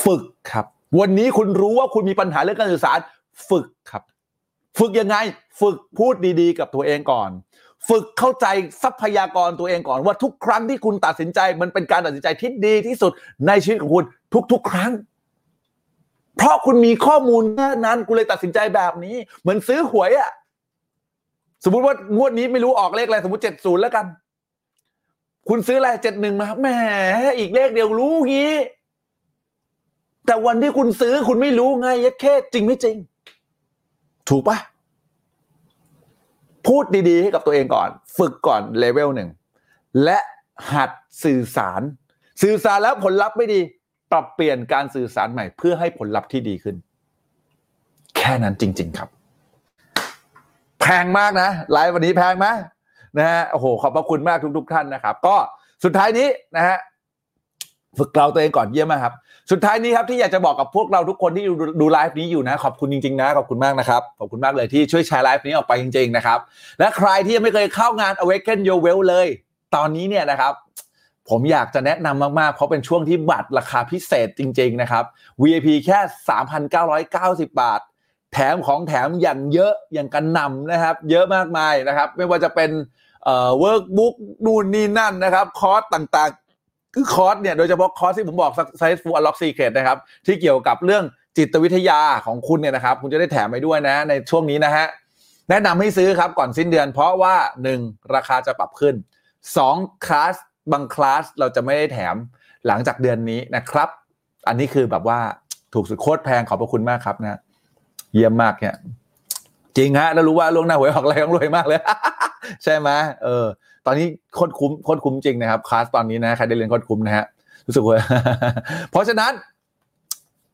[0.03, 0.65] ฝึกครับ
[0.99, 2.99] วันนี้คุณรู้ว่าคุณมีปัญหาเรื่องการสื่อสาร
[3.49, 4.03] ฝึกครับ
[4.77, 5.15] ฝึกยังไง
[5.61, 7.29] ฝึกพูดดีๆ กับตัวเองก่อน
[7.89, 8.45] ฝึกเข้าใจ
[8.83, 13.11] ทรัพยากรตัวเองก่อนว่าทุกครั้งที่คุณตัดสินใจ มันเป็นการตัดสินใจที่ดีที่สุด
[13.47, 14.05] ในชีวิตของคุณ
[14.51, 14.91] ทุก ๆ ครั้ง
[16.37, 20.31] เพราะคุณมีข้อมูลแค่นั้นคุณเลยตัดสินใจแบบนี้ เหมือนซื้อหวยอะ
[21.63, 24.05] สมมติว่างวดนี้ไม่รู้ออกเลขอะไรสมมติเจ็ดศูนย์แล้วกัน
[25.49, 26.67] คุณซื้ออะไรเจ็ดหนึ่งมาแหม
[27.37, 28.53] อีกเลขเดียวรู้งี้
[30.25, 32.97] แต่วันที่คุณซื้อคุณไม่รู้ไงยัดแค่จริงไม่จริง
[34.29, 34.57] ถูกปะ
[36.67, 39.29] พูดดีๆให้กับตัวเองก่อน ฝึกก่อนเลเวลหนึ่ง
[40.03, 40.19] และ
[40.73, 40.91] หัด
[41.23, 41.81] สื่อสาร
[42.41, 43.59] สื่อสารแล้วผลลัพธ์ไม่ดี
[44.11, 46.75] ปรับเปลี่ยนการสื่อสารใหม่ เพื่อให้ผลลัพธ์ที่ดีขึ้น
[48.17, 49.09] แค่นั้นจริง ๆครับ
[50.81, 52.47] แพงมากนะไลฟ์วันนี้แพงไหม
[53.17, 55.35] นะฮะโอ้โหขอบพระคุณมากทุก ๆ ท่านนะครับ ก็
[55.83, 56.77] สุดท้ายนี้นะฮะ
[57.99, 59.13] ฝึกเราตัวเองก่อนเยี่ยมมากครับ
[59.51, 66.39] สุดท้ายนี้ครับที่อยากจะบอกกับพวกเราทุกคนที่ดูดูไลฟ์นี้อยู่นะ ขอบคุณจริงๆนะขอบคุณมากนะครับ ขอบคุณมากเลยที่ช่วยแชร์ไลฟ์นี้ออกไปจริงๆนะครับ
[66.79, 69.27] และใครที่ยังไม่เคยเข้างาน Awaken Your Wealth เลย
[69.75, 70.53] ตอนนี้เนี่ยนะครับ
[71.29, 75.03] ผมอยากจะแนะนำมากๆ เพราะเป็นช่วงที่บัตรราคาพิเศษจริง ๆนะครับ
[75.41, 75.99] VIP แค่
[76.79, 77.81] 3,990 บาท
[78.33, 82.69] แถมของแถมอย่างเยอะอย่างกระหน่ำนะครับ เยอะมากมายนะครับ ไม่ว่าจะเป็น
[83.23, 84.13] เอ่อ workbook
[84.45, 86.40] นู่นนี่นั่นนะครับ คอร์สต่างๆ
[86.93, 91.03] คือคอร์สเนี่ยโดยเฉพาะคอร์สที่ผมบอก Successful Unlock Secret นะครับ ที่เกี่ยวกับเรื่อง
[91.37, 94.85] จิตวิทยาของคุณเนี่ยนะครับ คุณจะได้แถมไปด้วยนะ ในช่วงนี้นะฮะ
[95.49, 97.35] แนะนำให้ซื้อครับก่อนสิ้นเดือน เพราะว่า
[97.75, 98.15] 1.
[98.15, 98.95] ราคาจะปรับขึ้น
[99.49, 100.05] 2.
[100.05, 100.35] คลาส
[100.71, 102.15] บางคลาสเราจะไม่ได้แถม
[102.67, 103.89] หลังจากเดือนนี้นะครับ
[104.47, 105.19] อันนี้คือแบบว่า
[105.73, 107.39] ถูกสุดโคตรแพงขอบพระคุณมากครับนะ
[108.13, 108.75] เยี่ยมมากเนี่ย
[109.77, 111.79] จริงฮะแล้วรู้ว่าล่วงหน้าหวยออกอะไรต้องรวยมากเลย
[112.63, 112.89] ใช่ไหม
[113.23, 113.45] เออ
[113.85, 117.25] ตอนนี้โคตรคุ้มโคตรคุ้มจริงนะครับคลาสตอนนี้นะใครได้เรียนโคตรคุ้มนะฮะ
[117.67, 117.97] รู้สึกว่า
[118.91, 119.31] เพราะฉะนั้น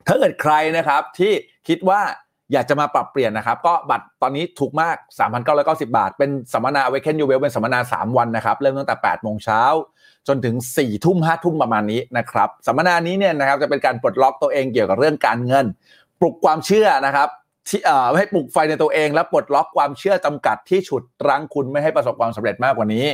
[0.07, 1.31] ถ้าเกิดใครนะครับที่
[1.67, 2.01] คิดว่า
[2.53, 4.95] อยากจะมาปรับเปลี่ยนนะครับ ก็บัตรตอนนี้ถูกมาก
[5.47, 9.61] 3,990 บาท เป็นสัมมนา Awaken You Well เป็นสัมมนา 3 วันนะครับ เริ่มตั้งแต่ 8 โมงเช้า
[10.27, 15.65] จนถึง 4 ทุ่ม 5 ทุ่มประมาณนี้นะครับ สัมมนานี้เนี่ยนะครับจะเป็นการปลดล็อกตัวเองเกี่ยวกับเรื่องการเงิน
[16.19, 17.29] ปลุกความเชื่อนะครับ
[17.69, 23.05] ที่เอ่อให้ปลุกไฟในตัวเองและปลดล็อกความเชื่อจำกัดที่ฉุดรั้งคุณไม่ให้ประสบความสำเร็จมากกว่านี้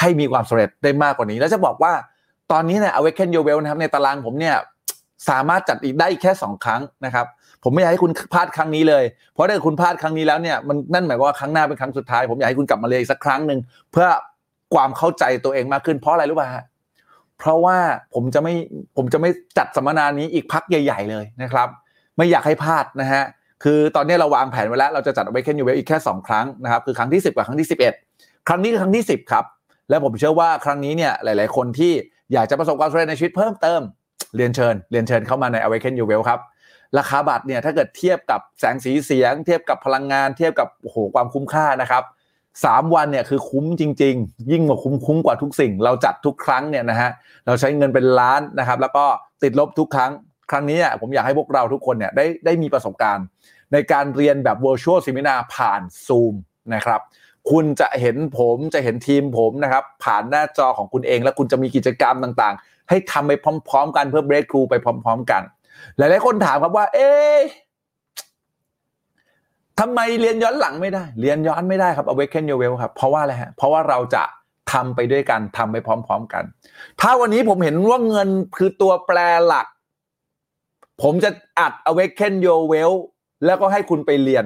[0.00, 1.92] ให้มีความสำเร็จได้มากกว่านี้ แล้วจะบอกว่า
[2.52, 4.56] ตอนนี้เนี่ย Awaken Your Well นะครับในตารางผมเนี่ย
[5.28, 7.26] สามารถจัดอีกได้อีกแค่ 2 ครั้งนะครับ
[7.64, 13.58] ผมไม่อยากให้คุณพลาดครั้งนี้เลย เพราะถ้าคุณพลาดครั้งนี้แล้วเนี่ยมันนั่นหมายว่าครั้งหน้าเป็นครั้งสุดท้าย ผมอยากให้คุณกลับมาเลยอีกสักครั้งหนึ่ง
[13.92, 14.08] เพื่อ
[14.74, 16.64] ความเข้าใจตัวเองมากขึ้นเพราะอะไรรู้ป่ะฮะ
[17.38, 17.78] เพราะว่า
[18.14, 18.54] ผมจะไม่
[18.96, 21.68] ผมจะไม่จัดสัมมนานี้อีกพักใหญ่ ๆ เลยนะครับ
[22.16, 23.24] ไม่อยากให้พลาดนะฮะ
[23.64, 27.68] คือตอนนี้เราวางแผนไว้แล้ว เราจะจัด Awaken You Well อีกแค่ 2 ครั้งนะครับ คือครั้งที่ 10 กับครั้งที่
[28.06, 29.44] 11 ครั้งนี้คือครั้งที่ 10 ครับ
[29.88, 31.92] และผมเชื่อว่าครั้งนี้เนี่ยหลาย ๆ คนที่
[32.32, 33.80] อยากจะประสบความสำเร็จในชีวิตเพิ่มเติม
[34.36, 36.40] เรียนเชิญ เรียนเชิญเข้ามาใน Awaken You Well ครับ
[36.98, 42.02] ราคาบัตรเนี่ยถ้าเกิดเทียบกับแสงสีเสียง เทียบกับพลังงาน เทียบกับโอ้โหความคุ้มค่านะครับ
[42.64, 47.10] สามวันเนี่ยคือคุ้มจริง ๆ ยิ่งกว่าคุ้มคุ้มกว่าทุกสิ่ง เราจัดทุกครั้งเนี่ยนะฮะ
[47.46, 49.04] เราใช้เงินเป็นล้านนะครับ แล้วก็
[49.42, 50.12] ติดลบทุกครั้ง
[50.52, 53.26] ครั้งนี้อะผมอยากให้พวกเราทุกคนเนี่ยได้ได้มีประสบการณ์
[53.72, 56.34] ในการเรียนแบบ virtual seminar ผ่าน Zoom
[56.74, 57.00] นะครับ
[57.50, 63.32] คุณจะเห็นผมจะเห็นทีมผมนะครับผ่านหน้าจอของคุณเอง แล้วคุณจะมีกิจกรรมต่างๆ ให้ทำไป
[63.68, 65.42] พร้อม ๆ กันเพื่อ break through ไปพร้อม ๆ กัน
[65.96, 67.38] หลายๆคนถามครับว่า เอ๊ะ
[69.80, 74.24] ทำไมเรียนย้อนหลังไม่ได้ เรียนย้อนไม่ได้ครับ awaken your well ครับเพราะว่าอะไรฮะเพราะว่าเราจะ
[74.72, 76.44] ทำไปด้วยกันทำไปพร้อม ๆ กัน
[77.00, 79.66] ถ้าวันนี้ผมเห็นว่าเงินคือตัวแปรหลัก
[81.02, 82.94] ผมจะอัด awaken your well
[83.46, 84.44] แล้วก็ให้คุณไปเรียน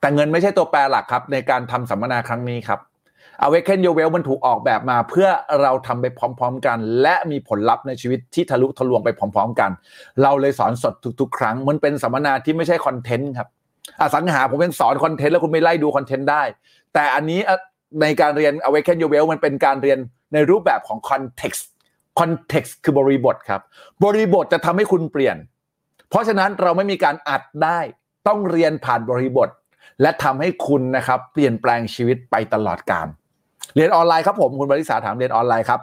[0.00, 2.80] แต่เงินไม่ใช่ตัวแปรหลักครับ ในการทำสัมมนาครั้งนี้ครับ
[3.46, 5.28] Awaken Your Well มันถูกออกแบบมา เพื่อ
[5.62, 9.70] เราทำไปพร้อม ๆ กัน และมีผลลัพธ์ในชีวิตที่ทะลุทะลวงไปพร้อม ๆ กัน
[10.22, 13.48] เราเลยสอนสดทุก ๆ ครั้ง มันเป็นสัมมนาที่ไม่ใช่คอนเทนต์ครับ
[14.00, 16.42] อสังหาผมเป็นสอนคอนเทนต์แล้วคุณไม่ไล่ดูคอนเทนต์ได้
[16.94, 17.40] แต่อันนี้
[18.02, 19.98] ในการเรียน Awaken Your Well มันเป็นการเรียน
[20.32, 21.64] ในรูปแบบของ context
[22.20, 23.60] context คือบริบทครับ
[24.04, 25.36] บริบทจะทำให้คุณเปลี่ยน
[26.10, 27.78] เพราะฉะนั้นเราไม่มีการอัดได้
[28.28, 29.48] ต้องเรียนผ่านบริบท
[30.02, 33.06] และทำให้คุณนะครับ เปลี่ยนแปลงชีวิตไปตลอดกาล
[33.76, 35.80] เรียนออนไลน์ครับผมคุณบริษาถามเรียนออนไลน์ครับ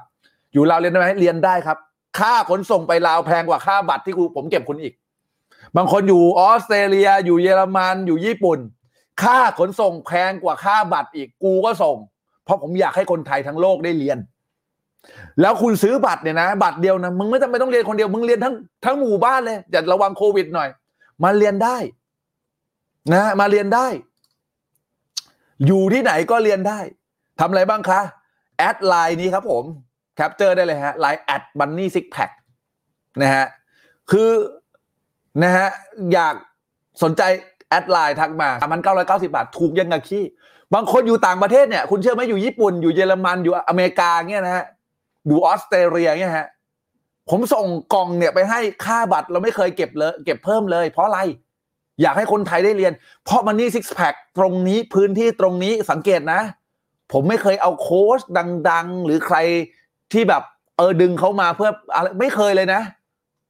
[0.54, 1.78] อยู่ลาวเรียนได้ไหมเรียนได้ครับ
[2.20, 4.94] ค่าขนส่งไปลาวแพงกว่าค่าบัตรที่ผมเก็บคุณอีก
[5.76, 8.60] บางคนอยู่ออสเตรเลีย อยู่เยอรมันอยู่ญี่ปุ่น
[9.24, 11.98] ค่าขนส่งแพงกว่าค่าบัตรอีกกูก็ส่ง
[12.46, 14.18] เพราะผมอยากให้คนไทยทั้งโลกได้เรียน
[15.42, 18.54] แล้วคุณซื้อบัตรเนี่ยนะ บัตรเดียวนะมึงไม่จำเป็นต้องเรียนคนเดียวมึงเรียนทั้ง
[18.86, 20.70] ทั้งหมู่บ้านเลยอย่าระวังโควิดหน่อย
[21.24, 21.78] มาเรียนได้
[23.14, 23.88] นะ มาเรียนได้
[25.68, 26.80] อยู่ที่ไหนก็เรียนได้
[27.40, 28.02] ทำอะไรบ้างคะ
[28.58, 29.64] add LINE นี้ครับผม
[30.16, 32.30] capture ได้เลยฮะ LINE add Money Sixpack
[33.22, 33.46] นะฮะ
[34.12, 34.30] คือ
[35.44, 35.68] นะฮะ
[36.14, 36.36] อยาก
[37.04, 37.22] สนใจ
[37.70, 40.24] add LINE ทักมาสามพันเก้าร้อยเก้าสิบบาท ถูกยังกับขี้
[40.74, 44.66] บางคนอยู่ต่างประเทศเนี่ย คุณเชื่อไหมอยู่ญี่ปุ่น อยู่เยอรมัน อยู่อเมริกาเนี่ยนะฮะ
[45.28, 46.48] อยู่ออสเตรเลียเนี่ยฮะ
[47.30, 51.20] ผมส่งกล่องเนี่ยไปให้ค่าบัตรเราไม่เคยเก็บเลยเก็บเพิ่มเลย เพราะอะไร
[52.02, 52.94] อยากให้คนไทยได้เรียน
[53.26, 56.42] เพราะ Money Sixpack ตรงนี้พื้นที่ตรงนี้สังเกตนะ
[57.12, 58.20] ผมไม่เคยเอาโค้ช
[58.70, 59.38] ดัง ๆ หรือใคร
[60.12, 60.44] ที่แบบ
[60.78, 62.82] เออดึงเขามาเพื่ออะไรไม่เคยเลยนะ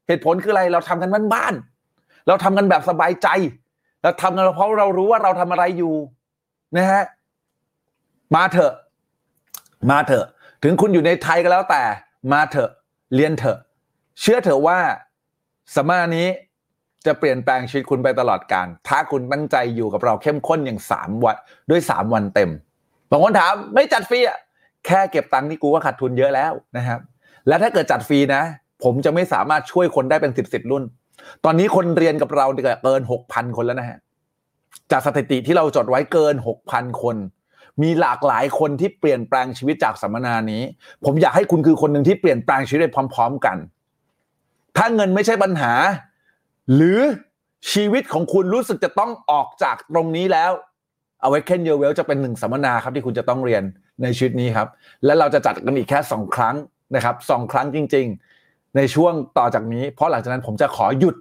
[0.07, 3.27] เหตุผลคืออะไรเราทำกันบ้านๆเราทำกันแบบสบายใจ
[4.03, 5.95] เราทำกันเพราะเรารู้ว่าเราทำอะไรอยู่
[6.75, 7.03] นะฮะ
[8.35, 8.73] มาเถอะ
[9.89, 10.25] มาเถอะ
[10.63, 11.83] ถึงคุณอยู่ในไทยก็แล้วแต่
[12.31, 12.71] มาเถอะ
[13.15, 13.57] เรียนเถอะ
[14.21, 14.79] เชื่อเถอะว่า
[15.75, 16.27] สมมานี้
[17.05, 21.37] จะเปลี่ยนแปลงชีวิตคุณไปตลอดการ ถ้าคุณตั้งใจอยู่กับเราเข้มข้นอย่างสามวัน
[21.69, 22.49] ด้วยสามวันเต็ม
[23.09, 24.39] บางคนถามไม่จัดฟรีอะ
[24.85, 26.99] แค่เก็บตังค์นี่กูก็ขาดทุนเยอะแล้วนะครับ
[27.47, 28.43] และถ้าเกิดจัดฟรีนะ
[28.83, 30.83] ผมจะไม่สามารถช่วยคนได้เป็นสิบสิบรุ่น
[31.45, 32.45] ตอนนี้คนเรียนกับเรา
[32.83, 33.97] เกินหกพันคนแล้วนะฮะ
[34.91, 37.15] จากสถิติที่เราจดไว้เกินหกพันคน
[37.81, 40.61] มีหลากหลายคนที่เปลี่ยนแปลงชีวิตจากสัมมนานี้
[41.05, 43.57] ผมอยากให้คุณคือคนหนึ่งที่เปลี่ยนแปลงชีวิตไปพร้อม ๆ กัน
[44.77, 45.73] ถ้าเงินไม่ใช่ปัญหา
[46.75, 46.99] หรือ
[47.73, 50.51] ชีวิตของคุณรู้สึกจะต้องออกจากตรงนี้แล้ว
[51.25, 53.63] Awaken Your Well จะเป็นหนึ่งสัมมนาครับที่คุณจะต้องเรียน
[54.01, 54.67] ในชีวิตนี้ครับ
[55.05, 56.55] และเราจะจัดกันอีกแค่สองครั้ง
[56.95, 58.07] นะครับสองครั้งจริง
[58.41, 61.15] ๆ ในช่วงต่อจากนี้ เพราะหลังจากนั้นผมจะขอหยุด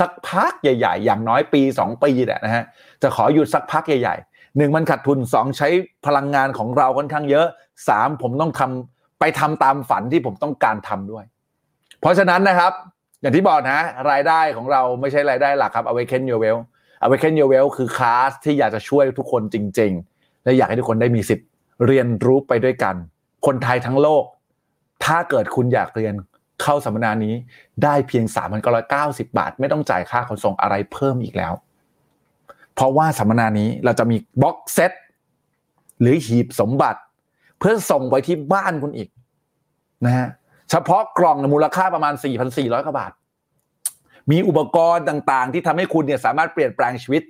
[0.00, 2.64] สักพักใหญ่ ๆ อย่างน้อยปีสองปีแหละนะฮะ
[3.02, 5.68] จะขอหยุดสักพักใหญ่ๆ หนึ่งมันขาดทุนสองใช้
[6.06, 7.46] พลังงานของเราค่อนข้างเยอะ
[7.88, 11.24] สามผมต้องทำไปทำตามฝันที่ผมต้องการทำด้วย
[12.00, 12.72] เพราะฉะนั้นนะครับ
[13.20, 13.80] อย่างที่บอกนะ
[14.10, 16.58] รายได้ของเราไม่ใช่รายได้หลักครับ Awaken Your Well
[17.04, 21.48] Awaken Your Well คือคลาสที่อยากจะช่วยทุกคนจริง ๆ และอยากให้ทุกคนได้มีสิทธิ์
[21.86, 22.94] เรียนรู้ไปด้วยกัน
[23.46, 24.24] คนไทยทั้งโลก
[25.04, 26.14] ถ้าเกิดคุณอยากเรียน
[26.62, 27.34] เข้าสัมมนานี้
[27.84, 28.24] ได้เพียง
[28.80, 31.52] 3,990 บาท ไม่ต้องจ่ายค่าขนส่งอะไรเพิ่มอีกแล้ว
[32.78, 34.92] เพราะว่าสัมมนานี้เราจะมีบ็อกเซต
[36.00, 37.00] หรือหีบสมบัติ
[37.58, 39.08] เพื่อส่งไปที่บ้านคุณอีก
[40.06, 40.28] นะฮะ
[40.70, 42.14] เฉพาะกล่องมูลค่าประมาณ
[42.50, 43.12] 4,400กว่าบาท
[44.30, 47.22] มีอุปกรณ์ต่างๆ ที่ทำให้คุณเนี่ยสามารถเปลี่ยนแปลงชีวิต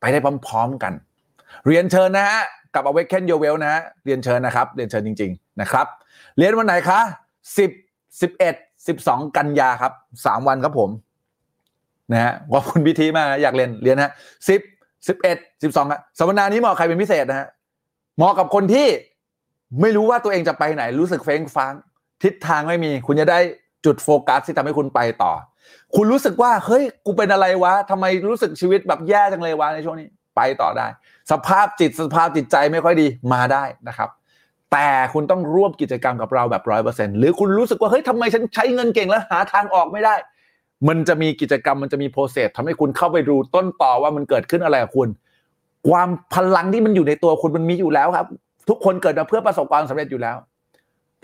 [0.00, 0.92] ไปได้พร้อมๆกัน
[1.66, 2.40] เรียนเชิญนะฮะ
[2.74, 5.86] กับ Awaken Your Well นะฮะเรียนเชิญนะครับ เรียนเชิญจริง ๆ นะครับ
[6.36, 7.00] เรียนวันไหนคะ
[7.58, 9.92] 10 11 12 กันยาครับ
[10.24, 10.90] 3 วันครับผม
[12.12, 14.12] นะฮะขอบคุณพิธีมากอยากเรียนเรียนฮะ
[14.48, 14.52] 10
[15.08, 17.48] 11 12ครับสัมมนานี้เหมาะใครเป็นพิเศษนะฮะ
[18.16, 18.86] เหมาะกับคนที่
[19.80, 21.72] ไม่รู้ว่าตัวเองจะไปไหน รู้สึกเฟ้งฟ้าง
[22.22, 23.40] ทิศทางไม่มี คุณจะได้
[23.84, 25.32] จุดโฟกัสที่ทำให้คุณไปต่อ
[25.96, 30.86] คุณรู้สึกว่าเฮ้ยกูเป็นอะไรวะทำไมรู้สึกชีวิตแบบแย่จังเลยวะในช่วงนี้ไปต่อได้
[31.30, 34.08] สภาพจิตสภาพจิตใจไม่ค่อยดีมาได้นะครับ
[34.72, 40.14] แต่คุณต้องร่วมกิจกรรมกับเราแบบร้อยเปอร์เซ็นต์หรือคุณรู้สึกว่าเฮ้ยทำไมฉันใช้เงินเก่งแล้วหาทางออกไม่ได้
[40.88, 45.08] มันจะมีกิจกรรมมันจะมีโปรเซสทำให้คุณเข้าไปดูต้นต่อว่ามันเกิดขึ้นอะไรกับคุณ
[45.88, 48.26] ความพลังที่มันอยู่ในตัวคุณมันมีอยู่แล้วครับ
[48.68, 50.36] ทุกคนเกิดมาเพื่อประสบความสำเร็จอยู่แล้ว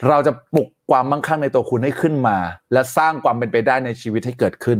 [0.09, 2.37] เราจะปลุกความมั่งคั่งในตัวคุณให้ขึ้นมา
[2.73, 4.79] และสร้างความเป็นไปได้ในชีวิตให้เกิดขึ้น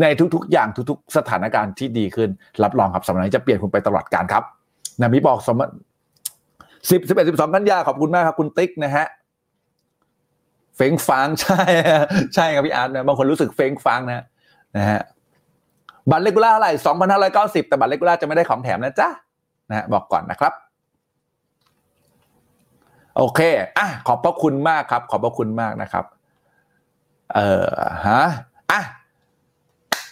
[0.00, 2.28] ในทุกๆ อย่างทุกๆ สถานการณ์ที่ดีขึ้น
[2.62, 4.44] รับรองครับสำหรับนี้จะเปลี่ยนคุณไปตลอดการครับ
[5.00, 5.60] นะมีบอกสม
[6.90, 9.06] สิบสิบเอ็ดสิบสองกันยาขอบคุณมากครับคุณติ๊กนะฮะ
[10.76, 11.62] เฟ้งฟางใช่
[12.34, 14.24] ใช่ครับพี่อาร์ตนะบางคนรู้สึกเฟ้งฟางนะ
[14.76, 15.00] นะฮะ
[16.10, 19.08] บัตรเลกูล่าเท่าไหร่สองพันห้าร้อยเก้าสิบแต่บัตรเลกูล่าจะไม่ได้ของแถมนะจ๊ะ
[19.68, 20.52] นะฮะบอกก่อนนะครับ
[23.16, 23.40] โอเค
[23.78, 26.04] อะขอบพระคุณมากครับ ขอบพระคุณมากนะครับ
[27.34, 27.76] เอ่อ
[28.06, 28.22] ฮะ
[28.72, 28.80] อะ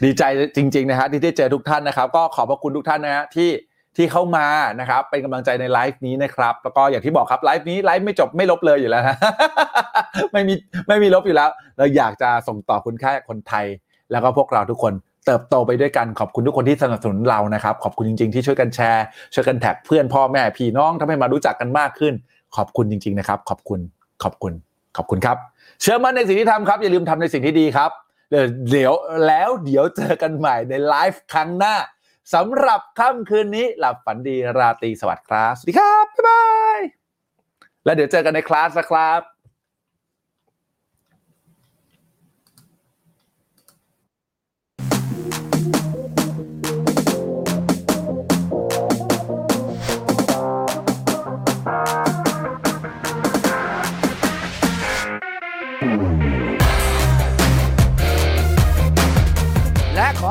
[0.04, 0.22] ดีใจ
[0.56, 3.50] จริง ๆ นะฮะที่ได้เจอทุกท่านนะครับ ก็ขอบพระคุณทุกท่านนะฮะที่
[3.96, 4.46] ที่เข้ามา
[4.80, 9.16] นะครับ เป็นกำลังใจในไลฟ์นี้นะครับ แล้วก็อย่างที่บอกครับไลฟ์นี้ไลฟ์ไม่จบไม่ลบเลยอยู่แล้วนะ
[10.32, 10.54] ไม่มี
[10.88, 13.66] ไม่มีลบอยู่แล้ว เราอยากจะส่งต่อคุณค่าคนไทย
[14.12, 14.92] แล้วก็พวกเราทุกคน
[15.26, 19.04] เติบโตไปด้วยกันขอบคุณทุกคนที่สนับสนุนเรานะครับ ขอบคุณจริง ๆ ที่ช่วยกันแชร์
[19.34, 22.14] ช่วยกัน tag เพื่อนพ่อแม่พี่น้องทำให้มารู้จักกันมากขึ้น
[22.56, 23.80] ขอบคุณจริง ๆ นะครับ ขอบคุณ
[24.22, 24.52] ขอบคุณ
[24.96, 25.36] ขอบคุณครับ
[25.82, 27.90] เชื่อมั่นในสิ่งที่ทำครับอย่าลืมทำในสิ่งที่ดีครับ
[28.70, 28.92] เดี๋ยว
[29.26, 31.74] แล้วเดี๋ยวเจอกันใหม่ในไลฟ์ครั้งหน้า
[32.32, 36.44] สำหรับค่ำคืนนี้หลับฝันดีราตรีสวัสดิ์ครับ สวัสดีครับ บ๊ายบา
[36.78, 36.80] ย
[37.84, 39.20] แล้วเดี๋ยวเจอกันในคลาสนะครับ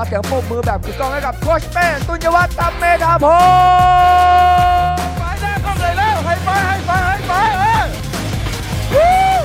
[0.08, 3.26] เสียงปรบมือแบบกึกก้องให้กับโคชเป้ตุนยวัฒน์ตัมเมธาพ
[4.88, 7.34] งศ์ไปหน้าเข้าเลยแล้วให้ไปให้ไปให้ไป
[8.92, 8.98] เอ
[9.40, 9.42] อ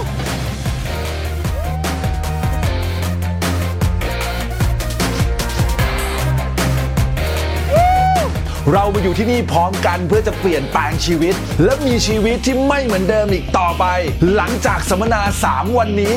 [8.73, 13.85] เรามาอยู่ที่นี่พร้อมกันเพื่อจะเปลี่ยนแปลงชีวิต และมีชีวิตที่ไม่เหมือนเดิมอีกต่อไป
[14.35, 15.21] หลังจากสัมมนา
[15.51, 16.17] 3 วันนี้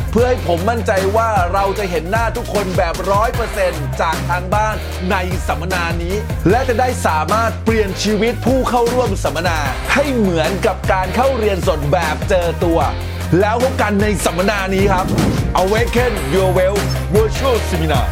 [0.11, 4.75] เพื่อให้ผมมั่นใจว่าเราจะเห็นหน้าทุกคนแบบร้อยเปอร์เซ็นต์จากทางบ้าน
[5.11, 5.15] ใน
[5.47, 6.15] สัมมนานี้
[6.49, 9.57] และจะได้สามารถเปลี่ยนชีวิตผู้เข้าร่วมสัมมนา
[9.93, 12.79] ให้เหมือนกับการเข้าเรียนสดแบบเจอตัว
[13.39, 15.05] แล้วพบกันในสัมมนานี้ครับ
[15.63, 16.77] Awaken Your Well
[17.15, 18.07] Virtual Seminar